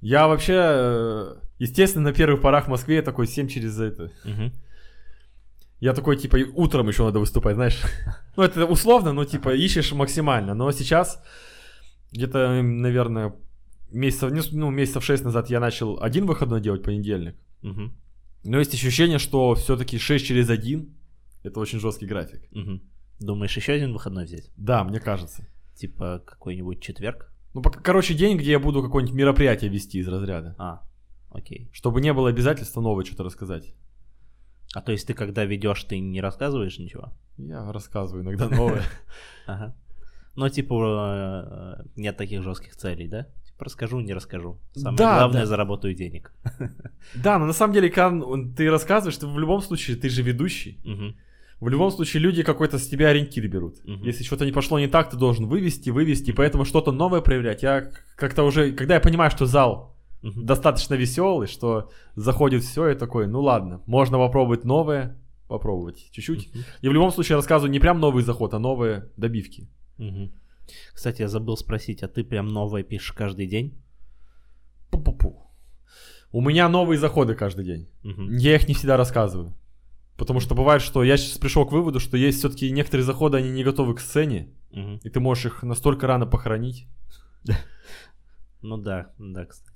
Я 0.00 0.26
вообще, 0.26 0.54
э, 0.56 1.36
естественно, 1.58 2.04
на 2.10 2.12
первых 2.12 2.40
порах 2.40 2.66
в 2.66 2.70
Москве 2.70 2.96
я 2.96 3.02
такой 3.02 3.26
7 3.26 3.48
через 3.48 3.78
это. 3.78 4.10
Мгм. 4.24 4.52
Я 5.80 5.92
такой, 5.92 6.16
типа, 6.16 6.38
утром 6.54 6.88
еще 6.88 7.04
надо 7.04 7.18
выступать, 7.20 7.54
знаешь. 7.56 7.80
Ну, 8.36 8.42
это 8.42 8.66
условно, 8.66 9.12
но, 9.12 9.24
типа, 9.24 9.54
ищешь 9.54 9.92
максимально. 9.92 10.54
Но 10.54 10.72
сейчас, 10.72 11.22
где-то, 12.12 12.38
м, 12.38 12.80
наверное, 12.82 13.32
месяцев, 13.92 14.32
ну, 14.52 14.70
месяцев 14.70 15.04
6 15.04 15.24
назад 15.24 15.50
я 15.50 15.60
начал 15.60 16.02
один 16.02 16.26
выходной 16.26 16.60
делать, 16.60 16.82
понедельник. 16.82 17.36
Мгм. 17.62 17.96
Но 18.44 18.58
есть 18.58 18.74
ощущение, 18.74 19.18
что 19.18 19.54
все-таки 19.54 19.98
6 19.98 20.26
через 20.26 20.50
1 20.50 20.88
это 21.44 21.60
очень 21.60 21.78
жесткий 21.78 22.06
график. 22.06 22.40
Мгм. 22.50 22.80
Думаешь, 23.20 23.56
еще 23.56 23.72
один 23.74 23.92
выходной 23.92 24.24
взять? 24.24 24.50
Да, 24.56 24.82
мне 24.82 24.98
кажется. 24.98 25.46
Типа 25.76 26.20
какой-нибудь 26.26 26.82
четверг? 26.82 27.32
Ну, 27.54 27.62
пока- 27.62 27.80
короче, 27.80 28.14
день, 28.14 28.36
где 28.36 28.50
я 28.50 28.58
буду 28.58 28.82
какое-нибудь 28.82 29.14
мероприятие 29.16 29.70
вести 29.70 29.98
из 29.98 30.08
разряда. 30.08 30.56
А, 30.58 30.80
окей. 31.34 31.68
Чтобы 31.72 32.00
не 32.00 32.12
было 32.12 32.28
обязательства 32.30 32.80
новое 32.80 33.04
что-то 33.04 33.24
рассказать. 33.24 33.74
А 34.74 34.80
то 34.80 34.92
есть 34.92 35.06
ты 35.06 35.14
когда 35.14 35.44
ведешь, 35.44 35.84
ты 35.84 35.98
не 36.00 36.20
рассказываешь 36.20 36.78
ничего? 36.78 37.12
Я 37.36 37.70
рассказываю 37.72 38.24
иногда 38.24 38.48
новое. 38.48 38.82
Ага. 39.46 39.76
Ну, 40.36 40.48
типа, 40.48 41.78
э, 41.78 41.84
нет 41.96 42.16
таких 42.16 42.42
жестких 42.42 42.74
целей, 42.74 43.06
да? 43.06 43.28
Типа, 43.46 43.66
расскажу, 43.66 44.00
не 44.00 44.12
расскажу. 44.14 44.58
Самое 44.74 44.96
Да, 44.96 45.18
главное, 45.18 45.40
да. 45.42 45.46
заработаю 45.46 45.94
денег. 45.94 46.32
Да, 47.14 47.38
но 47.38 47.46
на 47.46 47.52
самом 47.52 47.74
деле, 47.74 47.88
когда 47.90 48.20
ты 48.56 48.68
рассказываешь, 48.70 49.16
ты 49.16 49.26
в 49.28 49.38
любом 49.38 49.60
случае, 49.60 49.96
ты 49.96 50.08
же 50.08 50.22
ведущий. 50.22 50.80
Мгм. 50.84 51.16
В 51.60 51.68
любом 51.68 51.90
случае, 51.92 52.22
люди 52.22 52.42
какой-то 52.42 52.78
с 52.78 52.88
тебя 52.88 53.08
ориентир 53.10 53.46
берут. 53.46 53.76
Мгм. 53.84 54.02
Если 54.02 54.24
что-то 54.24 54.44
не 54.44 54.50
пошло 54.52 54.78
не 54.80 54.88
так, 54.88 55.10
ты 55.10 55.16
должен 55.16 55.46
вывести, 55.46 55.90
вывести, 55.90 56.32
поэтому 56.32 56.64
что-то 56.64 56.90
новое 56.90 57.20
проявлять. 57.20 57.62
Я 57.62 57.92
как-то 58.16 58.42
уже, 58.42 58.72
когда 58.72 58.94
я 58.94 59.00
понимаю, 59.00 59.30
что 59.30 59.46
зал 59.46 59.93
Мгм. 60.24 60.46
достаточно 60.46 60.94
веселый, 60.94 61.46
что 61.46 61.90
заходит 62.16 62.62
все, 62.64 62.88
и 62.88 62.94
такой, 62.94 63.26
ну 63.26 63.40
ладно, 63.42 63.82
можно 63.86 64.18
попробовать 64.18 64.64
новое, 64.64 65.16
попробовать 65.48 66.10
чуть-чуть. 66.12 66.54
Мгм. 66.54 66.64
И 66.82 66.88
в 66.88 66.92
любом 66.92 67.10
случае 67.10 67.36
рассказываю 67.36 67.70
не 67.70 67.78
прям 67.80 68.00
новый 68.00 68.22
заход, 68.24 68.54
а 68.54 68.58
новые 68.58 69.10
добивки. 69.16 69.68
Мгм. 69.98 70.32
Кстати, 70.94 71.22
я 71.22 71.28
забыл 71.28 71.56
спросить, 71.56 72.02
а 72.02 72.08
ты 72.08 72.24
прям 72.24 72.48
новое 72.48 72.82
пишешь 72.82 73.12
каждый 73.12 73.46
день? 73.46 73.74
Пу-пу-пу. 74.90 75.36
У 76.32 76.40
меня 76.40 76.68
новые 76.68 76.98
заходы 76.98 77.34
каждый 77.34 77.64
день. 77.64 77.88
Мгм. 78.02 78.36
Я 78.36 78.56
их 78.56 78.66
не 78.66 78.74
всегда 78.74 78.96
рассказываю. 78.96 79.54
Потому 80.16 80.40
что 80.40 80.54
бывает, 80.54 80.80
что 80.80 81.02
я 81.04 81.16
сейчас 81.16 81.38
пришел 81.38 81.66
к 81.66 81.72
выводу, 81.72 82.00
что 82.00 82.16
есть 82.16 82.38
все-таки 82.38 82.70
некоторые 82.70 83.04
заходы, 83.04 83.36
они 83.38 83.50
не 83.50 83.64
готовы 83.64 83.94
к 83.94 84.00
сцене, 84.00 84.48
Мгм. 84.70 85.00
и 85.04 85.10
ты 85.10 85.20
можешь 85.20 85.46
их 85.46 85.62
настолько 85.64 86.06
рано 86.06 86.24
похоронить. 86.26 86.86
Ну 88.62 88.78
да, 88.78 89.12
да, 89.18 89.44
кстати. 89.44 89.73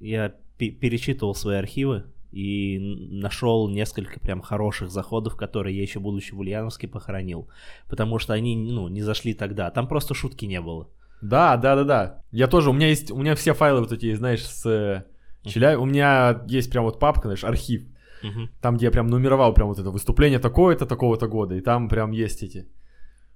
Я 0.00 0.34
перечитывал 0.56 1.34
свои 1.34 1.56
архивы 1.56 2.04
и 2.32 2.78
нашел 3.10 3.68
несколько 3.68 4.20
прям 4.20 4.40
хороших 4.40 4.90
заходов, 4.90 5.36
которые 5.36 5.76
я 5.76 5.82
еще 5.82 6.00
будучи 6.00 6.32
в 6.32 6.38
Ульяновске 6.38 6.88
похоронил, 6.88 7.48
потому 7.88 8.18
что 8.18 8.34
они, 8.34 8.56
ну, 8.56 8.88
не 8.88 9.02
зашли 9.02 9.34
тогда, 9.34 9.70
там 9.70 9.88
просто 9.88 10.14
шутки 10.14 10.44
не 10.44 10.60
было. 10.60 10.88
Да, 11.22 11.56
да, 11.56 11.76
да, 11.76 11.84
да. 11.84 12.22
Я 12.30 12.46
тоже, 12.46 12.70
у 12.70 12.72
меня 12.72 12.88
есть, 12.88 13.10
у 13.10 13.16
меня 13.16 13.34
все 13.34 13.52
файлы 13.52 13.80
вот 13.80 13.92
эти, 13.92 14.14
знаешь, 14.14 14.44
с 14.44 14.64
э, 14.66 15.04
Челя... 15.48 15.78
У 15.78 15.84
меня 15.84 16.42
есть 16.46 16.70
прям 16.70 16.84
вот 16.84 16.98
папка, 16.98 17.22
знаешь, 17.28 17.44
архив, 17.44 17.82
uh 18.22 18.48
там, 18.60 18.76
где 18.76 18.86
я 18.86 18.90
прям 18.90 19.06
нумеровал 19.08 19.52
прям 19.54 19.68
вот 19.68 19.78
это 19.78 19.90
выступление 19.90 20.38
такое-то, 20.38 20.86
такого-то 20.86 21.26
года, 21.26 21.54
и 21.54 21.60
там 21.60 21.88
прям 21.88 22.10
есть 22.10 22.42
эти 22.42 22.68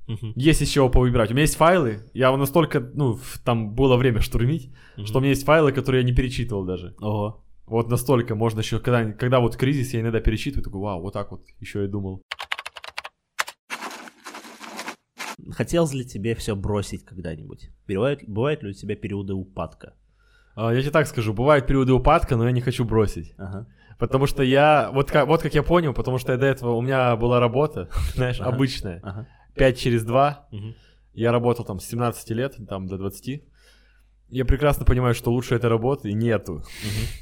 Uh-huh. 0.07 0.33
Есть 0.37 0.63
из 0.63 0.69
чего 0.69 0.91
повыбирать. 0.91 1.31
У 1.31 1.35
меня 1.35 1.43
есть 1.43 1.57
файлы, 1.57 2.01
я 2.13 2.37
настолько, 2.37 2.81
ну, 2.81 3.19
там 3.45 3.75
было 3.75 3.97
время 3.97 4.21
штурмить, 4.21 4.71
uh-huh. 4.97 5.07
что 5.07 5.19
у 5.19 5.21
меня 5.21 5.31
есть 5.31 5.45
файлы, 5.45 5.73
которые 5.73 6.03
я 6.03 6.07
не 6.07 6.15
перечитывал 6.15 6.65
даже. 6.65 6.95
Ого. 7.01 7.43
Вот 7.67 7.89
настолько 7.89 8.35
можно 8.35 8.61
еще, 8.61 8.79
когда, 8.79 9.13
когда 9.13 9.41
вот 9.41 9.57
кризис, 9.57 9.95
я 9.95 10.01
иногда 10.01 10.21
перечитываю, 10.21 10.65
такой, 10.65 10.81
вау, 10.81 11.01
вот 11.01 11.15
так 11.15 11.31
вот 11.31 11.47
еще 11.61 11.85
и 11.85 11.89
думал. 11.89 12.23
Хотелось 15.51 15.95
ли 15.95 16.05
тебе 16.05 16.35
все 16.35 16.55
бросить 16.55 17.05
когда-нибудь? 17.05 17.71
Бывают, 17.89 18.21
бывают 18.27 18.63
ли 18.63 18.71
у 18.71 18.73
тебя 18.73 18.97
периоды 18.97 19.35
упадка? 19.35 19.95
А, 20.57 20.73
я 20.73 20.81
тебе 20.81 20.91
так 20.91 21.07
скажу, 21.07 21.33
бывают 21.33 21.67
периоды 21.67 21.93
упадка, 21.93 22.37
но 22.37 22.45
я 22.45 22.53
не 22.53 22.61
хочу 22.61 22.85
бросить. 22.85 23.35
Ага. 23.39 23.67
Потому 23.99 24.27
что 24.27 24.43
я, 24.43 24.91
вот 24.93 25.11
как, 25.11 25.27
вот 25.27 25.43
как 25.43 25.55
я 25.55 25.63
понял, 25.63 25.95
потому 25.95 26.19
что 26.19 26.33
я 26.33 26.39
до 26.39 26.47
этого, 26.47 26.73
у 26.73 26.83
меня 26.83 27.17
была 27.17 27.41
работа, 27.41 27.89
знаешь, 28.15 28.41
ага. 28.41 28.51
обычная. 28.51 29.01
Ага. 29.03 29.29
5 29.55 29.79
через 29.79 30.05
2. 30.05 30.49
Угу. 30.53 30.75
Я 31.15 31.33
работал 31.33 31.65
там 31.65 31.81
с 31.81 31.87
17 31.87 32.31
лет, 32.31 32.57
там 32.69 32.87
до 32.87 32.99
20. 32.99 33.43
Я 34.31 34.45
прекрасно 34.45 34.85
понимаю, 34.85 35.15
что 35.15 35.31
лучше 35.31 35.55
этой 35.55 35.71
работы 35.71 36.13
нету. 36.13 36.55
Угу. 36.55 36.65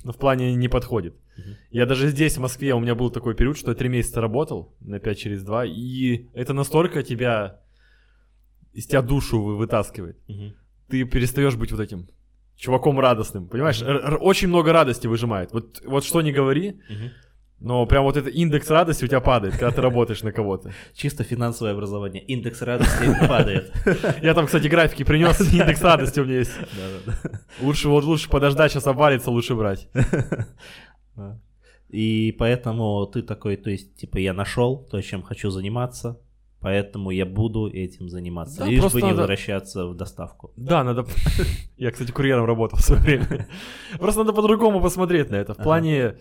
Но 0.04 0.12
в 0.12 0.18
плане 0.18 0.54
не 0.54 0.68
подходит. 0.68 1.14
Угу. 1.36 1.48
Я 1.70 1.86
даже 1.86 2.08
здесь, 2.08 2.36
в 2.36 2.40
Москве, 2.40 2.74
у 2.74 2.80
меня 2.80 2.94
был 2.94 3.10
такой 3.10 3.34
период, 3.34 3.56
что 3.56 3.70
я 3.70 3.76
3 3.76 3.88
месяца 3.88 4.20
работал 4.20 4.74
на 4.80 4.98
5 4.98 5.18
через 5.18 5.42
2. 5.42 5.66
И 5.66 6.28
это 6.34 6.52
настолько 6.54 7.02
тебя 7.02 7.60
из 8.72 8.86
тебя 8.86 9.02
душу 9.02 9.42
вытаскивает. 9.42 10.16
Угу. 10.28 10.54
Ты 10.88 11.04
перестаешь 11.04 11.56
быть 11.56 11.72
вот 11.72 11.80
этим 11.80 12.08
чуваком 12.56 12.98
радостным. 13.00 13.48
Понимаешь, 13.48 13.82
mm 13.82 14.18
очень 14.18 14.48
много 14.48 14.72
радости 14.72 15.06
выжимает. 15.06 15.52
Вот, 15.52 15.82
вот 15.84 16.04
что 16.04 16.22
не 16.22 16.32
говори, 16.32 16.80
mm 16.88 17.10
но 17.62 17.86
прям 17.86 18.02
вот 18.02 18.16
этот 18.16 18.34
индекс 18.34 18.68
радости 18.70 19.04
у 19.04 19.06
тебя 19.06 19.20
падает, 19.20 19.54
когда 19.56 19.70
ты 19.70 19.80
работаешь 19.80 20.22
на 20.22 20.32
кого-то. 20.32 20.72
Чисто 20.94 21.22
финансовое 21.22 21.72
образование. 21.72 22.22
Индекс 22.24 22.60
радости 22.62 23.16
падает. 23.28 23.72
Я 24.20 24.34
там, 24.34 24.46
кстати, 24.46 24.66
графики 24.66 25.04
принес, 25.04 25.40
индекс 25.52 25.80
радости 25.82 26.18
у 26.20 26.24
меня 26.24 26.38
есть. 26.38 26.52
Лучше 27.60 27.88
вот 27.88 28.04
лучше 28.04 28.28
подождать, 28.28 28.72
сейчас 28.72 28.86
обвалится, 28.86 29.30
лучше 29.30 29.54
брать. 29.54 29.88
И 31.88 32.34
поэтому 32.38 33.06
ты 33.06 33.22
такой, 33.22 33.56
то 33.56 33.70
есть, 33.70 33.94
типа, 33.96 34.16
я 34.16 34.32
нашел 34.32 34.78
то, 34.90 35.00
чем 35.00 35.22
хочу 35.22 35.50
заниматься, 35.50 36.18
Поэтому 36.62 37.10
я 37.10 37.26
буду 37.26 37.68
этим 37.68 38.08
заниматься. 38.08 38.60
Да, 38.60 38.66
лишь 38.66 38.80
бы 38.92 39.02
не 39.02 39.08
надо... 39.08 39.22
возвращаться 39.22 39.84
в 39.86 39.96
доставку. 39.96 40.52
Да, 40.56 40.84
надо... 40.84 41.04
Я, 41.76 41.90
кстати, 41.90 42.12
курьером 42.12 42.44
работал 42.44 42.78
в 42.78 42.82
свое 42.82 43.02
время. 43.02 43.48
Просто 43.98 44.20
надо 44.20 44.32
по-другому 44.32 44.80
посмотреть 44.80 45.30
на 45.30 45.36
это. 45.36 45.54
В 45.54 45.56
плане... 45.56 46.18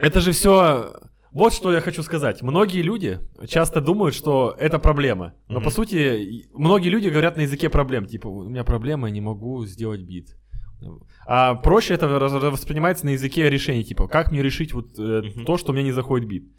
Это 0.00 0.20
же 0.20 0.32
все... 0.32 0.92
Вот 1.32 1.52
что 1.52 1.72
я 1.72 1.80
хочу 1.80 2.02
сказать. 2.02 2.42
Многие 2.42 2.82
люди 2.82 3.20
часто 3.46 3.80
думают, 3.80 4.16
что 4.16 4.56
это 4.58 4.80
проблема. 4.80 5.34
Но 5.48 5.60
mm-hmm. 5.60 5.64
по 5.64 5.70
сути, 5.70 6.48
многие 6.52 6.88
люди 6.88 7.08
говорят 7.08 7.36
на 7.36 7.42
языке 7.42 7.68
проблем. 7.68 8.06
Типа, 8.06 8.26
у 8.26 8.48
меня 8.48 8.64
проблема, 8.64 9.06
я 9.06 9.14
не 9.14 9.20
могу 9.20 9.64
сделать 9.64 10.00
бит. 10.00 10.36
А 11.26 11.54
проще 11.54 11.94
это 11.94 12.08
воспринимается 12.08 13.06
на 13.06 13.10
языке 13.10 13.48
решений. 13.48 13.84
Типа, 13.84 14.08
как 14.08 14.32
мне 14.32 14.42
решить 14.42 14.72
вот 14.72 14.98
э, 14.98 15.02
mm-hmm. 15.02 15.44
то, 15.44 15.56
что 15.56 15.72
меня 15.72 15.84
не 15.84 15.92
заходит 15.92 16.26
бит. 16.26 16.50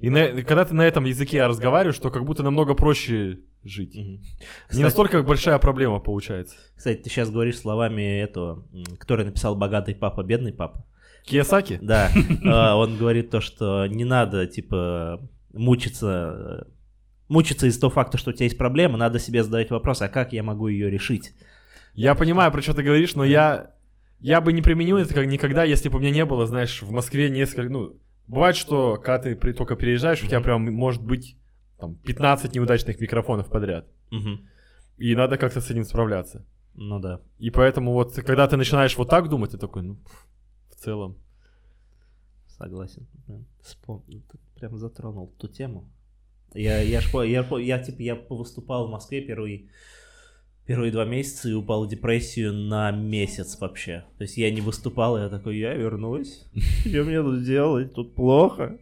И 0.00 0.10
на, 0.10 0.42
когда 0.42 0.64
ты 0.64 0.74
на 0.74 0.82
этом 0.82 1.04
языке 1.04 1.46
разговариваешь, 1.46 1.98
то 1.98 2.10
как 2.10 2.24
будто 2.24 2.42
намного 2.42 2.74
проще 2.74 3.40
жить. 3.62 3.96
Угу. 3.96 4.20
Кстати, 4.66 4.76
Не 4.76 4.82
настолько 4.82 5.22
большая 5.22 5.58
проблема 5.58 6.00
получается. 6.00 6.56
Кстати, 6.76 7.02
ты 7.02 7.10
сейчас 7.10 7.30
говоришь 7.30 7.58
словами 7.58 8.20
этого, 8.20 8.66
который 8.98 9.24
написал 9.24 9.56
«богатый 9.56 9.94
папа, 9.94 10.22
бедный 10.22 10.52
папа». 10.52 10.84
Киясаки? 11.24 11.78
Да. 11.80 12.10
А, 12.46 12.76
он 12.76 12.96
говорит 12.96 13.30
то, 13.30 13.40
что 13.40 13.86
не 13.86 14.04
надо, 14.04 14.46
типа, 14.46 15.20
мучиться 15.52 16.66
мучиться 17.28 17.66
из 17.66 17.78
того 17.78 17.90
факта, 17.90 18.18
что 18.18 18.30
у 18.30 18.32
тебя 18.34 18.44
есть 18.44 18.58
проблема, 18.58 18.98
надо 18.98 19.18
себе 19.18 19.42
задать 19.42 19.70
вопрос, 19.70 20.02
а 20.02 20.08
как 20.08 20.34
я 20.34 20.42
могу 20.42 20.68
ее 20.68 20.90
решить? 20.90 21.32
Я 21.94 22.14
понимаю, 22.14 22.52
про 22.52 22.60
что 22.60 22.74
ты 22.74 22.82
говоришь, 22.82 23.14
но 23.14 23.24
я, 23.24 23.70
я 24.20 24.42
бы 24.42 24.52
не 24.52 24.60
применил 24.60 24.98
это 24.98 25.14
как 25.14 25.26
никогда, 25.26 25.64
если 25.64 25.88
бы 25.88 25.96
у 25.96 26.00
меня 26.00 26.10
не 26.10 26.24
было, 26.26 26.46
знаешь, 26.46 26.82
в 26.82 26.90
Москве 26.90 27.30
несколько, 27.30 27.72
ну, 27.72 27.98
Бывает, 28.26 28.56
что 28.56 28.96
когда 28.96 29.18
ты 29.18 29.36
при, 29.36 29.52
только 29.52 29.76
переезжаешь, 29.76 30.22
у 30.22 30.26
тебя 30.26 30.40
прям 30.40 30.62
может 30.72 31.02
быть 31.02 31.36
там, 31.78 31.96
15 31.96 32.54
неудачных 32.54 33.00
микрофонов 33.00 33.48
подряд. 33.48 33.86
И 34.96 35.14
надо 35.14 35.36
как-то 35.36 35.60
с 35.60 35.70
этим 35.70 35.84
справляться. 35.84 36.46
Ну 36.74 37.00
да. 37.00 37.20
И 37.38 37.50
поэтому 37.50 37.92
вот, 37.92 38.14
когда 38.14 38.46
ты 38.46 38.56
начинаешь 38.56 38.96
вот 38.96 39.08
так 39.08 39.28
думать, 39.28 39.50
ты 39.50 39.58
такой, 39.58 39.82
ну, 39.82 39.98
в 40.74 40.80
целом. 40.80 41.16
Согласен. 42.46 43.06
Прям 44.54 44.78
затронул 44.78 45.28
ту 45.38 45.48
тему. 45.48 45.90
Я, 46.54 46.80
я, 46.80 47.00
я, 47.00 47.24
я, 47.24 47.58
я, 47.58 47.78
типа, 47.78 48.00
я 48.00 48.14
выступал 48.28 48.86
в 48.86 48.90
Москве 48.90 49.20
первый 49.20 49.70
первые 50.66 50.92
два 50.92 51.04
месяца 51.04 51.48
и 51.48 51.52
упал 51.52 51.84
в 51.84 51.88
депрессию 51.88 52.52
на 52.52 52.90
месяц 52.90 53.58
вообще. 53.60 54.04
То 54.18 54.22
есть 54.22 54.36
я 54.36 54.50
не 54.50 54.60
выступал, 54.60 55.18
я 55.18 55.28
такой, 55.28 55.58
я 55.58 55.74
вернусь. 55.74 56.44
Что 56.86 57.04
мне 57.04 57.22
тут 57.22 57.44
делать? 57.44 57.92
Тут 57.92 58.14
плохо. 58.14 58.78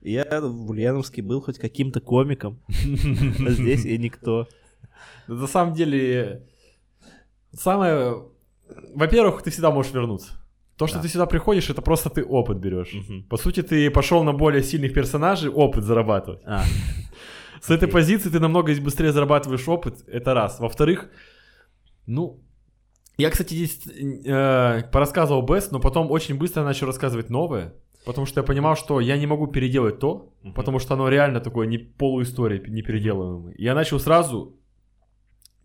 Я 0.00 0.24
в 0.40 0.70
Ульяновске 0.70 1.22
был 1.22 1.40
хоть 1.40 1.58
каким-то 1.58 2.00
комиком. 2.00 2.60
А 2.68 3.50
здесь 3.50 3.84
я 3.84 3.98
никто. 3.98 4.48
На 5.26 5.46
самом 5.46 5.74
деле, 5.74 6.46
самое... 7.52 8.24
Во-первых, 8.94 9.42
ты 9.42 9.50
всегда 9.50 9.70
можешь 9.70 9.92
вернуться. 9.92 10.32
То, 10.78 10.86
что 10.86 10.96
да. 10.98 11.02
ты 11.02 11.08
сюда 11.08 11.26
приходишь, 11.26 11.70
это 11.70 11.82
просто 11.82 12.08
ты 12.08 12.24
опыт 12.24 12.58
берешь. 12.58 12.94
Угу. 12.94 13.22
По 13.28 13.36
сути, 13.36 13.62
ты 13.62 13.90
пошел 13.90 14.22
на 14.24 14.32
более 14.32 14.62
сильных 14.62 14.94
персонажей 14.94 15.50
опыт 15.50 15.84
зарабатывать. 15.84 16.40
А. 16.44 16.62
С 17.60 17.70
этой 17.70 17.88
позиции 17.88 18.30
ты 18.30 18.38
намного 18.38 18.72
быстрее 18.80 19.12
зарабатываешь 19.12 19.68
опыт, 19.68 19.94
это 20.06 20.34
раз. 20.34 20.60
Во-вторых, 20.60 21.10
ну, 22.06 22.40
я, 23.16 23.30
кстати, 23.30 23.54
здесь 23.54 23.80
э, 24.24 24.82
порассказывал 24.92 25.42
Бест, 25.42 25.72
но 25.72 25.80
потом 25.80 26.12
очень 26.12 26.38
быстро 26.38 26.62
начал 26.62 26.86
рассказывать 26.86 27.30
новое, 27.30 27.74
потому 28.06 28.26
что 28.26 28.40
я 28.40 28.46
понимал, 28.46 28.76
что 28.76 29.00
я 29.00 29.18
не 29.18 29.26
могу 29.26 29.48
переделать 29.48 29.98
то, 29.98 30.32
uh-huh. 30.44 30.52
потому 30.54 30.78
что 30.78 30.94
оно 30.94 31.08
реально 31.08 31.40
такое 31.40 31.66
не 31.66 31.78
полуистория, 31.78 32.62
не 32.68 32.82
переделываемое. 32.82 33.54
Я 33.58 33.74
начал 33.74 33.98
сразу 33.98 34.54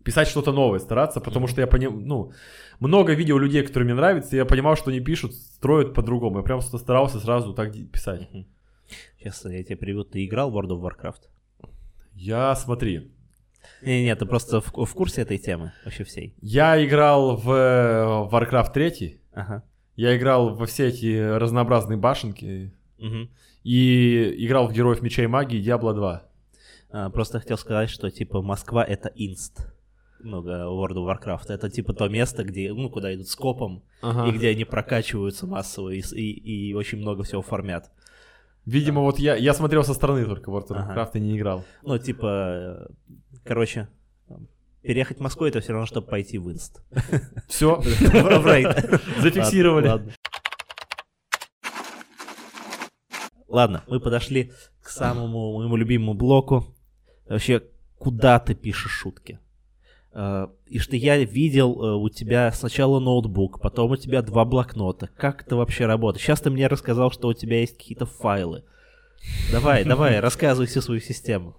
писать 0.04 0.28
что-то 0.28 0.52
новое, 0.52 0.78
стараться, 0.78 1.20
потому 1.20 1.46
что 1.46 1.60
я 1.60 1.66
понимаю, 1.66 2.00
ну, 2.00 2.32
много 2.78 3.14
видео 3.14 3.38
людей, 3.38 3.62
которые 3.62 3.86
мне 3.86 3.94
нравятся, 3.94 4.36
и 4.36 4.38
я 4.38 4.44
понимал, 4.44 4.76
что 4.76 4.90
они 4.90 5.00
пишут, 5.00 5.34
строят 5.34 5.94
по-другому. 5.94 6.38
Я 6.38 6.42
прям 6.44 6.60
старался 6.60 7.18
сразу 7.18 7.54
так 7.54 7.72
писать. 7.90 8.28
Сейчас 9.18 9.44
я 9.44 9.64
тебе 9.64 9.76
приведу, 9.76 10.04
ты 10.04 10.24
играл 10.24 10.50
в 10.50 10.58
World 10.58 10.70
of 10.70 10.82
Warcraft? 10.82 11.22
Я, 12.14 12.54
смотри. 12.54 13.10
Не-не, 13.82 14.14
ты 14.14 14.26
просто 14.26 14.60
в, 14.60 14.72
в 14.72 14.94
курсе 14.94 15.22
этой 15.22 15.38
темы 15.38 15.72
вообще 15.84 16.04
всей? 16.04 16.34
Я 16.40 16.84
играл 16.84 17.36
в 17.36 18.28
Warcraft 18.30 18.72
3. 18.72 19.20
Ага. 19.32 19.64
Я 19.96 20.16
играл 20.16 20.54
во 20.54 20.66
все 20.66 20.88
эти 20.88 21.18
разнообразные 21.38 21.96
башенки. 21.96 22.72
Угу. 22.98 23.28
И 23.64 24.44
играл 24.44 24.68
в 24.68 24.72
Героев 24.72 25.02
Меча 25.02 25.22
и 25.22 25.26
Магии 25.26 25.62
Diablo 25.62 25.94
2. 25.94 26.22
А, 26.90 27.10
просто 27.10 27.40
хотел 27.40 27.58
сказать, 27.58 27.90
что 27.90 28.10
типа 28.10 28.42
Москва 28.42 28.84
это 28.84 29.08
инст. 29.14 29.73
Ну, 30.24 30.42
World 30.42 30.96
of 30.96 31.06
Warcraft. 31.06 31.52
Это 31.52 31.68
типа 31.68 31.92
то 31.92 32.08
место, 32.08 32.44
где, 32.44 32.72
ну, 32.72 32.88
куда 32.88 33.14
идут 33.14 33.28
скопом, 33.28 33.82
ага. 34.00 34.28
и 34.28 34.32
где 34.32 34.48
они 34.48 34.64
прокачиваются 34.64 35.46
массово 35.46 35.90
и, 35.90 36.00
и, 36.00 36.70
и 36.70 36.74
очень 36.74 36.98
много 36.98 37.22
всего 37.24 37.42
формят. 37.42 37.90
Видимо, 38.64 39.02
вот 39.02 39.18
я, 39.18 39.36
я 39.36 39.52
смотрел 39.52 39.84
со 39.84 39.92
стороны 39.92 40.24
только 40.24 40.50
World 40.50 40.68
of 40.68 40.76
Warcraft 40.78 41.10
ага. 41.10 41.18
и 41.18 41.20
не 41.20 41.36
играл. 41.36 41.64
Ну, 41.82 41.98
типа, 41.98 42.90
короче, 43.44 43.88
переехать 44.80 45.18
в 45.18 45.20
Москву 45.20 45.46
это 45.46 45.60
все 45.60 45.72
равно, 45.72 45.86
чтобы 45.86 46.06
пойти 46.06 46.38
в 46.38 46.50
инст. 46.50 46.82
Все, 47.46 47.82
зафиксировали. 49.20 50.14
Ладно, 53.46 53.84
мы 53.86 54.00
подошли 54.00 54.52
к 54.82 54.88
самому 54.88 55.58
моему 55.58 55.76
любимому 55.76 56.14
блоку. 56.14 56.74
Вообще, 57.28 57.62
куда 57.98 58.40
ты 58.40 58.54
пишешь 58.54 58.90
шутки? 58.90 59.38
Э, 60.14 60.46
и 60.66 60.78
что 60.78 60.96
я 60.96 61.18
видел 61.18 61.82
э, 61.82 61.94
у 61.96 62.08
тебя 62.08 62.52
сначала 62.52 63.00
ноутбук, 63.00 63.60
потом 63.60 63.90
у 63.90 63.96
тебя 63.96 64.22
два 64.22 64.44
блокнота. 64.44 65.08
Как 65.16 65.42
это 65.42 65.56
вообще 65.56 65.86
работает? 65.86 66.22
Сейчас 66.22 66.40
ты 66.40 66.50
мне 66.50 66.68
рассказал, 66.68 67.10
что 67.10 67.28
у 67.28 67.32
тебя 67.34 67.60
есть 67.60 67.76
какие-то 67.76 68.06
файлы. 68.06 68.64
Давай, 69.50 69.84
давай, 69.84 70.20
рассказывай 70.20 70.66
всю 70.66 70.80
свою 70.80 71.00
систему. 71.00 71.56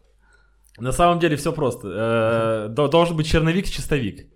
На 0.77 0.91
самом 0.91 1.19
деле 1.19 1.35
все 1.35 1.51
просто. 1.51 2.69
Э, 2.69 2.87
должен 2.87 3.17
быть 3.17 3.27
черновик 3.27 3.67
и 3.67 3.71
чистовик. 3.71 4.27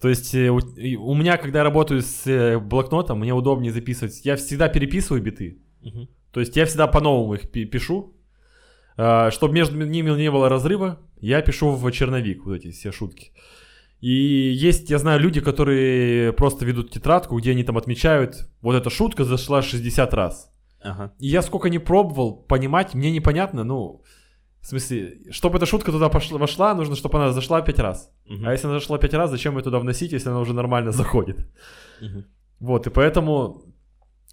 То 0.00 0.08
есть 0.08 0.34
у, 0.34 1.14
меня, 1.14 1.36
когда 1.36 1.60
я 1.60 1.64
работаю 1.64 2.02
с 2.02 2.58
блокнотом, 2.58 3.20
мне 3.20 3.32
удобнее 3.32 3.70
записывать. 3.72 4.24
Я 4.24 4.34
всегда 4.36 4.68
переписываю 4.68 5.22
биты. 5.22 5.58
То 6.32 6.40
есть 6.40 6.56
я 6.56 6.64
всегда 6.66 6.86
по-новому 6.88 7.34
их 7.34 7.50
пи- 7.50 7.66
пишу. 7.66 8.16
Чтобы 8.94 9.54
между 9.54 9.76
ними 9.84 10.10
не 10.10 10.30
было 10.30 10.48
разрыва, 10.48 11.00
я 11.20 11.40
пишу 11.42 11.70
в 11.70 11.90
черновик 11.92 12.44
вот 12.44 12.56
эти 12.56 12.70
все 12.70 12.92
шутки. 12.92 13.32
И 14.00 14.10
есть, 14.10 14.90
я 14.90 14.98
знаю, 14.98 15.20
люди, 15.20 15.40
которые 15.40 16.32
просто 16.32 16.64
ведут 16.64 16.90
тетрадку, 16.90 17.38
где 17.38 17.52
они 17.52 17.62
там 17.62 17.78
отмечают, 17.78 18.48
вот 18.60 18.74
эта 18.74 18.90
шутка 18.90 19.24
зашла 19.24 19.62
60 19.62 20.12
раз. 20.14 20.52
Ага. 20.82 21.12
И 21.20 21.28
я 21.28 21.42
сколько 21.42 21.70
не 21.70 21.78
пробовал 21.78 22.34
понимать, 22.34 22.94
мне 22.94 23.12
непонятно, 23.12 23.62
ну, 23.62 24.02
в 24.60 24.66
смысле, 24.66 25.18
чтобы 25.30 25.58
эта 25.58 25.66
шутка 25.66 25.92
туда 25.92 26.08
пошла, 26.08 26.38
вошла, 26.38 26.74
нужно, 26.74 26.96
чтобы 26.96 27.18
она 27.18 27.32
зашла 27.32 27.62
5 27.62 27.78
раз. 27.78 28.12
Мгм. 28.26 28.46
А 28.46 28.52
если 28.52 28.66
она 28.66 28.78
зашла 28.80 28.98
5 28.98 29.14
раз, 29.14 29.30
зачем 29.30 29.56
ее 29.56 29.62
туда 29.62 29.78
вносить, 29.78 30.12
если 30.12 30.30
она 30.30 30.40
уже 30.40 30.52
нормально 30.52 30.90
заходит? 30.92 31.48
Мгм. 32.00 32.24
Вот, 32.58 32.86
и 32.86 32.90
поэтому 32.90 33.62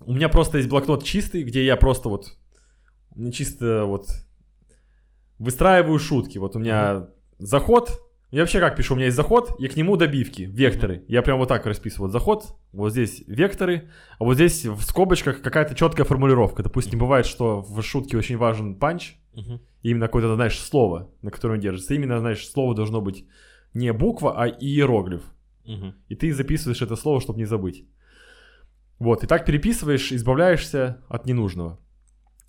у 0.02 0.14
меня 0.14 0.30
просто 0.30 0.58
есть 0.58 0.70
блокнот 0.70 1.04
чистый, 1.04 1.44
где 1.44 1.66
я 1.66 1.76
просто 1.78 2.10
вот, 2.10 2.38
не 3.16 3.32
чисто 3.32 3.86
вот 3.86 4.08
выстраиваю 5.40 5.98
шутки. 6.00 6.38
Вот 6.38 6.56
у 6.56 6.60
меня 6.60 7.08
заход, 7.38 8.02
я 8.32 8.42
вообще 8.42 8.60
как 8.60 8.76
пишу, 8.76 8.94
у 8.94 8.98
меня 8.98 9.08
есть 9.08 9.18
заход, 9.18 9.60
и 9.60 9.68
к 9.68 9.76
нему 9.76 9.98
добивки, 9.98 10.44
векторы. 10.44 11.04
Я 11.08 11.24
прям 11.24 11.40
вот 11.40 11.48
так 11.48 11.66
расписываю. 11.66 12.08
Вот 12.08 12.12
заход, 12.12 12.56
вот 12.72 12.92
здесь 12.92 13.24
векторы, 13.26 13.90
а 14.20 14.26
вот 14.26 14.36
здесь 14.36 14.66
в 14.66 14.82
скобочках 14.84 15.42
какая-то 15.42 15.74
четкая 15.74 16.06
формулировка. 16.06 16.62
Допустим, 16.62 17.00
бывает, 17.00 17.26
что 17.26 17.62
в 17.62 17.82
шутке 17.82 18.18
очень 18.18 18.38
важен 18.38 18.76
панч, 18.76 19.16
и 19.82 19.90
именно 19.90 20.08
какое-то, 20.08 20.36
знаешь, 20.36 20.60
слово, 20.60 21.10
на 21.22 21.32
котором 21.32 21.56
он 21.56 21.60
держится. 21.62 21.94
Именно, 21.96 22.20
знаешь, 22.20 22.48
слово 22.48 22.76
должно 22.76 23.02
быть 23.02 23.26
не 23.74 23.94
буква, 23.94 24.34
а 24.40 24.48
иероглиф. 24.48 25.24
И 26.10 26.16
ты 26.16 26.34
записываешь 26.34 26.82
это 26.82 26.96
слово, 26.96 27.22
чтобы 27.22 27.40
не 27.40 27.46
забыть. 27.46 27.86
Вот, 29.00 29.24
и 29.24 29.28
так 29.28 29.46
переписываешь, 29.46 30.12
избавляешься 30.12 31.02
от 31.08 31.26
ненужного. 31.26 31.80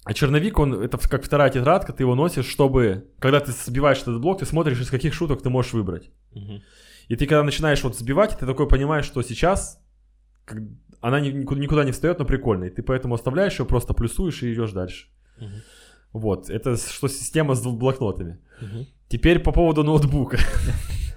А 0.05 0.15
черновик, 0.15 0.59
он, 0.59 0.75
это 0.83 0.97
как 0.99 1.23
вторая 1.25 1.51
тетрадка, 1.51 1.93
ты 1.93 2.03
его 2.05 2.15
носишь, 2.15 2.47
чтобы, 2.47 3.09
когда 3.19 3.39
ты 3.41 3.53
сбиваешь 3.53 3.99
этот 4.01 4.21
блок, 4.21 4.39
ты 4.39 4.47
смотришь, 4.47 4.81
из 4.81 4.91
каких 4.91 5.13
шуток 5.15 5.43
ты 5.43 5.51
можешь 5.51 5.73
выбрать. 5.75 6.11
Мгм. 6.33 6.63
И 7.09 7.17
ты 7.17 7.27
когда 7.27 7.43
начинаешь 7.43 7.83
вот 7.85 7.97
сбивать, 7.97 8.39
ты 8.39 8.47
такой 8.47 8.67
понимаешь, 8.69 9.05
что 9.05 9.23
сейчас 9.23 9.79
как- 10.47 10.63
она 11.03 11.21
ни- 11.21 11.31
никуда, 11.33 11.61
никуда 11.61 11.85
не 11.85 11.93
встает, 11.93 12.19
но 12.19 12.25
прикольно. 12.25 12.65
И 12.65 12.71
ты 12.71 12.83
поэтому 12.83 13.15
оставляешь 13.15 13.59
ее, 13.61 13.67
просто 13.67 13.95
плюсуешь 13.95 14.43
и 14.43 14.53
идешь 14.55 14.73
дальше. 14.73 15.09
Мгм. 15.39 15.63
Вот, 16.13 16.51
это 16.51 16.77
что 16.77 17.09
система 17.09 17.55
с 17.55 17.63
блокнотами. 17.63 18.39
Мгм. 18.61 18.87
Теперь 19.09 19.39
по 19.41 19.53
поводу 19.53 19.85
ноутбука. 19.85 20.39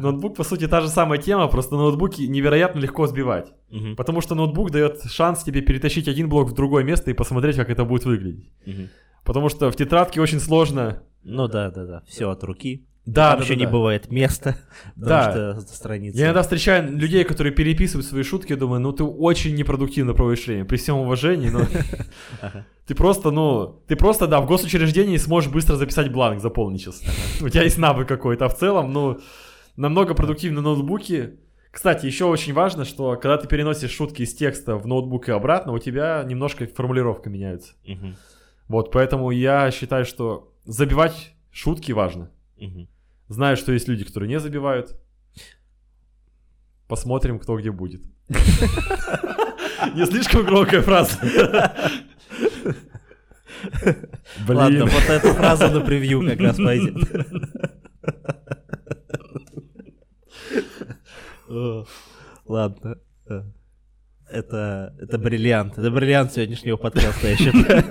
Ноутбук, 0.00 0.36
по 0.36 0.44
сути, 0.44 0.68
та 0.68 0.80
же 0.80 0.88
самая 0.88 1.18
тема, 1.18 1.48
просто 1.48 1.76
ноутбуки 1.76 2.22
невероятно 2.22 2.80
легко 2.80 3.06
сбивать. 3.06 3.52
Мгм. 3.70 3.96
Потому 3.96 4.20
что 4.20 4.34
ноутбук 4.34 4.70
дает 4.70 5.02
шанс 5.10 5.42
тебе 5.42 5.60
перетащить 5.60 6.08
один 6.08 6.28
блок 6.28 6.50
в 6.50 6.54
другое 6.54 6.84
место 6.84 7.10
и 7.10 7.14
посмотреть, 7.14 7.56
как 7.56 7.70
это 7.70 7.84
будет 7.84 8.04
выглядеть. 8.04 8.50
Мгм. 8.66 8.88
Потому 9.24 9.48
что 9.48 9.70
в 9.70 9.76
тетрадке 9.76 10.20
очень 10.20 10.40
сложно. 10.40 11.02
Ну 11.22 11.48
да, 11.48 11.70
да, 11.70 11.84
да. 11.84 12.02
Все 12.06 12.28
от 12.28 12.44
руки. 12.44 12.86
Да, 13.06 13.30
Там 13.32 13.38
да, 13.40 13.44
еще 13.44 13.54
да, 13.54 13.60
не 13.60 13.66
да. 13.66 13.72
бывает 13.72 14.10
места, 14.10 14.56
Да. 14.96 15.26
потому 15.26 15.60
что 15.60 15.74
страница. 15.74 16.16
Я 16.18 16.24
иногда 16.24 16.40
встречаю 16.40 16.90
людей, 16.96 17.24
которые 17.24 17.52
переписывают 17.52 18.06
свои 18.06 18.22
шутки, 18.22 18.52
я 18.52 18.56
думаю, 18.58 18.80
ну 18.80 18.92
ты 18.92 19.04
очень 19.04 19.54
непродуктивно 19.54 20.14
проводишь 20.14 20.46
время, 20.46 20.64
при 20.64 20.78
всем 20.78 20.96
уважении, 20.96 21.50
но 21.50 21.60
ты 22.86 22.94
просто, 22.94 23.30
ну, 23.30 23.82
ты 23.86 23.96
просто, 23.96 24.26
да, 24.26 24.40
в 24.40 24.46
госучреждении 24.46 25.18
сможешь 25.18 25.50
быстро 25.50 25.76
записать 25.76 26.10
бланк, 26.10 26.40
заполнить 26.40 26.80
сейчас. 26.80 27.02
У 27.42 27.48
тебя 27.50 27.62
есть 27.64 27.76
навык 27.76 28.08
какой-то, 28.08 28.46
а 28.46 28.48
в 28.48 28.56
целом, 28.56 28.92
ну, 28.92 29.18
намного 29.76 30.14
продуктивнее 30.14 30.60
ноутбуки. 30.62 31.38
Кстати, 31.70 32.06
еще 32.06 32.26
очень 32.26 32.52
важно, 32.52 32.84
что 32.84 33.16
когда 33.16 33.36
ты 33.36 33.48
переносишь 33.48 33.90
шутки 33.90 34.22
из 34.22 34.34
текста 34.34 34.76
в 34.76 34.86
ноутбук 34.86 35.28
и 35.28 35.32
обратно, 35.32 35.72
у 35.72 35.78
тебя 35.78 36.22
немножко 36.24 36.66
формулировка 36.66 37.30
меняется. 37.30 37.74
Мгм. 37.86 38.16
Вот, 38.68 38.92
поэтому 38.92 39.30
я 39.30 39.70
считаю, 39.70 40.04
что 40.04 40.52
забивать 40.64 41.34
шутки 41.50 41.92
важно. 41.92 42.30
Мгм. 42.58 42.88
Знаю, 43.28 43.56
что 43.56 43.72
есть 43.72 43.88
люди, 43.88 44.04
которые 44.04 44.28
не 44.28 44.38
забивают. 44.38 44.96
Посмотрим, 46.86 47.38
кто 47.38 47.56
где 47.58 47.70
будет. 47.72 48.02
Не 48.28 50.06
слишком 50.06 50.44
громкая 50.44 50.82
фраза. 50.82 51.18
Ладно, 54.48 54.66
Блин. 54.68 54.86
вот 54.86 55.02
эта 55.08 55.32
фраза 55.34 55.68
на 55.70 55.80
превью 55.80 56.26
как 56.26 56.40
раз 56.40 56.56
пойдет. 56.56 56.96
Ладно. 62.46 62.98
Э, 63.28 63.42
Это, 64.30 64.94
это 65.00 65.18
бриллиант. 65.18 65.78
Это 65.78 65.90
бриллиант 65.90 66.32
сегодняшнего 66.32 66.76
подкаста, 66.76 67.28
я 67.28 67.36
считаю. 67.36 67.84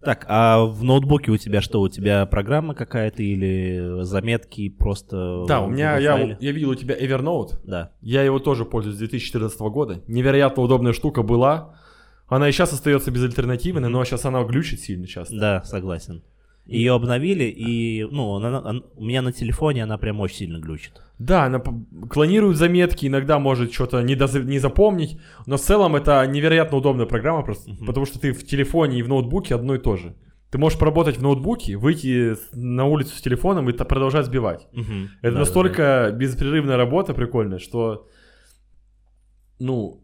Так, 0.00 0.24
а 0.28 0.64
в 0.64 0.84
ноутбуке 0.84 1.32
у 1.32 1.36
тебя 1.36 1.60
что? 1.60 1.80
У 1.80 1.88
тебя 1.88 2.26
программа 2.26 2.74
какая-то 2.74 3.24
или 3.24 4.04
заметки 4.04 4.68
просто? 4.68 5.44
Да, 5.48 5.62
у 5.62 5.68
меня, 5.68 5.98
я, 5.98 6.36
я 6.38 6.52
видел 6.52 6.70
у 6.70 6.74
тебя 6.76 6.94
Evernote. 6.96 7.58
Да. 7.64 7.90
Я 8.02 8.22
его 8.22 8.38
тоже 8.38 8.64
пользуюсь 8.64 8.94
с 8.96 8.98
2014 9.00 9.58
года. 9.62 10.02
Невероятно 10.06 10.62
удобная 10.62 10.92
штука 10.92 11.22
была. 11.22 11.74
Она 12.28 12.48
и 12.48 12.52
сейчас 12.52 12.72
остается 12.72 13.10
безальтернативной, 13.10 13.88
но 13.88 14.04
сейчас 14.04 14.24
она 14.24 14.44
глючит 14.44 14.80
сильно 14.80 15.08
часто. 15.08 15.36
Да, 15.40 15.64
согласен. 15.64 16.22
Ее 16.66 16.94
обновили, 16.94 17.44
и, 17.44 18.04
ну, 18.10 18.34
она- 18.34 18.58
она- 18.64 18.82
у 18.96 19.04
меня 19.04 19.22
на 19.22 19.32
телефоне 19.32 19.84
она 19.84 19.98
прям 19.98 20.20
очень 20.20 20.36
сильно 20.36 20.58
глючит. 20.58 21.00
Да, 21.18 21.44
она 21.44 21.62
клонирует 22.10 22.56
заметки, 22.56 23.06
иногда 23.06 23.38
может 23.38 23.72
что-то 23.72 24.02
не, 24.02 24.14
доз- 24.16 24.42
не 24.44 24.58
запомнить, 24.58 25.18
но 25.46 25.56
в 25.56 25.60
целом 25.60 25.94
это 25.96 26.26
невероятно 26.26 26.76
удобная 26.78 27.06
программа, 27.06 27.42
просто, 27.42 27.70
Мгм. 27.70 27.86
потому 27.86 28.04
что 28.06 28.18
ты 28.18 28.32
в 28.32 28.44
телефоне 28.44 28.98
и 28.98 29.02
в 29.02 29.08
ноутбуке 29.08 29.54
одно 29.54 29.74
и 29.76 29.78
то 29.78 29.96
же. 29.96 30.14
Ты 30.50 30.58
можешь 30.58 30.78
поработать 30.78 31.16
в 31.18 31.22
ноутбуке, 31.22 31.76
выйти 31.76 32.34
на 32.52 32.84
улицу 32.84 33.16
с 33.16 33.20
телефоном 33.22 33.68
и 33.70 33.72
продолжать 33.72 34.26
сбивать. 34.26 34.66
Мгм. 34.72 35.08
Это 35.22 35.32
Да, 35.32 35.38
настолько 35.38 36.10
беспрерывная 36.14 36.76
работа 36.76 37.14
прикольная, 37.14 37.58
что, 37.58 38.08
ну, 39.58 40.02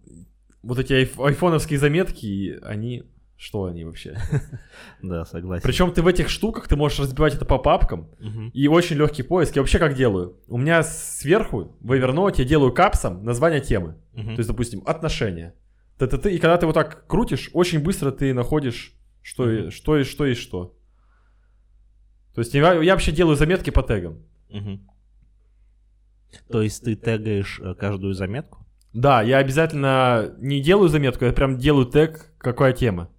вот 0.63 0.79
эти 0.79 0.93
айф- 0.95 1.25
айфоновские 1.25 1.79
заметки, 1.79 2.59
они, 2.63 3.03
что 3.45 3.65
они 3.65 3.85
вообще? 3.85 4.17
Да, 5.03 5.25
согласен. 5.25 5.63
Причем 5.65 5.93
ты 5.93 6.01
в 6.01 6.07
этих 6.07 6.29
штуках, 6.29 6.69
ты 6.69 6.77
можешь 6.77 7.01
разбивать 7.01 7.35
это 7.35 7.45
по 7.45 7.59
папкам, 7.59 8.09
и 8.55 8.69
очень 8.69 8.97
легкий 8.97 9.25
поиск. 9.25 9.57
Я 9.57 9.63
вообще 9.63 9.79
как 9.81 9.95
делаю? 9.95 10.37
У 10.47 10.59
меня 10.59 10.83
сверху 10.85 11.77
в 11.81 11.91
Evernote 11.93 12.35
я 12.39 12.45
делаю 12.45 12.73
капсом 12.73 13.25
название 13.25 13.61
темы. 13.61 13.97
То 14.15 14.39
есть, 14.39 14.49
допустим, 14.49 14.83
отношения. 14.87 15.55
Т-т-т. 15.99 16.31
И 16.31 16.39
когда 16.39 16.57
ты 16.57 16.67
вот 16.67 16.75
так 16.75 17.07
крутишь, 17.09 17.51
очень 17.53 17.81
быстро 17.83 18.13
ты 18.13 18.33
находишь, 18.33 18.95
что, 19.23 19.51
и- 19.51 19.71
что, 19.71 19.99
и 19.99 20.05
что 20.05 20.25
и 20.27 20.35
что. 20.35 20.77
То 22.35 22.41
есть 22.43 22.55
я, 22.55 22.75
я 22.75 22.93
вообще 22.93 23.11
делаю 23.13 23.37
заметки 23.37 23.71
по 23.71 23.83
тегам. 23.83 24.19
То 26.49 26.63
есть 26.63 26.83
ты 26.85 26.95
тегаешь 26.95 27.61
э, 27.63 27.75
каждую 27.75 28.15
заметку? 28.15 28.65
Да, 28.93 29.21
я 29.23 29.39
обязательно 29.39 30.35
не 30.39 30.61
делаю 30.63 30.89
заметку, 30.89 31.25
я 31.25 31.33
прям 31.33 31.59
делаю 31.59 31.87
тег, 31.87 32.33
какая 32.39 32.73
тема. 32.73 33.11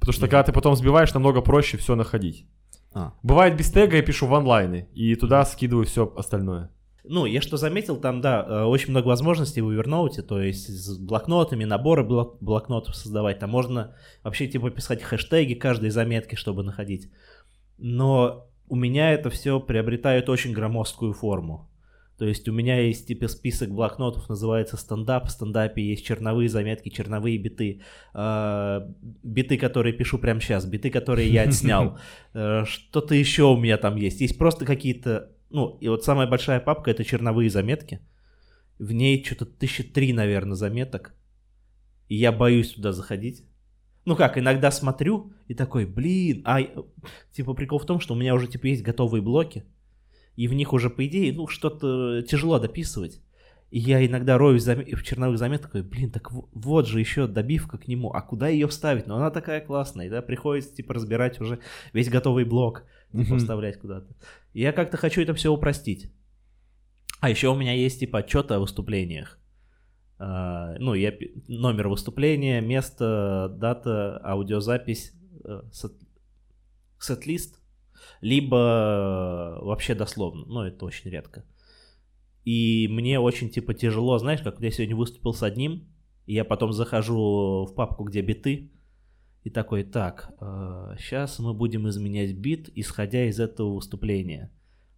Потому 0.00 0.12
что 0.12 0.26
когда 0.26 0.42
ты 0.42 0.52
потом 0.52 0.74
сбиваешь, 0.74 1.14
намного 1.14 1.42
проще 1.42 1.76
все 1.76 1.94
находить. 1.94 2.46
А. 2.92 3.12
Бывает 3.22 3.56
без 3.56 3.70
тега 3.70 3.96
я 3.96 4.02
пишу 4.02 4.26
ванлайны, 4.26 4.88
и 4.94 5.14
туда 5.14 5.44
скидываю 5.44 5.86
все 5.86 6.12
остальное. 6.16 6.70
Ну, 7.04 7.24
я 7.24 7.40
что 7.40 7.56
заметил, 7.56 7.96
там, 7.96 8.20
да, 8.20 8.44
э, 8.46 8.64
очень 8.64 8.90
много 8.90 9.08
возможностей 9.08 9.60
в 9.62 9.70
Evernote, 9.70 10.22
то 10.22 10.40
есть 10.40 10.68
с 10.68 10.98
блокнотами, 10.98 11.64
наборы 11.64 12.04
блок- 12.04 12.36
блокнотов 12.40 12.94
создавать. 12.94 13.38
Там 13.38 13.50
можно 13.50 13.94
вообще 14.22 14.46
типа 14.48 14.70
писать 14.70 15.02
хэштеги 15.02 15.54
каждой 15.54 15.90
заметки, 15.90 16.34
чтобы 16.34 16.62
находить. 16.62 17.10
Но 17.78 18.46
у 18.68 18.76
меня 18.76 19.12
это 19.12 19.30
все 19.30 19.60
приобретает 19.60 20.28
очень 20.28 20.52
громоздкую 20.52 21.14
форму. 21.14 21.69
То 22.20 22.26
есть 22.26 22.46
у 22.48 22.52
меня 22.52 22.78
есть 22.78 23.06
типа 23.06 23.28
список 23.28 23.70
блокнотов, 23.70 24.28
называется 24.28 24.76
стендап. 24.76 25.28
В 25.28 25.30
стендапе 25.30 25.82
есть 25.82 26.04
черновые 26.04 26.50
заметки, 26.50 26.90
черновые 26.90 27.38
биты. 27.38 27.80
э, 28.14 28.80
биты, 29.22 29.56
которые 29.56 29.94
пишу 29.94 30.18
прямо 30.18 30.38
сейчас, 30.38 30.66
биты, 30.66 30.90
которые 30.90 31.30
я 31.30 31.44
отснял. 31.44 31.98
Э, 32.34 32.64
Что-то 32.66 33.14
еще 33.14 33.44
у 33.44 33.56
меня 33.56 33.78
там 33.78 33.96
есть. 33.96 34.20
Есть 34.20 34.36
просто 34.36 34.66
какие-то... 34.66 35.30
Ну, 35.48 35.78
и 35.80 35.88
вот 35.88 36.04
самая 36.04 36.26
большая 36.26 36.60
папка— 36.60 36.90
это 36.92 37.04
черновые 37.04 37.48
заметки. 37.48 38.00
В 38.78 38.92
ней 38.92 39.24
что-то 39.24 39.46
тысячи 39.46 39.82
три, 39.82 40.12
наверное, 40.12 40.56
заметок. 40.56 41.14
И 42.08 42.16
я 42.16 42.32
боюсь 42.32 42.74
туда 42.74 42.92
заходить. 42.92 43.46
Ну 44.04 44.14
как, 44.14 44.36
иногда 44.36 44.70
смотрю 44.70 45.32
и 45.48 45.54
такой, 45.54 45.86
блин, 45.86 46.42
а... 46.44 46.60
Типа 47.32 47.54
прикол 47.54 47.78
в 47.78 47.86
том, 47.86 47.98
что 47.98 48.12
у 48.12 48.18
меня 48.18 48.34
уже 48.34 48.46
типа 48.46 48.66
есть 48.66 48.82
готовые 48.82 49.22
блоки. 49.22 49.64
И 50.36 50.48
в 50.48 50.54
них 50.54 50.72
уже, 50.72 50.90
по 50.90 51.06
идее, 51.06 51.32
ну, 51.32 51.46
что-то 51.48 52.22
тяжело 52.22 52.58
дописывать. 52.58 53.20
И 53.70 53.78
я 53.78 54.04
иногда 54.04 54.36
роюсь 54.36 54.64
в 54.64 54.68
заме- 54.68 54.94
в 54.96 55.02
черновых 55.04 55.38
заметках, 55.38 55.72
такой, 55.72 55.82
блин, 55.82 56.10
так 56.10 56.32
вот 56.32 56.88
же 56.88 56.98
еще 56.98 57.26
добивка 57.28 57.78
к 57.78 57.86
нему, 57.86 58.10
а 58.10 58.20
куда 58.20 58.48
ее 58.48 58.66
вставить? 58.66 59.06
Ну, 59.06 59.14
она 59.14 59.30
такая 59.30 59.60
классная, 59.60 60.06
и 60.06 60.10
да, 60.10 60.22
приходится, 60.22 60.74
типа, 60.74 60.94
разбирать 60.94 61.40
уже 61.40 61.60
весь 61.92 62.08
готовый 62.08 62.44
блок, 62.44 62.84
типа, 63.12 63.24
Мгм. 63.24 63.38
вставлять 63.38 63.78
куда-то. 63.78 64.12
И 64.54 64.60
я 64.62 64.72
как-то 64.72 64.96
хочу 64.96 65.20
это 65.20 65.34
все 65.34 65.52
упростить. 65.52 66.10
А 67.20 67.30
еще 67.30 67.48
у 67.48 67.54
меня 67.54 67.74
есть 67.74 68.00
типа 68.00 68.20
отчеты 68.20 68.54
о 68.54 68.60
выступлениях. 68.60 69.38
А, 70.18 70.74
ну, 70.78 70.94
я 70.94 71.14
номер 71.46 71.88
выступления, 71.88 72.60
место, 72.60 73.54
дата, 73.56 74.20
аудиозапись, 74.24 75.12
э, 75.44 75.62
сет-лист, 76.98 77.59
либо 78.20 79.58
вообще 79.62 79.94
дословно. 79.94 80.44
Ну, 80.46 80.62
это 80.62 80.84
очень 80.84 81.10
редко. 81.10 81.44
И 82.44 82.88
мне 82.90 83.20
очень 83.20 83.50
типа 83.50 83.74
тяжело, 83.74 84.18
знаешь, 84.18 84.40
как 84.40 84.60
я 84.60 84.70
сегодня 84.70 84.96
выступил 84.96 85.34
с 85.34 85.42
одним, 85.42 85.88
и 86.26 86.34
я 86.34 86.44
потом 86.44 86.72
захожу 86.72 87.66
в 87.66 87.74
папку, 87.74 88.04
где 88.04 88.22
биты, 88.22 88.70
и 89.42 89.50
такой, 89.50 89.84
так, 89.84 90.34
э, 90.40 90.96
сейчас 90.98 91.38
мы 91.38 91.54
будем 91.54 91.88
изменять 91.88 92.34
бит, 92.34 92.70
исходя 92.74 93.24
из 93.24 93.40
этого 93.40 93.74
выступления. 93.74 94.50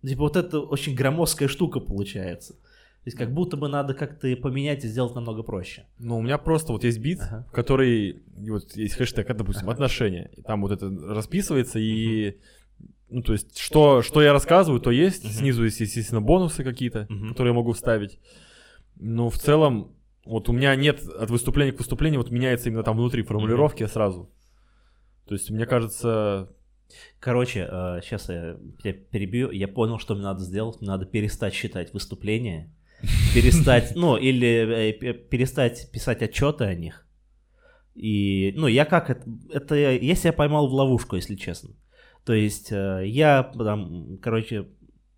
Ну, 0.03 0.09
типа 0.09 0.23
вот 0.23 0.37
это 0.37 0.59
очень 0.61 0.95
громоздкая 0.95 1.49
штука 1.49 1.79
получается. 1.79 2.55
То 2.55 3.09
есть 3.09 3.18
как 3.18 3.33
будто 3.33 3.57
бы 3.57 3.68
надо 3.68 3.95
как-то 3.95 4.35
поменять 4.37 4.85
и 4.85 4.89
сделать 4.89 5.14
намного 5.14 5.43
проще. 5.43 5.87
Ну, 5.99 6.18
у 6.18 6.23
меня 6.23 6.39
просто 6.39 6.73
вот 6.73 6.85
есть 6.85 6.99
бит, 6.99 7.20
ага. 7.20 7.47
который, 7.53 8.23
вот 8.37 8.77
есть 8.77 8.95
хэштег, 8.95 9.27
допустим, 9.37 9.64
ага. 9.64 9.73
отношения. 9.73 10.31
И 10.37 10.43
там 10.43 10.62
вот 10.62 10.70
это 10.70 10.89
расписывается, 10.89 11.81
и, 11.81 12.37
ну, 13.12 13.22
то 13.22 13.32
есть, 13.32 13.58
что, 13.58 14.02
что 14.02 14.22
я 14.22 14.32
рассказываю, 14.32 14.80
то 14.80 14.90
есть. 14.90 15.24
Ага. 15.24 15.34
Снизу 15.34 15.64
есть, 15.64 15.80
естественно, 15.80 16.20
бонусы 16.20 16.64
какие-то, 16.64 17.06
ага. 17.08 17.28
которые 17.28 17.52
я 17.52 17.56
могу 17.56 17.72
вставить. 17.72 18.18
Но 18.96 19.30
в 19.30 19.38
целом, 19.38 19.94
вот 20.24 20.48
у 20.48 20.52
меня 20.52 20.74
нет 20.76 21.02
от 21.06 21.30
выступления 21.30 21.72
к 21.72 21.78
выступлению, 21.78 22.20
вот 22.20 22.30
меняется 22.30 22.68
именно 22.68 22.82
там 22.82 22.96
внутри 22.96 23.22
формулировки 23.22 23.82
ага. 23.82 23.92
сразу. 23.92 24.30
То 25.26 25.34
есть, 25.34 25.50
мне 25.50 25.66
кажется, 25.66 26.48
Короче, 27.20 27.66
сейчас 28.02 28.28
э, 28.28 28.58
я 28.84 28.92
перебью. 28.92 29.50
Я 29.50 29.66
понял, 29.66 29.98
что 29.98 30.14
мне 30.14 30.24
надо 30.24 30.40
сделать. 30.40 30.80
Мне 30.80 30.90
надо 30.90 31.06
перестать 31.06 31.54
считать 31.54 31.94
выступления, 31.94 32.70
перестать, 33.34 33.94
ну, 33.94 34.16
или 34.16 34.90
э, 34.90 35.14
перестать 35.14 35.90
писать 35.90 36.22
отчеты 36.22 36.64
о 36.64 36.74
них. 36.74 37.06
И, 37.94 38.52
ну, 38.56 38.66
я 38.66 38.84
как 38.84 39.10
это, 39.10 39.22
это 39.50 39.74
я 39.74 40.14
себя 40.14 40.32
поймал 40.32 40.68
в 40.68 40.74
ловушку, 40.74 41.16
если 41.16 41.34
честно. 41.34 41.70
То 42.25 42.33
есть 42.33 42.73
э, 42.73 43.03
я 43.07 43.43
там, 43.43 44.18
короче, 44.18 44.68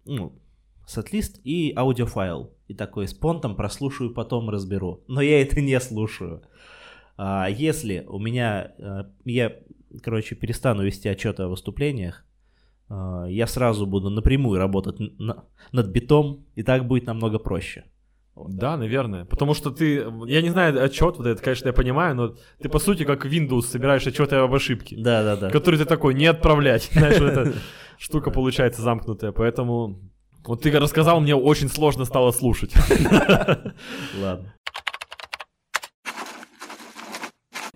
ну, 0.05 0.39
сетлист 0.87 1.41
и 1.45 1.73
аудиофайл. 1.77 2.53
И 2.67 2.75
такой 2.75 3.07
с 3.07 3.13
понтом 3.13 3.57
прослушаю, 3.57 4.15
потом 4.15 4.49
разберу. 4.49 5.05
Но 5.07 5.21
я 5.21 5.43
это 5.43 5.61
не 5.61 5.79
слушаю. 5.81 6.43
А 7.17 7.47
если 7.49 8.05
у 8.09 8.19
меня, 8.19 8.73
я 9.25 9.53
короче, 10.03 10.35
перестану 10.35 10.85
вести 10.85 11.09
отчеты 11.09 11.45
о 11.45 11.49
выступлениях, 11.49 12.25
а, 12.89 13.27
я 13.29 13.47
сразу 13.47 13.87
буду 13.87 14.11
напрямую 14.11 14.59
работать 14.59 14.99
на, 14.99 15.45
над 15.73 15.87
битом, 15.89 16.47
и 16.55 16.63
так 16.63 16.87
будет 16.87 17.07
намного 17.07 17.39
проще. 17.39 17.85
Да, 18.37 18.77
наверное. 18.77 19.25
Потому 19.25 19.55
что 19.55 19.71
ты, 19.71 20.05
я 20.27 20.43
не 20.43 20.51
знаю, 20.51 20.83
отчет, 20.83 21.19
вот 21.19 21.27
это, 21.27 21.41
конечно, 21.41 21.69
я 21.69 21.73
понимаю, 21.73 22.17
но 22.17 22.35
ты 22.61 22.69
по 22.69 22.81
сути 22.81 23.05
как 23.05 23.25
Windows 23.27 23.63
собираешь 23.63 24.07
отчеты 24.07 24.37
об 24.37 24.53
ошибке. 24.53 24.97
Да, 24.99 25.23
да, 25.23 25.37
да. 25.37 25.51
Который 25.51 25.79
ты 25.79 25.85
такой, 25.85 26.15
не 26.15 26.27
отправлять. 26.27 26.85
Знаешь, 26.93 27.21
эта 27.21 27.53
штука 27.97 28.31
получается 28.31 28.83
замкнутая. 28.83 29.31
Поэтому 29.31 30.01
вот 30.45 30.63
ты 30.63 30.73
рассказал, 30.73 31.21
мне 31.21 31.37
очень 31.37 31.69
сложно 31.69 32.05
стало 32.05 32.33
слушать. 32.33 32.75
Ладно. 34.21 34.55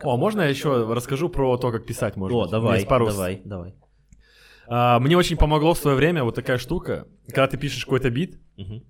О, 0.03 0.17
можно 0.17 0.43
я 0.43 0.49
еще 0.49 0.93
расскажу 0.93 1.29
про 1.29 1.57
то, 1.57 1.71
как 1.71 1.87
писать 1.87 2.17
можно? 2.17 2.39
О, 2.39 2.47
давай, 2.47 2.85
давай, 2.85 3.43
давай. 3.45 3.75
А, 4.69 5.01
мне 5.01 5.17
очень 5.17 5.37
помогло 5.37 5.75
в 5.75 5.79
свое 5.79 5.97
время 5.97 6.25
вот 6.25 6.35
такая 6.35 6.59
штука, 6.59 7.07
когда 7.27 7.47
ты 7.47 7.57
пишешь 7.57 7.85
какой-то 7.85 8.11
бит, 8.11 8.39
угу. 8.57 8.83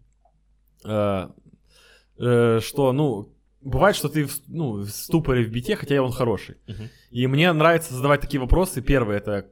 А, 2.19 2.61
что, 2.61 2.93
ну, 2.93 3.35
бывает, 3.61 3.97
что 3.97 4.09
ты 4.09 4.27
в, 4.27 4.41
ну, 4.49 4.73
в 4.73 4.89
ступоре 4.89 5.45
в 5.45 5.51
бите, 5.51 5.77
хотя 5.77 6.03
он 6.03 6.13
хороший. 6.13 6.57
Угу. 6.67 6.83
И 7.11 7.27
мне 7.27 7.53
нравится 7.53 7.95
задавать 7.95 8.21
такие 8.21 8.41
вопросы. 8.41 8.83
Первый 8.83 9.17
это 9.17 9.51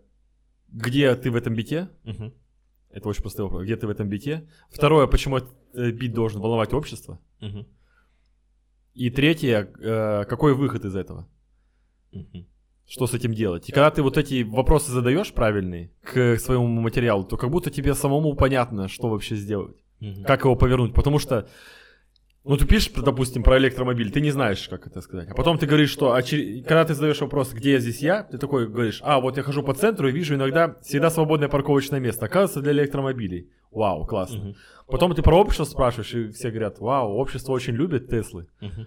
где 0.68 1.14
ты 1.14 1.30
в 1.30 1.36
этом 1.36 1.54
бите? 1.54 1.88
Угу. 2.04 2.32
Это 2.90 3.08
очень 3.08 3.22
простой 3.22 3.44
вопрос. 3.44 3.64
Где 3.64 3.76
ты 3.76 3.86
в 3.86 3.90
этом 3.90 4.08
бите? 4.08 4.48
Второе, 4.70 5.06
почему 5.06 5.38
этот 5.38 5.52
э, 5.74 5.90
бит 5.90 6.12
должен 6.12 6.40
волновать 6.40 6.72
общество? 6.72 7.18
Угу. 7.40 7.66
И 8.94 9.10
третье, 9.10 9.70
э, 9.78 10.24
какой 10.24 10.54
выход 10.54 10.84
из 10.84 10.96
этого? 10.96 11.28
Что 12.86 13.06
с 13.06 13.14
этим 13.14 13.34
делать? 13.34 13.68
И 13.68 13.72
когда 13.72 13.90
ты 13.90 14.02
вот 14.02 14.16
эти 14.16 14.42
вопросы 14.42 14.92
задаешь 14.92 15.32
правильные 15.32 15.90
к 16.02 16.38
своему 16.38 16.66
материалу, 16.66 17.24
то 17.24 17.36
как 17.36 17.50
будто 17.50 17.70
тебе 17.70 17.94
самому 17.94 18.34
понятно, 18.34 18.88
что 18.88 19.08
вообще 19.08 19.34
сделать. 19.36 19.76
Как 20.24 20.44
его 20.44 20.56
повернуть. 20.56 20.94
Потому 20.94 21.18
что 21.18 21.48
ну, 22.48 22.56
ты 22.56 22.64
пишешь, 22.64 22.92
допустим, 22.92 23.42
про 23.42 23.58
электромобиль, 23.58 24.12
ты 24.12 24.20
не 24.20 24.30
знаешь, 24.30 24.68
как 24.68 24.86
это 24.86 25.00
сказать. 25.00 25.28
А 25.28 25.34
потом 25.34 25.58
ты 25.58 25.66
говоришь, 25.66 25.90
что... 25.90 26.12
А 26.12 26.22
чер... 26.22 26.62
Когда 26.62 26.84
ты 26.84 26.94
задаешь 26.94 27.20
вопрос, 27.20 27.52
где 27.52 27.72
я 27.72 27.80
здесь 27.80 27.98
я, 28.00 28.22
ты 28.22 28.38
такой 28.38 28.68
говоришь, 28.68 29.00
а, 29.02 29.20
вот 29.20 29.36
я 29.36 29.42
хожу 29.42 29.64
по 29.64 29.74
центру 29.74 30.08
и 30.08 30.12
вижу 30.12 30.36
иногда 30.36 30.76
всегда 30.82 31.10
свободное 31.10 31.48
парковочное 31.48 31.98
место. 31.98 32.26
Оказывается, 32.26 32.60
для 32.60 32.72
электромобилей. 32.72 33.50
Вау, 33.72 34.06
классно. 34.06 34.50
Угу. 34.50 34.56
Потом 34.86 35.14
ты 35.14 35.22
про 35.22 35.36
общество 35.40 35.64
спрашиваешь, 35.64 36.14
и 36.14 36.30
все 36.30 36.50
говорят, 36.50 36.78
вау, 36.78 37.14
общество 37.14 37.52
очень 37.52 37.74
любит 37.74 38.08
Теслы. 38.08 38.46
Угу. 38.60 38.86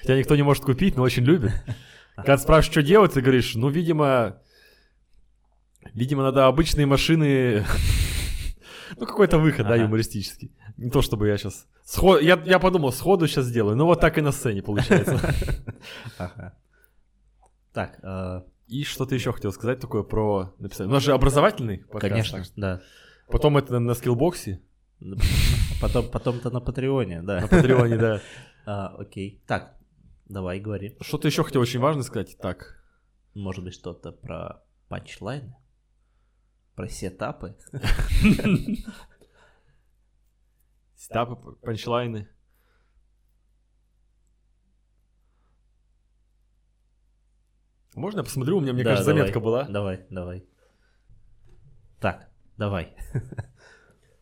Хотя 0.00 0.18
никто 0.18 0.34
не 0.34 0.42
может 0.42 0.64
купить, 0.64 0.96
но 0.96 1.04
очень 1.04 1.22
любит. 1.22 1.52
Когда 2.16 2.36
спрашиваешь, 2.36 2.72
что 2.72 2.82
делать, 2.82 3.12
ты 3.12 3.20
говоришь, 3.20 3.54
ну, 3.54 3.68
видимо, 3.68 4.42
видимо, 5.94 6.24
надо 6.24 6.46
обычные 6.46 6.86
машины... 6.86 7.64
Ну, 8.96 9.06
какой-то 9.06 9.38
выход, 9.38 9.68
да, 9.68 9.76
юмористический. 9.76 10.50
Не 10.80 10.90
то, 10.90 11.02
чтобы 11.02 11.28
я 11.28 11.36
сейчас... 11.36 11.66
Сход... 11.84 12.22
Я, 12.22 12.42
я 12.44 12.58
подумал, 12.58 12.92
сходу 12.92 13.26
сейчас 13.26 13.44
сделаю. 13.44 13.76
Ну, 13.76 13.84
вот 13.84 14.00
так 14.00 14.18
и 14.18 14.20
на 14.20 14.32
сцене 14.32 14.62
получается. 14.62 15.18
Ага. 16.18 16.54
Так, 17.72 18.00
э, 18.02 18.42
и 18.66 18.84
что 18.84 19.06
ты 19.06 19.14
еще 19.14 19.32
хотел 19.32 19.52
сказать 19.52 19.80
такое 19.80 20.02
про 20.02 20.52
написание? 20.58 20.90
У 20.90 20.94
нас 20.94 21.02
же 21.02 21.12
образовательный 21.12 21.78
подкаст. 21.78 22.32
Конечно, 22.32 22.44
да. 22.56 22.80
Потом 23.28 23.56
это 23.56 23.78
на 23.78 23.94
скиллбоксе. 23.94 24.60
Потом, 25.80 26.10
потом-то 26.10 26.50
на 26.50 26.60
Патреоне, 26.60 27.22
да. 27.22 27.40
На 27.40 27.48
Патреоне, 27.48 27.96
да. 27.96 28.20
А, 28.66 28.94
окей. 28.98 29.42
Так, 29.46 29.80
Давай, 30.30 30.60
говори. 30.60 30.96
Что-то 31.00 31.26
еще 31.26 31.42
хотел 31.42 31.60
очень 31.60 31.80
важно 31.80 32.04
сказать. 32.04 32.38
Так. 32.38 32.80
Может 33.34 33.64
быть, 33.64 33.74
что-то 33.74 34.12
про 34.12 34.62
панчлайны? 34.88 35.56
Про 36.76 36.88
сетапы? 36.88 37.56
Сетапы, 41.10 41.56
панчлайны. 41.62 42.28
Можно 47.96 48.20
я 48.20 48.24
посмотрю? 48.24 48.58
У 48.58 48.60
меня, 48.60 48.72
мне 48.72 48.84
да, 48.84 48.90
кажется, 48.90 49.10
давай, 49.10 49.20
заметка 49.22 49.40
была. 49.40 49.64
Давай, 49.64 50.06
давай. 50.10 50.44
Так, 52.00 52.30
давай. 52.56 52.94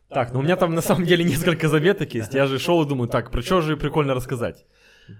Так, 0.09 0.33
ну 0.33 0.39
у 0.39 0.41
меня 0.41 0.55
там 0.55 0.73
на 0.73 0.81
самом 0.81 1.05
деле 1.05 1.23
несколько 1.23 1.67
заметок 1.67 2.15
есть. 2.15 2.33
Я 2.33 2.47
же 2.47 2.57
шел 2.57 2.81
и 2.81 2.87
думаю, 2.87 3.07
так, 3.07 3.29
про 3.29 3.43
что 3.43 3.61
же 3.61 3.77
прикольно 3.77 4.15
рассказать. 4.15 4.65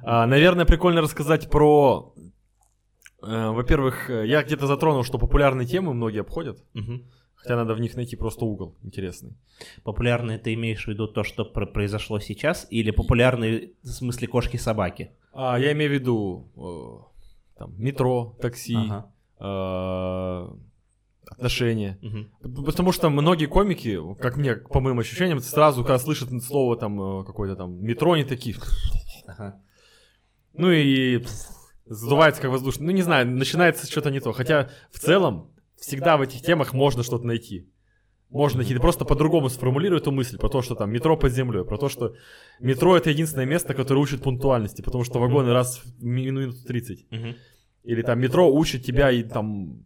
А, 0.03 0.25
наверное, 0.25 0.65
прикольно 0.65 1.01
рассказать 1.01 1.51
про... 1.51 2.15
Э, 3.21 3.49
во-первых, 3.49 4.09
я 4.09 4.41
где-то 4.41 4.65
затронул, 4.65 5.03
что 5.03 5.19
популярные 5.19 5.67
темы 5.67 5.93
многие 5.93 6.21
обходят. 6.21 6.57
Угу. 6.73 7.03
Хотя 7.41 7.55
надо 7.55 7.73
в 7.73 7.79
них 7.79 7.95
найти 7.95 8.17
просто 8.17 8.43
угол 8.43 8.75
интересный. 8.83 9.33
Популярные 9.83 10.37
ты 10.37 10.53
имеешь 10.55 10.83
в 10.83 10.87
виду 10.89 11.07
то, 11.07 11.23
что 11.23 11.45
произошло 11.45 12.19
сейчас, 12.19 12.67
или 12.69 12.91
популярные 12.91 13.71
в 13.81 13.87
смысле 13.87 14.27
кошки-собаки? 14.27 15.11
А, 15.33 15.57
я 15.57 15.71
имею 15.71 15.89
в 15.89 15.93
виду 15.93 16.51
э, 16.57 17.57
там, 17.57 17.73
метро, 17.81 18.35
такси, 18.41 18.75
ага. 18.75 19.11
э, 19.39 21.31
отношения. 21.31 21.97
Угу. 22.01 22.63
Потому 22.65 22.91
что 22.91 23.09
многие 23.09 23.45
комики, 23.45 23.97
как 24.15 24.35
мне, 24.35 24.55
по 24.55 24.81
моим 24.81 24.99
ощущениям, 24.99 25.39
сразу, 25.39 25.83
когда 25.83 25.97
слышат 25.97 26.29
слово 26.43 26.75
там 26.75 27.21
э, 27.21 27.23
какое-то 27.23 27.55
там 27.55 27.81
метро, 27.81 28.13
они 28.13 28.25
такие. 28.25 28.57
Ага. 29.27 29.61
Ну 30.53 30.71
и 30.71 31.23
задувается 31.85 32.41
как 32.41 32.51
воздушно. 32.51 32.85
Ну 32.85 32.91
не 32.91 33.01
знаю, 33.01 33.27
начинается 33.27 33.89
что-то 33.89 34.11
не 34.11 34.19
то. 34.19 34.33
Хотя 34.33 34.69
в 34.91 34.99
целом 34.99 35.51
всегда 35.79 36.17
в 36.17 36.21
этих 36.21 36.41
темах 36.41 36.73
можно 36.73 37.03
что-то 37.03 37.25
найти. 37.25 37.67
Можно 38.29 38.59
найти, 38.59 38.77
просто 38.77 39.05
по-другому 39.05 39.49
сформулируй 39.49 39.99
эту 39.99 40.11
мысль 40.11 40.37
про 40.37 40.49
то, 40.49 40.61
что 40.61 40.75
там 40.75 40.91
метро 40.91 41.17
под 41.17 41.33
землей, 41.33 41.65
про 41.65 41.77
то, 41.77 41.89
что 41.89 42.15
метро 42.59 42.95
это 42.95 43.09
единственное 43.09 43.47
место, 43.47 43.73
которое 43.73 43.99
учит 43.99 44.21
пунктуальности, 44.21 44.83
потому 44.83 45.03
что 45.03 45.19
вагоны 45.19 45.51
раз 45.51 45.81
в 45.83 46.03
минуту 46.03 46.63
30. 46.65 47.07
Или 47.83 48.01
там 48.01 48.19
метро 48.19 48.51
учит 48.51 48.85
тебя 48.85 49.11
и 49.11 49.23
там... 49.23 49.83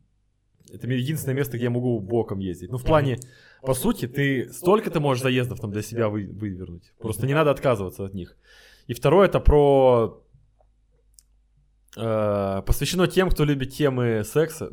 Это 0.73 0.87
единственное 0.87 1.35
место, 1.35 1.55
где 1.55 1.65
я 1.65 1.69
могу 1.69 1.99
боком 1.99 2.39
ездить. 2.39 2.71
Ну, 2.71 2.77
в 2.77 2.83
плане, 2.83 3.19
по 3.61 3.75
сути, 3.75 4.07
ты 4.07 4.51
столько 4.51 4.89
ты 4.89 4.99
можешь 4.99 5.21
заездов 5.21 5.59
там 5.59 5.71
для 5.71 5.83
себя 5.83 6.09
вы, 6.09 6.25
вывернуть. 6.25 6.91
Просто 6.99 7.27
не 7.27 7.35
надо 7.35 7.51
отказываться 7.51 8.03
от 8.03 8.13
них. 8.15 8.35
И 8.87 8.93
второе, 8.93 9.27
это 9.27 9.39
про 9.39 10.23
Э, 11.95 12.63
посвящено 12.65 13.07
тем, 13.07 13.29
кто 13.29 13.45
любит 13.45 13.73
темы 13.73 14.23
секса. 14.23 14.71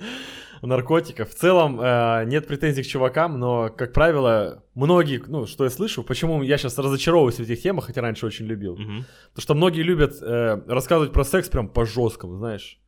наркотиков. 0.62 1.30
В 1.30 1.34
целом 1.34 1.80
э, 1.80 2.24
нет 2.26 2.46
претензий 2.46 2.82
к 2.82 2.86
чувакам, 2.86 3.38
но, 3.38 3.68
как 3.68 3.92
правило, 3.92 4.64
многие, 4.74 5.22
ну, 5.26 5.46
что 5.46 5.64
я 5.64 5.70
слышу, 5.70 6.02
почему 6.02 6.42
я 6.42 6.56
сейчас 6.58 6.78
разочаровываюсь 6.78 7.36
в 7.36 7.40
этих 7.40 7.60
темах, 7.62 7.86
хотя 7.86 8.00
раньше 8.00 8.26
очень 8.26 8.46
любил. 8.46 8.76
Мгм. 8.76 9.04
Потому 9.30 9.42
что 9.42 9.54
многие 9.54 9.82
любят 9.82 10.14
э, 10.22 10.62
рассказывать 10.66 11.12
про 11.12 11.24
секс 11.24 11.48
прям 11.48 11.68
по 11.68 11.84
жесткому, 11.84 12.36
знаешь. 12.36 12.78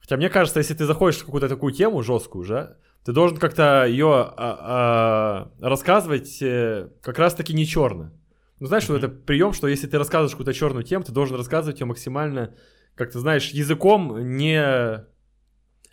Хотя 0.00 0.16
мне 0.16 0.28
кажется, 0.28 0.60
если 0.60 0.74
ты 0.74 0.86
заходишь 0.86 1.18
в 1.18 1.24
какую-то 1.24 1.48
такую 1.48 1.72
тему 1.72 2.02
жесткую 2.02 2.42
уже, 2.42 2.76
ты 3.04 3.12
должен 3.12 3.38
как-то 3.38 3.86
ее 3.86 4.32
рассказывать 5.60 6.38
э, 6.42 6.88
как 7.02 7.18
раз-таки 7.18 7.54
не 7.54 7.66
черно. 7.66 8.10
Ну, 8.60 8.66
знаешь, 8.66 8.84
что 8.84 8.92
Мгм. 8.92 9.04
это 9.04 9.08
прием, 9.08 9.52
что 9.52 9.68
если 9.68 9.86
ты 9.86 9.98
рассказываешь 9.98 10.32
какую-то 10.32 10.52
черную 10.52 10.84
тему, 10.84 11.04
ты 11.04 11.12
должен 11.12 11.36
рассказывать 11.36 11.80
ее 11.80 11.86
максимально, 11.86 12.54
как 12.94 13.10
ты 13.10 13.18
знаешь, 13.18 13.50
языком 13.50 14.36
не... 14.36 15.04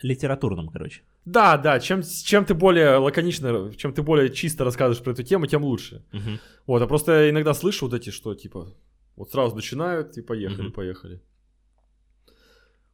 Литературным, 0.02 0.68
короче. 0.68 1.02
Да, 1.24 1.56
да, 1.58 1.80
чем, 1.80 2.02
чем 2.02 2.44
ты 2.44 2.54
более 2.54 2.96
лаконично, 2.98 3.72
чем 3.76 3.92
ты 3.92 4.02
более 4.02 4.30
чисто 4.32 4.64
рассказываешь 4.64 5.02
про 5.02 5.12
эту 5.12 5.22
тему, 5.24 5.46
тем 5.46 5.64
лучше. 5.64 6.04
Мгм. 6.12 6.38
Вот, 6.66 6.82
а 6.82 6.86
просто 6.86 7.28
иногда 7.30 7.52
слышу 7.54 7.86
вот 7.86 7.94
эти, 7.94 8.10
что 8.10 8.34
типа, 8.34 8.74
вот 9.16 9.30
сразу 9.30 9.56
начинают 9.56 10.16
и 10.16 10.22
поехали, 10.22 10.62
Мгм. 10.62 10.72
поехали. 10.72 11.20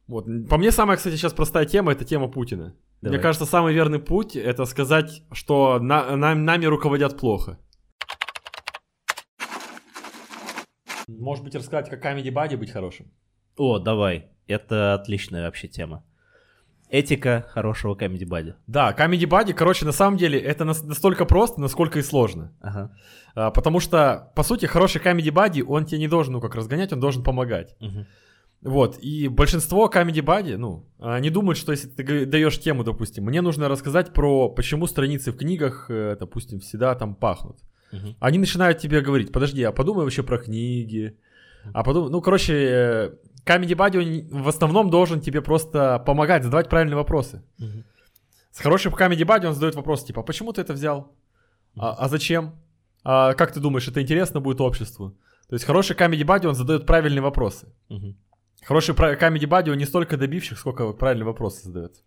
Вот, 0.07 0.25
по 0.49 0.57
мне 0.57 0.71
самая, 0.71 0.97
кстати, 0.97 1.15
сейчас 1.15 1.33
простая 1.33 1.65
тема, 1.65 1.91
это 1.91 2.05
тема 2.05 2.27
Путина. 2.27 2.75
Давай. 3.01 3.17
Мне 3.17 3.23
кажется, 3.23 3.45
самый 3.45 3.73
верный 3.73 3.99
путь 3.99 4.35
это 4.35 4.65
сказать, 4.65 5.21
что 5.31 5.79
на- 5.79 6.15
нам- 6.15 6.43
нами 6.45 6.65
руководят 6.65 7.17
плохо. 7.19 7.59
Может 11.07 11.43
быть, 11.43 11.55
рассказать, 11.55 11.89
как 11.89 12.03
Comedy 12.03 12.31
Buddy 12.33 12.57
быть 12.57 12.71
хорошим? 12.71 13.11
О, 13.57 13.79
давай. 13.79 14.29
Это 14.47 14.93
отличная 14.95 15.45
вообще 15.45 15.67
тема. 15.67 16.03
Этика 16.89 17.45
хорошего 17.49 17.95
комедий 17.95 18.25
бади. 18.25 18.55
Да, 18.67 18.95
Comedy 18.97 19.25
Buddy, 19.27 19.53
короче, 19.53 19.85
на 19.85 19.91
самом 19.91 20.17
деле, 20.17 20.39
это 20.39 20.65
нас- 20.65 20.83
настолько 20.83 21.25
просто, 21.25 21.59
насколько 21.59 21.99
и 21.99 22.03
сложно. 22.03 22.53
Ага. 22.61 22.91
А, 23.35 23.51
потому 23.51 23.79
что, 23.79 24.31
по 24.35 24.43
сути, 24.43 24.65
хороший 24.67 25.01
Comedy 25.01 25.31
Buddy, 25.31 25.63
он 25.63 25.85
тебе 25.85 25.99
не 25.99 26.07
должен, 26.07 26.33
ну, 26.33 26.41
как 26.41 26.55
разгонять, 26.55 26.93
он 26.93 26.99
должен 26.99 27.23
помогать. 27.23 27.75
Мгм. 27.79 28.05
Вот, 28.61 28.97
и 28.99 29.27
большинство 29.27 29.87
Comedy 29.93 30.23
Buddy, 30.23 30.57
ну, 30.57 30.85
они 30.99 31.29
думают, 31.29 31.57
что 31.57 31.71
если 31.71 31.87
ты 31.87 32.25
даешь 32.25 32.59
тему, 32.59 32.83
допустим, 32.83 33.25
мне 33.25 33.41
нужно 33.41 33.67
рассказать 33.67 34.13
про 34.13 34.49
почему 34.49 34.87
страницы 34.87 35.31
в 35.31 35.37
книгах, 35.37 35.87
э, 35.89 36.15
допустим, 36.19 36.59
всегда 36.59 36.95
там 36.95 37.15
пахнут. 37.15 37.57
Мгм. 37.91 38.15
Они 38.19 38.37
начинают 38.39 38.77
тебе 38.79 39.01
говорить, 39.01 39.31
подожди, 39.31 39.63
а 39.63 39.71
подумай 39.71 40.03
вообще 40.03 40.23
про 40.23 40.37
книги. 40.37 41.17
А 41.73 41.83
подумай, 41.83 42.11
ну, 42.11 42.21
короче, 42.21 42.53
э, 42.53 43.11
Comedy 43.45 43.75
Buddy, 43.75 44.27
в 44.29 44.47
основном 44.47 44.89
должен 44.89 45.21
тебе 45.21 45.41
просто 45.41 45.99
помогать, 46.05 46.43
задавать 46.43 46.69
правильные 46.69 46.95
вопросы. 46.95 47.43
С 48.51 48.59
хорошим 48.59 48.93
Comedy 48.93 49.25
Buddy 49.25 49.47
он 49.47 49.53
задает 49.53 49.75
вопрос, 49.75 50.03
типа, 50.03 50.21
а 50.21 50.23
почему 50.23 50.53
ты 50.53 50.61
это 50.61 50.73
взял? 50.73 51.11
А, 51.77 51.93
а 51.93 52.07
зачем? 52.09 52.55
А 53.03 53.33
как 53.33 53.51
ты 53.51 53.59
думаешь, 53.59 53.87
это 53.87 54.01
интересно 54.01 54.39
будет 54.39 54.61
обществу? 54.61 55.11
То 55.49 55.55
есть 55.55 55.65
хороший 55.65 55.95
Comedy 55.95 56.23
Buddy, 56.23 56.47
он 56.47 56.55
задает 56.55 56.85
правильные 56.85 57.21
вопросы. 57.21 57.67
Хороший 58.63 58.95
Comedy 58.95 59.47
Buddy, 59.47 59.71
он 59.71 59.77
не 59.77 59.85
столько 59.85 60.17
добивших, 60.17 60.57
сколько 60.57 60.93
правильные 60.93 61.25
вопросы 61.25 61.65
задает. 61.65 62.03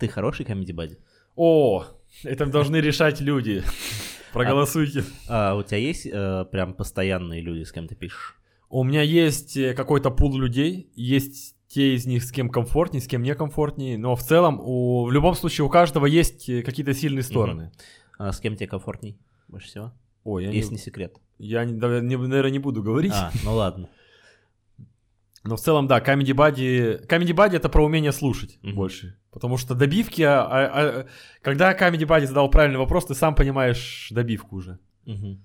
Ты 0.00 0.08
хороший 0.08 0.46
комедий 0.46 0.72
бади? 0.72 0.96
О, 1.36 1.84
это 2.24 2.46
должны 2.46 2.76
решать 2.76 3.20
люди. 3.20 3.62
Проголосуйте. 4.32 5.04
А 5.28 5.54
у 5.54 5.62
тебя 5.62 5.76
есть 5.76 6.06
э, 6.06 6.46
прям 6.50 6.72
постоянные 6.72 7.42
люди, 7.42 7.64
с 7.64 7.72
кем 7.72 7.86
ты 7.86 7.94
пишешь? 7.94 8.39
У 8.70 8.84
меня 8.84 9.02
есть 9.02 9.56
э, 9.56 9.74
какой-то 9.74 10.10
пул 10.10 10.38
людей, 10.38 10.90
есть 10.94 11.56
те 11.68 11.94
из 11.94 12.06
них, 12.06 12.22
с 12.24 12.32
кем 12.32 12.48
комфортнее, 12.48 13.02
с 13.02 13.06
кем 13.08 13.22
не 13.22 13.34
комфортнее, 13.34 13.98
но 13.98 14.14
в 14.16 14.22
целом, 14.22 14.60
у, 14.60 15.04
в 15.04 15.12
любом 15.12 15.34
случае, 15.34 15.64
у 15.66 15.68
каждого 15.68 16.06
есть 16.06 16.48
э, 16.48 16.62
какие-то 16.62 16.94
сильные 16.94 17.22
стороны. 17.24 17.72
А 18.18 18.32
с 18.32 18.40
кем 18.40 18.54
тебе 18.56 18.68
комфортней 18.68 19.18
больше 19.48 19.66
всего? 19.68 19.92
Ой, 20.24 20.44
я, 20.44 20.50
Если 20.50 20.70
не, 20.70 20.76
не 20.76 20.78
секрет. 20.78 21.16
я 21.38 21.64
не- 21.64 21.72
наверное, 21.74 22.50
не 22.50 22.58
буду 22.58 22.82
говорить. 22.82 23.12
А, 23.14 23.32
ну 23.44 23.54
ладно. 23.54 23.88
Но 25.44 25.56
в 25.56 25.60
целом, 25.60 25.86
да, 25.86 26.00
Comedy 26.00 26.34
Buddy... 26.34 27.06
Comedy 27.06 27.34
Buddy 27.34 27.56
это 27.56 27.68
про 27.68 27.84
умение 27.84 28.12
слушать 28.12 28.58
Мгм. 28.62 28.74
больше. 28.76 29.16
Потому 29.30 29.56
что 29.56 29.74
добивки... 29.74 30.22
а- 30.22 30.42
а- 30.44 30.70
а- 30.72 31.06
когда 31.40 31.72
Comedy 31.72 32.06
Buddy 32.06 32.26
задал 32.26 32.50
правильный 32.50 32.78
вопрос, 32.78 33.06
ты 33.06 33.14
сам 33.14 33.34
понимаешь 33.34 34.08
добивку 34.10 34.56
уже. 34.56 34.78
Мгм. 35.06 35.40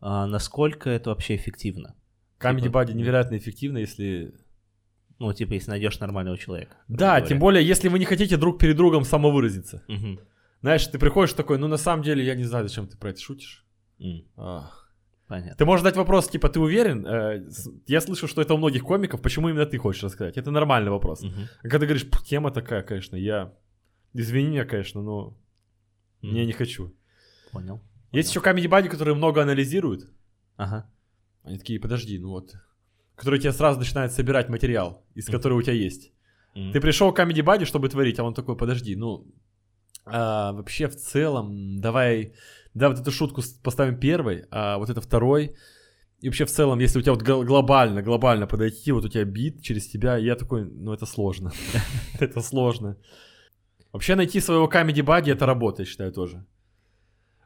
А 0.00 0.26
насколько 0.26 0.90
это 0.90 1.10
вообще 1.10 1.36
эффективно? 1.36 1.94
Comedy 2.40 2.62
Типа, 2.62 2.78
Buddy 2.82 2.94
невероятно 2.94 3.36
эффективно, 3.36 3.78
если... 3.78 4.34
Ну, 5.18 5.32
типа, 5.34 5.52
если 5.52 5.70
найдешь 5.70 6.00
нормального 6.00 6.38
человека. 6.38 6.76
Да, 6.88 7.16
говоря. 7.16 7.26
тем 7.26 7.38
более, 7.38 7.66
если 7.66 7.88
вы 7.88 7.98
не 7.98 8.06
хотите 8.06 8.36
друг 8.38 8.58
перед 8.58 8.76
другом 8.76 9.04
самовыразиться. 9.04 9.82
Мгм. 9.88 10.18
Знаешь, 10.62 10.86
ты 10.86 10.98
приходишь 10.98 11.34
такой, 11.34 11.58
ну 11.58 11.68
на 11.68 11.76
самом 11.76 12.02
деле 12.02 12.24
я 12.24 12.34
не 12.34 12.44
знаю, 12.44 12.66
зачем 12.68 12.86
ты 12.86 12.96
про 12.96 13.10
это 13.10 13.20
шутишь. 13.20 13.66
А. 14.36 14.70
Понятно. 15.26 15.54
Ты 15.54 15.64
можешь 15.64 15.82
задать 15.84 15.96
вопрос, 15.96 16.28
типа, 16.28 16.48
ты 16.48 16.58
уверен? 16.58 17.06
Э, 17.06 17.46
Я 17.86 18.00
слышу, 18.00 18.26
что 18.26 18.42
это 18.42 18.54
у 18.54 18.56
многих 18.56 18.82
комиков, 18.82 19.20
почему 19.22 19.48
именно 19.48 19.64
ты 19.66 19.78
хочешь 19.78 20.02
рассказать? 20.02 20.36
Это 20.36 20.50
нормальный 20.50 20.90
вопрос. 20.90 21.22
Мгм. 21.22 21.48
А 21.62 21.68
когда 21.68 21.86
говоришь, 21.86 22.08
«Пф, 22.10 22.24
тема 22.24 22.50
такая, 22.50 22.82
конечно, 22.82 23.14
я... 23.16 23.52
Извини 24.12 24.48
меня, 24.48 24.64
конечно, 24.64 25.02
но 25.02 25.36
М, 26.22 26.34
я 26.34 26.44
не 26.46 26.52
хочу. 26.52 26.92
Понял. 27.52 27.80
Есть 28.10 28.30
еще 28.30 28.40
comedy 28.40 28.66
buddy, 28.68 28.88
которые 28.88 29.14
много 29.14 29.40
анализируют. 29.42 30.10
Ага. 30.56 30.90
Они 31.42 31.58
такие, 31.58 31.80
подожди, 31.80 32.18
ну 32.18 32.30
вот. 32.30 32.54
Которые 33.16 33.40
тебе 33.40 33.52
сразу 33.52 33.78
начинают 33.78 34.12
собирать 34.12 34.48
материал, 34.48 35.04
из 35.14 35.28
Мгм. 35.28 35.36
которого 35.36 35.58
у 35.58 35.62
тебя 35.62 35.74
есть. 35.74 36.12
М. 36.54 36.72
Ты 36.72 36.80
пришел 36.80 37.12
к 37.12 37.18
comedy 37.20 37.42
buddy, 37.44 37.64
чтобы 37.64 37.88
творить, 37.88 38.18
а 38.18 38.24
он 38.24 38.34
такой, 38.34 38.56
подожди, 38.56 38.96
ну... 38.96 39.26
а, 40.06 40.52
вообще, 40.52 40.88
в 40.88 40.96
целом, 40.96 41.80
давай... 41.80 42.32
Да, 42.74 42.88
вот 42.88 43.00
эту 43.00 43.10
шутку 43.10 43.42
поставим 43.62 43.98
первой, 43.98 44.44
а 44.50 44.78
вот 44.78 44.90
это 44.90 45.00
второй. 45.00 45.54
И 46.22 46.28
вообще, 46.28 46.44
в 46.44 46.50
целом, 46.50 46.78
если 46.80 46.98
у 46.98 47.02
тебя 47.02 47.12
вот 47.14 47.22
гл- 47.22 47.44
глобально, 47.44 48.02
глобально 48.02 48.46
подойти, 48.46 48.92
вот 48.92 49.04
у 49.04 49.08
тебя 49.08 49.24
бит 49.24 49.62
через 49.62 49.88
тебя, 49.88 50.16
я 50.18 50.36
такой, 50.36 50.64
ну 50.64 50.92
это 50.92 51.06
сложно. 51.06 51.50
Это 52.20 52.40
сложно. 52.42 52.96
Вообще, 53.92 54.14
найти 54.14 54.40
своего 54.40 54.68
comedy 54.68 55.02
buddy 55.04 55.32
это 55.32 55.46
работа, 55.46 55.82
я 55.82 55.86
считаю, 55.86 56.12
тоже. 56.12 56.44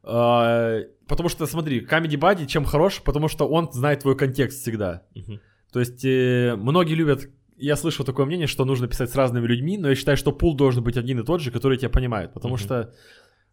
А, 0.06 0.80
Потому 1.06 1.28
что, 1.28 1.46
смотри, 1.46 1.80
comedy 1.84 2.16
buddy 2.18 2.46
чем 2.46 2.64
хорош? 2.64 3.02
Потому 3.02 3.28
что 3.28 3.46
он 3.48 3.70
знает 3.72 4.00
твой 4.00 4.16
контекст 4.16 4.62
всегда. 4.62 5.02
Мгм. 5.14 5.40
То 5.72 5.80
есть 5.80 6.04
э, 6.04 6.56
многие 6.56 6.94
любят, 6.94 7.28
я 7.56 7.76
слышал 7.76 8.04
такое 8.06 8.24
мнение, 8.26 8.46
что 8.46 8.64
нужно 8.64 8.88
писать 8.88 9.10
с 9.10 9.14
разными 9.16 9.46
людьми, 9.46 9.76
но 9.76 9.88
я 9.90 9.94
считаю, 9.96 10.16
что 10.16 10.32
пул 10.32 10.54
должен 10.56 10.82
быть 10.82 10.96
один 10.96 11.20
и 11.20 11.24
тот 11.24 11.40
же, 11.42 11.50
который 11.50 11.76
тебя 11.76 11.90
понимает, 11.90 12.32
потому 12.32 12.54
Мгм. 12.54 12.62
что 12.62 12.94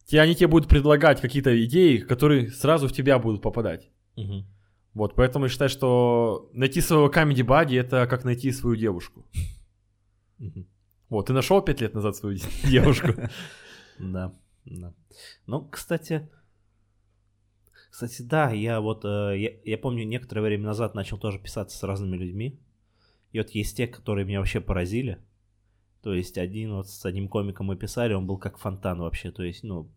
те, 0.05 0.21
они 0.21 0.33
тебе 0.35 0.47
будут 0.47 0.69
предлагать 0.69 1.19
какие-то 1.21 1.51
идеи, 1.65 1.97
которые 1.97 2.49
сразу 2.51 2.87
в 2.87 2.93
тебя 2.93 3.19
будут 3.19 3.41
попадать. 3.41 3.89
Мгм. 4.15 4.45
Вот, 4.93 5.15
поэтому 5.15 5.45
я 5.45 5.49
считаю, 5.49 5.69
что 5.69 6.49
найти 6.53 6.79
своего 6.81 7.09
comedy 7.09 7.45
buddy 7.45 7.79
это 7.79 8.07
как 8.07 8.23
найти 8.23 8.51
свою 8.51 8.75
девушку. 8.77 9.25
Мгм. 10.37 10.67
Вот, 11.09 11.27
ты 11.27 11.33
нашел 11.33 11.61
пять 11.61 11.81
лет 11.81 11.93
назад 11.93 12.15
свою 12.15 12.37
девушку. 12.63 13.09
Да, 13.99 14.33
да. 14.65 14.93
Ну, 15.47 15.67
кстати, 15.69 16.29
кстати, 18.07 18.27
да, 18.27 18.51
я 18.51 18.81
вот, 18.81 19.05
э, 19.05 19.35
я, 19.37 19.51
я 19.63 19.77
помню, 19.77 20.05
некоторое 20.05 20.41
время 20.41 20.65
назад 20.65 20.95
начал 20.95 21.17
тоже 21.17 21.39
писаться 21.39 21.77
с 21.77 21.83
разными 21.83 22.17
людьми. 22.17 22.59
И 23.31 23.37
вот 23.39 23.51
есть 23.51 23.77
те, 23.77 23.87
которые 23.87 24.25
меня 24.25 24.39
вообще 24.39 24.59
поразили. 24.59 25.19
То 26.01 26.13
есть 26.13 26.37
один 26.37 26.73
вот 26.73 26.87
с 26.89 27.05
одним 27.05 27.27
комиком 27.27 27.67
мы 27.67 27.75
писали, 27.75 28.13
он 28.13 28.25
был 28.25 28.37
как 28.37 28.57
фонтан 28.57 28.99
вообще. 28.99 29.31
То 29.31 29.43
есть, 29.43 29.63
ну, 29.63 29.87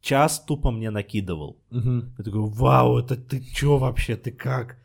час 0.00 0.42
тупо 0.44 0.70
мне 0.70 0.90
накидывал. 0.90 1.58
Мгм. 1.70 2.14
Я 2.18 2.24
такой, 2.24 2.40
вау, 2.50 2.98
это 2.98 3.16
ты 3.16 3.40
чё 3.40 3.76
вообще, 3.76 4.16
ты 4.16 4.32
как? 4.32 4.78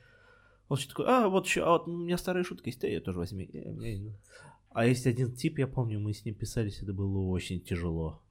Он 0.69 0.77
такой, 0.77 1.05
а, 1.07 1.29
вот 1.29 1.45
еще, 1.45 1.63
а 1.63 1.69
вот 1.71 1.87
у 1.87 1.91
меня 1.97 2.17
старые 2.17 2.43
шутки 2.43 2.67
есть, 2.69 2.81
ты 2.81 2.87
ее 2.87 2.99
тоже 2.99 3.19
возьми. 3.19 3.49
Я- 3.53 3.71
я- 3.71 4.11
А 4.71 4.85
есть 4.85 5.07
один 5.07 5.31
тип, 5.31 5.57
я 5.59 5.67
помню, 5.67 5.99
мы 5.99 6.13
с 6.13 6.25
ним 6.25 6.35
писались, 6.35 6.83
это 6.83 6.93
было 6.93 7.19
очень 7.29 7.61
тяжело. 7.61 8.21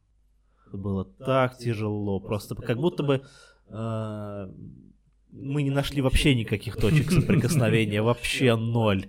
Это 0.69 0.77
было 0.77 1.05
так 1.05 1.57
тяжело, 1.59 2.21
просто 2.21 2.55
как 2.55 2.77
будто 2.79 3.03
бы 3.03 3.23
мы 3.69 5.63
не 5.63 5.71
нашли 5.71 6.01
вообще 6.01 6.35
никаких 6.35 6.77
точек 6.77 7.11
соприкосновения, 7.11 8.03
вообще 8.03 8.57
ноль. 8.57 9.07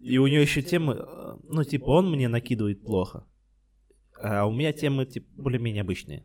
И 0.00 0.18
у 0.18 0.26
него 0.26 0.40
еще 0.40 0.62
темы, 0.62 0.96
э, 0.98 1.36
ну, 1.48 1.62
типа, 1.62 1.84
он 1.84 2.10
мне 2.10 2.26
накидывает 2.26 2.82
плохо, 2.82 3.24
а 4.20 4.46
у 4.46 4.52
меня 4.52 4.72
темы, 4.72 5.06
типа, 5.06 5.26
более-менее 5.36 5.82
обычные. 5.82 6.24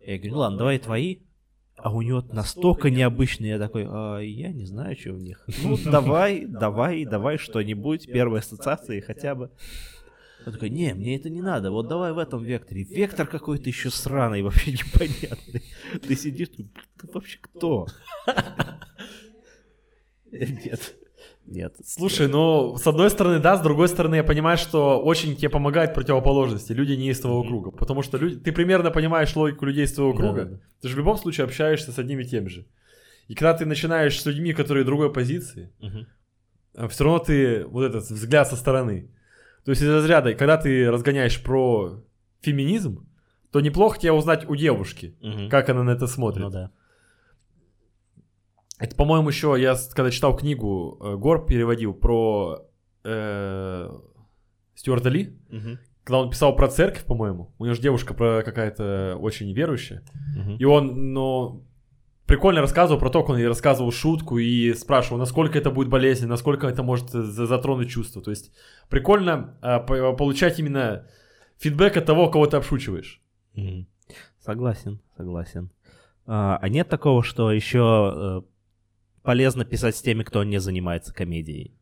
Я 0.00 0.18
говорю, 0.18 0.32
ну 0.32 0.38
ладно, 0.40 0.58
давай 0.58 0.78
твои. 0.78 1.18
А 1.76 1.94
у 1.94 2.02
него 2.02 2.22
настолько 2.32 2.90
необычные, 2.90 3.50
я 3.52 3.58
такой, 3.58 3.86
«А, 3.88 4.18
я 4.18 4.52
не 4.52 4.66
знаю, 4.66 4.98
что 4.98 5.12
в 5.12 5.20
них. 5.20 5.46
Ну, 5.62 5.78
давай, 5.84 6.44
давай, 6.44 7.04
давай 7.04 7.38
что-нибудь, 7.38 8.06
первые 8.06 8.40
ассоциации 8.40 9.00
хотя 9.00 9.36
бы. 9.36 9.52
Он 10.46 10.52
такой, 10.52 10.70
не, 10.70 10.94
мне 10.94 11.16
это 11.16 11.28
не 11.30 11.42
надо, 11.42 11.70
вот 11.70 11.88
давай 11.88 12.12
в 12.12 12.18
этом 12.18 12.42
векторе. 12.42 12.84
Вектор 12.84 13.26
какой-то 13.26 13.68
еще 13.68 13.90
сраный, 13.90 14.42
вообще 14.42 14.72
непонятный. 14.72 15.62
Ты 16.06 16.16
сидишь, 16.16 16.48
ты, 16.48 16.64
ты 17.00 17.08
вообще 17.12 17.38
кто? 17.40 17.86
Нет. 20.30 20.94
Нет. 21.46 21.74
Слушай, 21.84 22.28
ну, 22.28 22.76
с 22.76 22.86
одной 22.86 23.08
стороны, 23.10 23.38
да, 23.40 23.56
с 23.56 23.62
другой 23.62 23.88
стороны, 23.88 24.16
я 24.16 24.24
понимаю, 24.24 24.58
что 24.58 25.00
очень 25.00 25.34
тебе 25.34 25.48
помогает 25.48 25.94
противоположности, 25.94 26.72
люди 26.72 26.92
не 26.92 27.08
из 27.08 27.20
твоего 27.20 27.42
круга. 27.42 27.70
Потому 27.70 28.02
что 28.02 28.18
люди, 28.18 28.36
ты 28.36 28.52
примерно 28.52 28.90
понимаешь 28.90 29.34
логику 29.34 29.64
людей 29.64 29.84
из 29.84 29.92
твоего 29.94 30.12
круга. 30.12 30.44
Да-да-да. 30.44 30.60
Ты 30.82 30.88
же 30.88 30.94
в 30.94 30.98
любом 30.98 31.16
случае 31.16 31.44
общаешься 31.44 31.90
с 31.90 31.98
одним 31.98 32.20
и 32.20 32.24
тем 32.24 32.48
же. 32.48 32.66
И 33.28 33.34
когда 33.34 33.54
ты 33.54 33.64
начинаешь 33.64 34.20
с 34.20 34.26
людьми, 34.26 34.52
которые 34.52 34.84
другой 34.84 35.10
позиции, 35.12 35.72
Мгм. 35.80 36.88
все 36.90 37.04
равно 37.04 37.18
ты 37.18 37.64
вот 37.64 37.82
этот 37.84 38.04
взгляд 38.04 38.48
со 38.48 38.56
стороны. 38.56 39.10
То 39.68 39.72
есть 39.72 39.82
из 39.82 39.88
разряда, 39.90 40.32
когда 40.32 40.56
ты 40.56 40.90
разгоняешь 40.90 41.42
про 41.42 42.02
феминизм, 42.40 43.06
то 43.52 43.60
неплохо 43.60 43.98
тебе 43.98 44.12
узнать 44.12 44.48
у 44.48 44.56
девушки, 44.56 45.14
Мгм. 45.20 45.50
как 45.50 45.68
она 45.68 45.82
на 45.82 45.90
это 45.90 46.06
смотрит. 46.06 46.44
Ну 46.44 46.48
да. 46.50 46.70
Это, 48.78 48.96
по-моему, 48.96 49.28
еще 49.28 49.54
я 49.58 49.76
когда 49.94 50.10
читал 50.10 50.34
книгу, 50.34 50.96
э, 51.02 51.16
Гор 51.16 51.44
переводил 51.44 51.92
про 51.92 52.64
э, 53.04 53.90
Стюарта 54.74 55.10
Ли, 55.10 55.38
Мгм. 55.50 55.78
когда 56.02 56.20
он 56.20 56.30
писал 56.30 56.56
про 56.56 56.68
церковь, 56.68 57.04
по-моему. 57.04 57.54
У 57.58 57.66
него 57.66 57.74
же 57.74 57.82
девушка 57.82 58.14
про 58.14 58.40
какая-то 58.42 59.18
очень 59.20 59.52
верующая. 59.52 60.02
Мгм. 60.34 60.56
И 60.56 60.64
он, 60.64 61.12
ну, 61.12 61.67
прикольно 62.28 62.60
рассказывал 62.60 63.00
про 63.00 63.08
то, 63.10 63.22
как 63.22 63.30
он 63.30 63.38
ей 63.38 63.48
рассказывал 63.48 63.90
шутку 63.90 64.38
и 64.38 64.74
спрашивал, 64.74 65.18
насколько 65.18 65.58
это 65.58 65.70
будет 65.70 65.88
болезненно, 65.88 66.30
насколько 66.30 66.68
это 66.68 66.82
может 66.82 67.12
э, 67.14 67.22
за- 67.22 67.46
затронуть 67.46 67.90
чувство. 67.90 68.22
То 68.22 68.30
есть 68.30 68.52
прикольно 68.88 69.56
а, 69.62 69.80
по- 69.80 70.12
получать 70.12 70.60
именно 70.60 71.08
фидбэк 71.58 71.96
от 71.96 72.04
того, 72.04 72.28
кого 72.30 72.46
ты 72.46 72.58
обшучиваешь. 72.58 73.20
Мгм. 73.54 73.88
Согласен, 74.38 75.00
согласен. 75.16 75.72
А, 76.26 76.58
а 76.60 76.68
нет 76.68 76.88
такого, 76.88 77.24
что 77.24 77.50
еще 77.50 78.42
э, 78.44 78.48
полезно 79.22 79.64
писать 79.64 79.96
с 79.96 80.02
теми, 80.02 80.22
кто 80.22 80.44
не 80.44 80.60
занимается 80.60 81.14
комедией? 81.14 81.74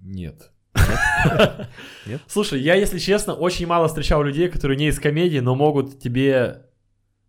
Нет. 0.00 0.50
Нет? 2.06 2.20
Слушай, 2.26 2.60
я, 2.60 2.74
если 2.74 2.98
честно, 2.98 3.34
очень 3.34 3.66
мало 3.66 3.88
встречал 3.88 4.22
людей, 4.22 4.48
которые 4.48 4.78
не 4.78 4.88
из 4.88 4.98
комедии, 4.98 5.38
но 5.38 5.54
могут 5.54 5.98
тебе 5.98 6.65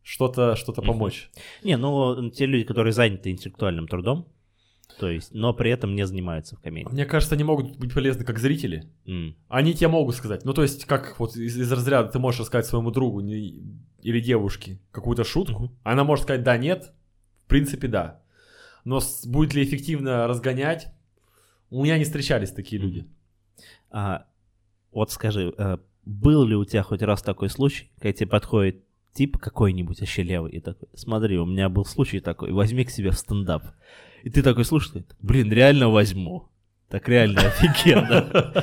что-то 0.08 0.56
что 0.56 0.72
Мгм. 0.72 0.84
помочь. 0.86 1.30
Не, 1.64 1.76
ну 1.78 2.30
те 2.30 2.46
люди, 2.46 2.64
которые 2.64 2.94
заняты 2.94 3.30
интеллектуальным 3.30 3.88
трудом, 3.88 4.28
то 5.00 5.10
есть, 5.10 5.34
но 5.34 5.54
при 5.54 5.70
этом 5.70 5.96
не 5.96 6.06
занимаются 6.08 6.56
в 6.56 6.62
комедии. 6.62 6.88
Мне 6.90 7.06
кажется, 7.06 7.36
они 7.36 7.44
могут 7.44 7.78
быть 7.78 7.94
полезны 7.94 8.24
как 8.24 8.40
зрители. 8.40 8.90
М. 9.06 9.36
Они 9.50 9.74
тебе 9.74 9.90
могут 9.90 10.16
сказать. 10.16 10.46
Ну, 10.46 10.54
то 10.54 10.64
есть, 10.64 10.86
как 10.86 11.20
вот 11.20 11.36
из, 11.36 11.58
из 11.58 11.72
разряда 11.72 12.10
ты 12.10 12.20
можешь 12.20 12.40
рассказать 12.40 12.66
своему 12.66 12.90
другу 12.92 13.20
не- 13.20 13.62
или 14.02 14.20
девушке 14.22 14.80
какую-то 14.92 15.24
шутку. 15.26 15.64
Мгм. 15.66 15.78
Она 15.84 16.04
может 16.06 16.24
сказать 16.24 16.44
да, 16.44 16.58
нет. 16.58 16.94
В 17.46 17.50
принципе, 17.50 17.88
да. 17.90 18.22
Но 18.86 19.02
с- 19.02 19.26
будет 19.26 19.54
ли 19.54 19.64
эффективно 19.64 20.26
разгонять? 20.26 20.88
У 21.70 21.84
меня 21.84 21.98
не 21.98 22.06
встречались 22.06 22.52
такие 22.52 22.82
люди. 22.82 23.06
А, 23.92 24.26
вот 24.92 25.12
скажи, 25.12 25.54
э, 25.58 25.78
был 26.06 26.46
ли 26.46 26.56
у 26.56 26.64
тебя 26.64 26.82
хоть 26.84 27.02
раз 27.02 27.22
такой 27.22 27.50
случай, 27.50 27.92
когда 28.00 28.14
тебе 28.14 28.28
подходит 28.30 28.84
тип 29.14 29.38
какой-нибудь 29.38 30.00
вообще 30.00 30.24
левый 30.24 30.52
и 30.52 30.60
такой, 30.60 30.90
смотри, 30.94 31.38
у 31.38 31.46
меня 31.46 31.70
был 31.70 31.86
случай 31.86 32.20
такой, 32.20 32.52
возьми 32.52 32.84
к 32.84 32.92
себе 32.92 33.12
в 33.12 33.16
стендап. 33.18 33.64
И 34.24 34.30
ты 34.30 34.44
такой 34.44 34.66
такой, 34.66 35.06
блин, 35.22 35.52
реально 35.52 35.90
возьму. 35.90 36.50
Так 36.90 37.10
реально 37.10 37.42
офигенно. 37.48 38.54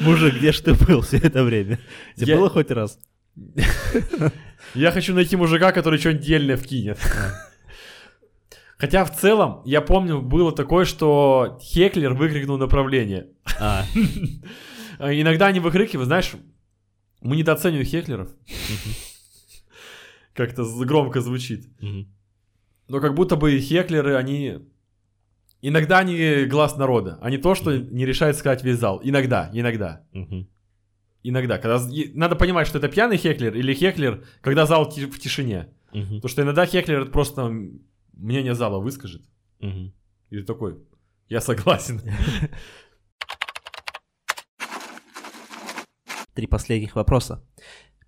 Мужик, 0.00 0.34
где 0.36 0.52
ж 0.52 0.60
ты 0.60 0.74
был 0.74 1.00
все 1.00 1.18
это 1.18 1.42
время? 1.42 1.78
Тебе 2.16 2.36
было 2.36 2.50
хоть 2.50 2.70
раз? 2.70 2.98
Я 4.74 4.90
хочу 4.90 5.14
найти 5.14 5.36
мужика, 5.36 5.72
который 5.72 5.98
что-нибудь 5.98 6.24
дельное 6.24 6.56
вкинет. 6.56 6.98
Хотя 8.78 9.04
в 9.04 9.16
целом, 9.16 9.62
я 9.64 9.80
помню, 9.80 10.20
было 10.20 10.50
такое, 10.50 10.84
что 10.84 11.56
Хеклер 11.62 12.14
выкрикнул 12.14 12.58
направление. 12.58 13.28
А 13.60 13.84
Иногда 14.98 15.46
они 15.46 15.60
выкрикивают, 15.60 16.08
знаешь, 16.08 16.32
мы 17.20 17.36
недооцениваем 17.36 17.86
Хеклеров. 17.86 18.28
Как-то 20.34 20.64
громко 20.84 21.20
звучит. 21.20 21.68
Но 22.88 23.00
как 23.00 23.14
будто 23.14 23.36
бы 23.36 23.58
Хеклеры, 23.58 24.16
они... 24.16 24.58
Иногда 25.64 25.98
они 25.98 26.44
глаз 26.46 26.76
народа, 26.76 27.18
а 27.22 27.30
не 27.30 27.38
то, 27.38 27.54
что 27.54 27.76
не 27.78 28.04
решает 28.04 28.36
сказать 28.36 28.64
весь 28.64 28.78
зал. 28.78 29.00
Иногда, 29.04 29.48
иногда. 29.52 30.04
Иногда. 31.22 31.58
Когда... 31.58 31.80
Надо 32.14 32.34
понимать, 32.36 32.66
что 32.66 32.78
это 32.78 32.88
пьяный 32.88 33.16
Хеклер 33.16 33.54
или 33.54 33.72
Хеклер, 33.74 34.24
когда 34.40 34.66
зал 34.66 34.90
в 34.90 35.18
тишине. 35.18 35.68
Потому 35.92 36.28
что 36.28 36.42
иногда 36.42 36.66
Хеклер 36.66 37.10
просто 37.10 37.52
мнение 38.12 38.54
зала 38.54 38.78
выскажет. 38.80 39.22
Мгм. 39.60 39.92
И 40.30 40.38
ты 40.38 40.44
такой, 40.44 40.78
я 41.28 41.40
согласен. 41.40 42.00
Три 46.34 46.46
последних 46.46 46.96
вопроса. 46.96 47.44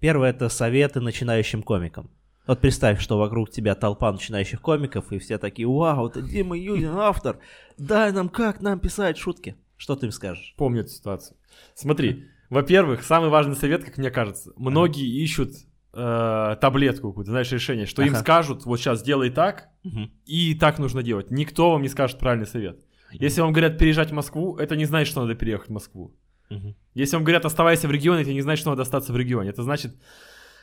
Первый 0.04 0.28
это 0.28 0.50
советы 0.50 1.00
начинающим 1.00 1.62
комикам. 1.62 2.10
Вот 2.46 2.60
представь, 2.60 3.00
что 3.00 3.16
вокруг 3.16 3.48
тебя 3.50 3.74
толпа 3.74 4.12
начинающих 4.12 4.60
комиков, 4.60 5.10
и 5.10 5.18
все 5.18 5.38
такие, 5.38 5.66
вау, 5.66 6.08
это 6.08 6.20
Дима 6.20 6.58
Юдин, 6.58 6.90
автор, 6.90 7.38
дай 7.78 8.12
нам 8.12 8.28
как 8.28 8.60
нам 8.60 8.78
писать 8.80 9.16
шутки. 9.16 9.56
Что 9.78 9.96
ты 9.96 10.04
им 10.04 10.12
скажешь? 10.12 10.52
Помню 10.58 10.82
эту 10.82 10.90
ситуацию. 10.90 11.38
Смотри, 11.74 12.26
во-первых, 12.50 13.02
самый 13.02 13.30
важный 13.30 13.56
совет, 13.56 13.82
как 13.82 13.96
мне 13.96 14.10
кажется, 14.10 14.52
многие 14.56 15.08
ищут 15.08 15.52
э, 15.94 16.56
таблетку 16.60 17.08
какую-то, 17.08 17.30
знаешь, 17.30 17.50
решение, 17.50 17.86
что 17.86 18.02
им 18.02 18.12
Ага. 18.12 18.20
скажут, 18.20 18.66
вот 18.66 18.78
сейчас 18.78 19.02
делай 19.02 19.30
так, 19.30 19.70
Мгм. 19.84 20.10
и 20.26 20.54
так 20.54 20.78
нужно 20.78 21.02
делать. 21.02 21.30
Никто 21.30 21.70
вам 21.70 21.80
не 21.80 21.88
скажет 21.88 22.18
правильный 22.18 22.46
совет. 22.46 22.78
Если 23.10 23.40
вам 23.40 23.52
говорят 23.52 23.78
переезжать 23.78 24.10
в 24.10 24.14
Москву, 24.14 24.58
это 24.58 24.76
не 24.76 24.84
значит, 24.84 25.10
что 25.10 25.22
надо 25.22 25.34
переехать 25.34 25.68
в 25.70 25.72
Москву. 25.72 26.14
Мгм. 26.54 26.76
Если 26.94 27.16
вам 27.16 27.24
говорят 27.24 27.44
оставайся 27.44 27.88
в 27.88 27.90
регионе, 27.90 28.22
это 28.22 28.32
не 28.32 28.40
значит, 28.42 28.60
что 28.60 28.70
надо 28.70 28.82
остаться 28.82 29.12
в 29.12 29.16
регионе. 29.16 29.50
Это 29.50 29.62
значит, 29.62 29.94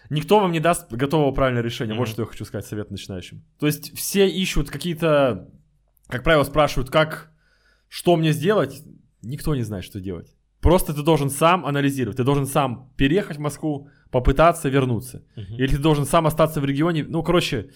никто 0.10 0.40
вам 0.40 0.52
не 0.52 0.60
даст 0.60 0.92
готового 0.92 1.32
правильного 1.32 1.64
решения. 1.66 1.94
Вот 1.94 2.08
Мгм. 2.08 2.12
что 2.12 2.22
я 2.24 2.26
хочу 2.28 2.46
сказать 2.46 2.66
совет 2.66 2.92
начинающим. 2.92 3.44
То 3.60 3.68
есть 3.68 3.96
все 3.98 4.28
ищут 4.30 4.70
какие-то, 4.70 5.50
как 6.08 6.24
правило, 6.24 6.44
спрашивают, 6.44 6.90
как, 6.90 7.32
что 7.90 8.16
мне 8.16 8.32
сделать. 8.32 8.82
Никто 9.22 9.56
не 9.56 9.64
знает, 9.64 9.84
что 9.86 10.00
делать. 10.00 10.34
Просто 10.62 10.94
ты 10.94 11.02
должен 11.04 11.30
сам 11.30 11.66
анализировать. 11.66 12.18
Ты 12.18 12.24
должен 12.24 12.46
сам 12.46 12.92
переехать 12.96 13.38
в 13.38 13.40
Москву, 13.42 13.90
попытаться 14.12 14.70
вернуться. 14.70 15.24
Мгм. 15.36 15.56
Или 15.56 15.68
ты 15.68 15.78
должен 15.80 16.06
сам 16.06 16.28
остаться 16.28 16.62
в 16.62 16.66
регионе. 16.66 17.04
Ну, 17.04 17.24
короче, 17.24 17.72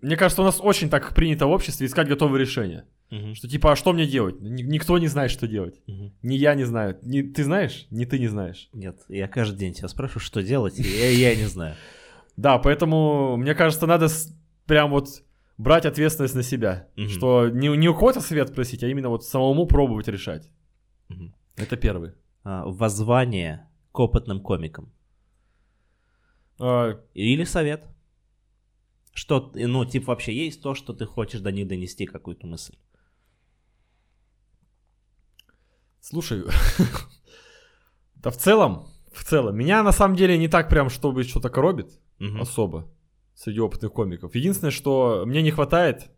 мне 0.00 0.16
кажется, 0.16 0.42
у 0.42 0.44
нас 0.44 0.60
очень 0.62 0.88
так 0.90 1.14
принято 1.14 1.46
в 1.46 1.50
обществе 1.50 1.86
искать 1.86 2.08
готовые 2.08 2.40
решения. 2.40 2.84
Мгм. 3.10 3.34
Что 3.34 3.48
типа, 3.48 3.72
а 3.72 3.76
что 3.76 3.92
мне 3.92 4.06
делать? 4.06 4.40
Ни- 4.40 4.62
никто 4.62 4.98
не 4.98 5.06
знает, 5.08 5.30
что 5.30 5.46
делать. 5.48 5.80
Мгм. 5.86 6.12
Ни 6.22 6.34
я 6.34 6.54
не 6.54 6.64
знаю. 6.64 6.98
Ни 7.02 7.22
ты 7.22 7.42
знаешь, 7.44 7.86
ни 7.90 8.04
ты 8.04 8.18
не 8.18 8.28
знаешь. 8.28 8.68
Нет, 8.72 9.00
я 9.08 9.28
каждый 9.28 9.58
день 9.58 9.72
тебя 9.72 9.88
спрашиваю, 9.88 10.20
что 10.22 10.42
делать, 10.42 10.78
и 10.78 10.82
я, 10.82 11.10
я 11.10 11.34
не 11.36 11.46
знаю. 11.46 11.74
Да, 12.36 12.58
поэтому, 12.58 13.36
мне 13.36 13.52
кажется, 13.56 13.86
надо 13.88 14.06
прям 14.66 14.90
вот 14.90 15.08
брать 15.56 15.86
ответственность 15.86 16.36
на 16.36 16.44
себя. 16.44 16.86
Мгм. 16.94 17.08
Что 17.08 17.48
не, 17.48 17.66
не 17.76 17.88
у 17.88 17.94
кого-то 17.94 18.20
совет 18.20 18.54
просить, 18.54 18.84
а 18.84 18.86
именно 18.88 19.08
вот 19.08 19.24
самому 19.24 19.66
пробовать 19.66 20.06
решать. 20.06 20.48
Мгм. 21.08 21.34
Это 21.56 21.76
первый. 21.76 22.12
А, 22.44 22.64
Воззвание 22.64 23.66
к 23.90 23.98
опытным 23.98 24.40
комикам. 24.40 24.92
А, 26.60 27.00
Или 27.14 27.42
совет. 27.44 27.84
Что, 29.12 29.50
ну, 29.54 29.84
типа, 29.84 30.06
вообще 30.12 30.32
есть 30.32 30.62
то, 30.62 30.74
что 30.74 30.92
ты 30.92 31.06
хочешь 31.06 31.40
до 31.40 31.50
них 31.52 31.66
донести 31.66 32.06
какую-то 32.06 32.46
мысль. 32.46 32.76
слушай, 36.00 36.42
да 38.16 38.30
в 38.30 38.36
целом, 38.36 38.86
в 39.12 39.24
целом, 39.24 39.56
меня 39.56 39.82
на 39.82 39.92
самом 39.92 40.16
деле 40.16 40.38
не 40.38 40.48
так 40.48 40.68
прям, 40.68 40.88
чтобы 40.88 41.22
что-то 41.24 41.50
коробит 41.50 42.00
Мгм. 42.18 42.40
особо 42.40 42.88
среди 43.34 43.60
опытных 43.60 43.92
комиков. 43.92 44.34
Единственное, 44.34 44.70
что 44.70 45.24
мне 45.26 45.42
не 45.42 45.50
хватает 45.50 46.10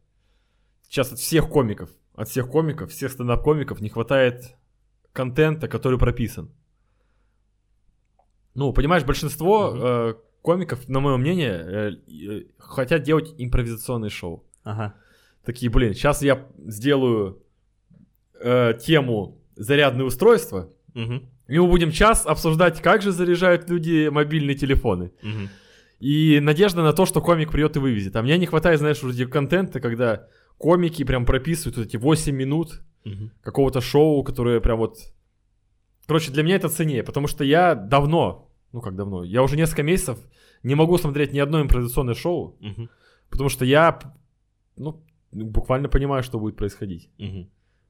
сейчас 0.88 1.12
от 1.12 1.18
всех 1.18 1.48
комиков, 1.48 1.90
от 2.14 2.28
всех 2.28 2.48
комиков, 2.48 2.90
всех 2.90 3.12
стендап-комиков 3.12 3.80
не 3.80 3.88
хватает 3.88 4.56
контента, 5.12 5.68
который 5.68 5.98
прописан. 5.98 6.50
Ну, 8.54 8.72
понимаешь, 8.72 9.04
большинство 9.04 9.70
Мгм. 9.70 9.80
э, 9.82 10.14
комиков, 10.42 10.88
на 10.88 11.00
мое 11.00 11.16
мнение, 11.16 11.52
э, 11.52 11.92
э, 12.08 12.42
хотят 12.58 13.02
делать 13.02 13.34
импровизационные 13.38 14.10
шоу. 14.10 14.44
Ага. 14.64 14.94
Такие, 15.44 15.70
блин, 15.70 15.94
сейчас 15.94 16.22
я 16.22 16.46
сделаю 16.66 17.42
э, 18.42 18.74
тему 18.82 19.38
зарядные 19.56 20.04
устройства, 20.06 20.70
Мгм. 20.94 21.28
и 21.48 21.58
мы 21.58 21.66
будем 21.68 21.90
час 21.92 22.26
обсуждать, 22.26 22.80
как 22.80 23.02
же 23.02 23.12
заряжают 23.12 23.68
люди 23.68 24.08
мобильные 24.08 24.54
телефоны. 24.56 25.12
Мгм. 25.22 25.48
И 25.98 26.40
надежда 26.40 26.82
на 26.82 26.92
то, 26.94 27.04
что 27.04 27.20
комик 27.20 27.50
придет 27.52 27.76
и 27.76 27.78
вывезет. 27.78 28.16
А 28.16 28.22
мне 28.22 28.38
не 28.38 28.46
хватает, 28.46 28.78
знаешь, 28.78 29.02
вроде 29.02 29.26
контента, 29.26 29.80
когда 29.80 30.26
комики 30.56 31.04
прям 31.04 31.26
прописывают 31.26 31.76
вот 31.76 31.86
эти 31.86 31.96
8 31.98 32.34
минут 32.34 32.80
Мгм. 33.04 33.30
какого-то 33.42 33.80
шоу, 33.80 34.22
которое 34.24 34.60
прям 34.60 34.78
вот... 34.78 34.98
Короче, 36.06 36.32
для 36.32 36.42
меня 36.42 36.56
это 36.56 36.68
ценнее, 36.68 37.02
потому 37.02 37.26
что 37.28 37.44
я 37.44 37.74
давно, 37.74 38.49
ну 38.72 38.80
как 38.80 38.94
давно, 38.96 39.24
я 39.24 39.42
уже 39.42 39.56
несколько 39.56 39.82
месяцев 39.82 40.18
не 40.62 40.74
могу 40.74 40.98
смотреть 40.98 41.32
ни 41.32 41.38
одно 41.38 41.60
импровизационное 41.60 42.14
шоу, 42.14 42.56
Мгм. 42.60 42.88
потому 43.30 43.48
что 43.48 43.64
я, 43.64 43.98
ну, 44.76 45.02
буквально 45.32 45.88
понимаю, 45.88 46.22
что 46.22 46.38
будет 46.38 46.56
происходить. 46.56 47.08
Мгм. 47.18 47.48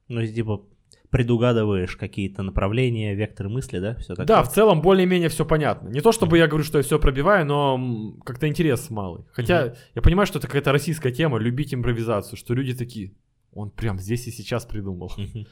Ну, 0.09 0.27
типа, 0.27 0.63
предугадываешь 1.11 1.97
какие-то 1.97 2.43
направления, 2.43 3.15
векторы 3.15 3.49
мысли, 3.49 3.81
да? 3.81 3.95
Все 3.97 4.09
такое? 4.15 4.27
Да, 4.27 4.43
в 4.43 4.53
целом 4.53 4.81
более-менее 4.81 5.29
все 5.29 5.45
понятно. 5.45 5.89
Не 5.89 6.01
то 6.01 6.13
чтобы 6.13 6.39
я 6.39 6.47
говорю, 6.47 6.65
что 6.65 6.79
я 6.79 6.85
все 6.85 6.99
пробиваю, 6.99 7.45
но 7.47 8.15
как-то 8.25 8.47
интерес 8.47 8.91
малый. 8.91 9.25
Хотя 9.33 9.67
mm 9.67 9.77
я 9.97 10.03
понимаю, 10.03 10.27
что 10.27 10.39
это 10.39 10.47
какая-то 10.47 10.73
российская 10.73 11.13
тема, 11.13 11.39
любить 11.39 11.75
импровизацию, 11.75 12.39
что 12.39 12.55
люди 12.55 12.75
такие, 12.75 13.13
он 13.53 13.71
прям 13.71 13.99
здесь 13.99 14.27
и 14.29 14.31
сейчас 14.31 14.65
придумал. 14.67 15.13
mm 15.17 15.47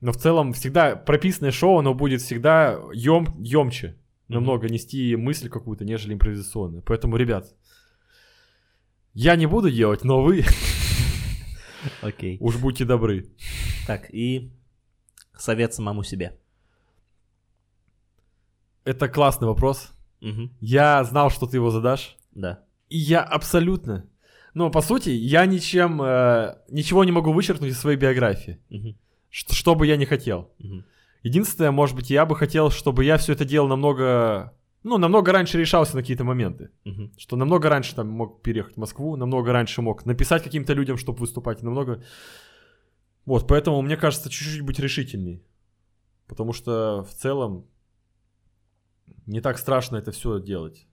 Но 0.00 0.12
в 0.12 0.16
целом 0.16 0.52
всегда 0.52 0.94
прописанное 0.96 1.52
шоу, 1.52 1.78
оно 1.78 1.94
будет 1.94 2.20
всегда 2.20 2.78
ем, 2.92 3.26
емче 3.40 3.96
намного 4.28 4.68
нести 4.68 5.16
мысль 5.16 5.48
какую-то, 5.48 5.84
нежели 5.84 6.14
импровизационную. 6.14 6.82
Поэтому, 6.82 7.16
ребят, 7.16 7.54
я 9.12 9.36
не 9.36 9.46
буду 9.46 9.70
делать, 9.70 10.04
но 10.04 10.22
вы... 10.22 10.44
Окей. 12.02 12.38
Уж 12.40 12.56
будьте 12.56 12.84
добры. 12.84 13.30
Так, 13.86 14.12
и 14.12 14.52
совет 15.36 15.74
самому 15.74 16.02
себе. 16.02 16.38
Это 18.84 19.08
классный 19.08 19.48
вопрос. 19.48 19.92
Угу. 20.20 20.50
Я 20.60 21.04
знал, 21.04 21.30
что 21.30 21.46
ты 21.46 21.56
его 21.58 21.70
задашь. 21.70 22.16
Да. 22.32 22.64
И 22.88 22.98
я 22.98 23.22
абсолютно... 23.22 24.08
Ну, 24.54 24.70
по 24.70 24.82
сути, 24.82 25.10
я 25.10 25.46
ничем... 25.46 26.00
Э, 26.00 26.58
ничего 26.68 27.04
не 27.04 27.12
могу 27.12 27.32
вычеркнуть 27.32 27.72
из 27.72 27.78
своей 27.78 27.98
биографии. 27.98 28.60
Угу. 28.70 28.96
Что, 29.28 29.54
что 29.54 29.74
бы 29.74 29.86
я 29.86 29.96
не 29.96 30.06
хотел. 30.06 30.52
Угу. 30.58 30.84
Единственное, 31.24 31.70
может 31.70 31.96
быть, 31.96 32.10
я 32.10 32.26
бы 32.26 32.36
хотел, 32.36 32.70
чтобы 32.70 33.02
я 33.04 33.16
все 33.16 33.32
это 33.32 33.46
делал 33.46 33.66
намного... 33.66 34.52
Ну, 34.82 34.98
намного 34.98 35.32
раньше 35.32 35.58
решался 35.58 35.96
на 35.96 36.02
какие-то 36.02 36.22
моменты. 36.22 36.70
Угу. 36.84 37.12
Что 37.16 37.36
намного 37.36 37.70
раньше 37.70 37.94
там 37.94 38.08
мог 38.08 38.42
переехать 38.42 38.74
в 38.74 38.80
Москву, 38.80 39.16
намного 39.16 39.50
раньше 39.50 39.80
мог 39.80 40.04
написать 40.04 40.44
каким-то 40.44 40.74
людям, 40.74 40.98
чтобы 40.98 41.20
выступать, 41.20 41.62
намного... 41.62 42.04
Вот, 43.24 43.48
поэтому, 43.48 43.80
мне 43.80 43.96
кажется, 43.96 44.28
чуть-чуть 44.28 44.60
быть 44.60 44.78
решительней. 44.78 45.42
Потому 46.26 46.52
что 46.52 47.04
в 47.04 47.14
целом 47.14 47.66
не 49.24 49.40
так 49.40 49.56
страшно 49.56 49.96
это 49.96 50.12
все 50.12 50.38
делать. 50.38 50.86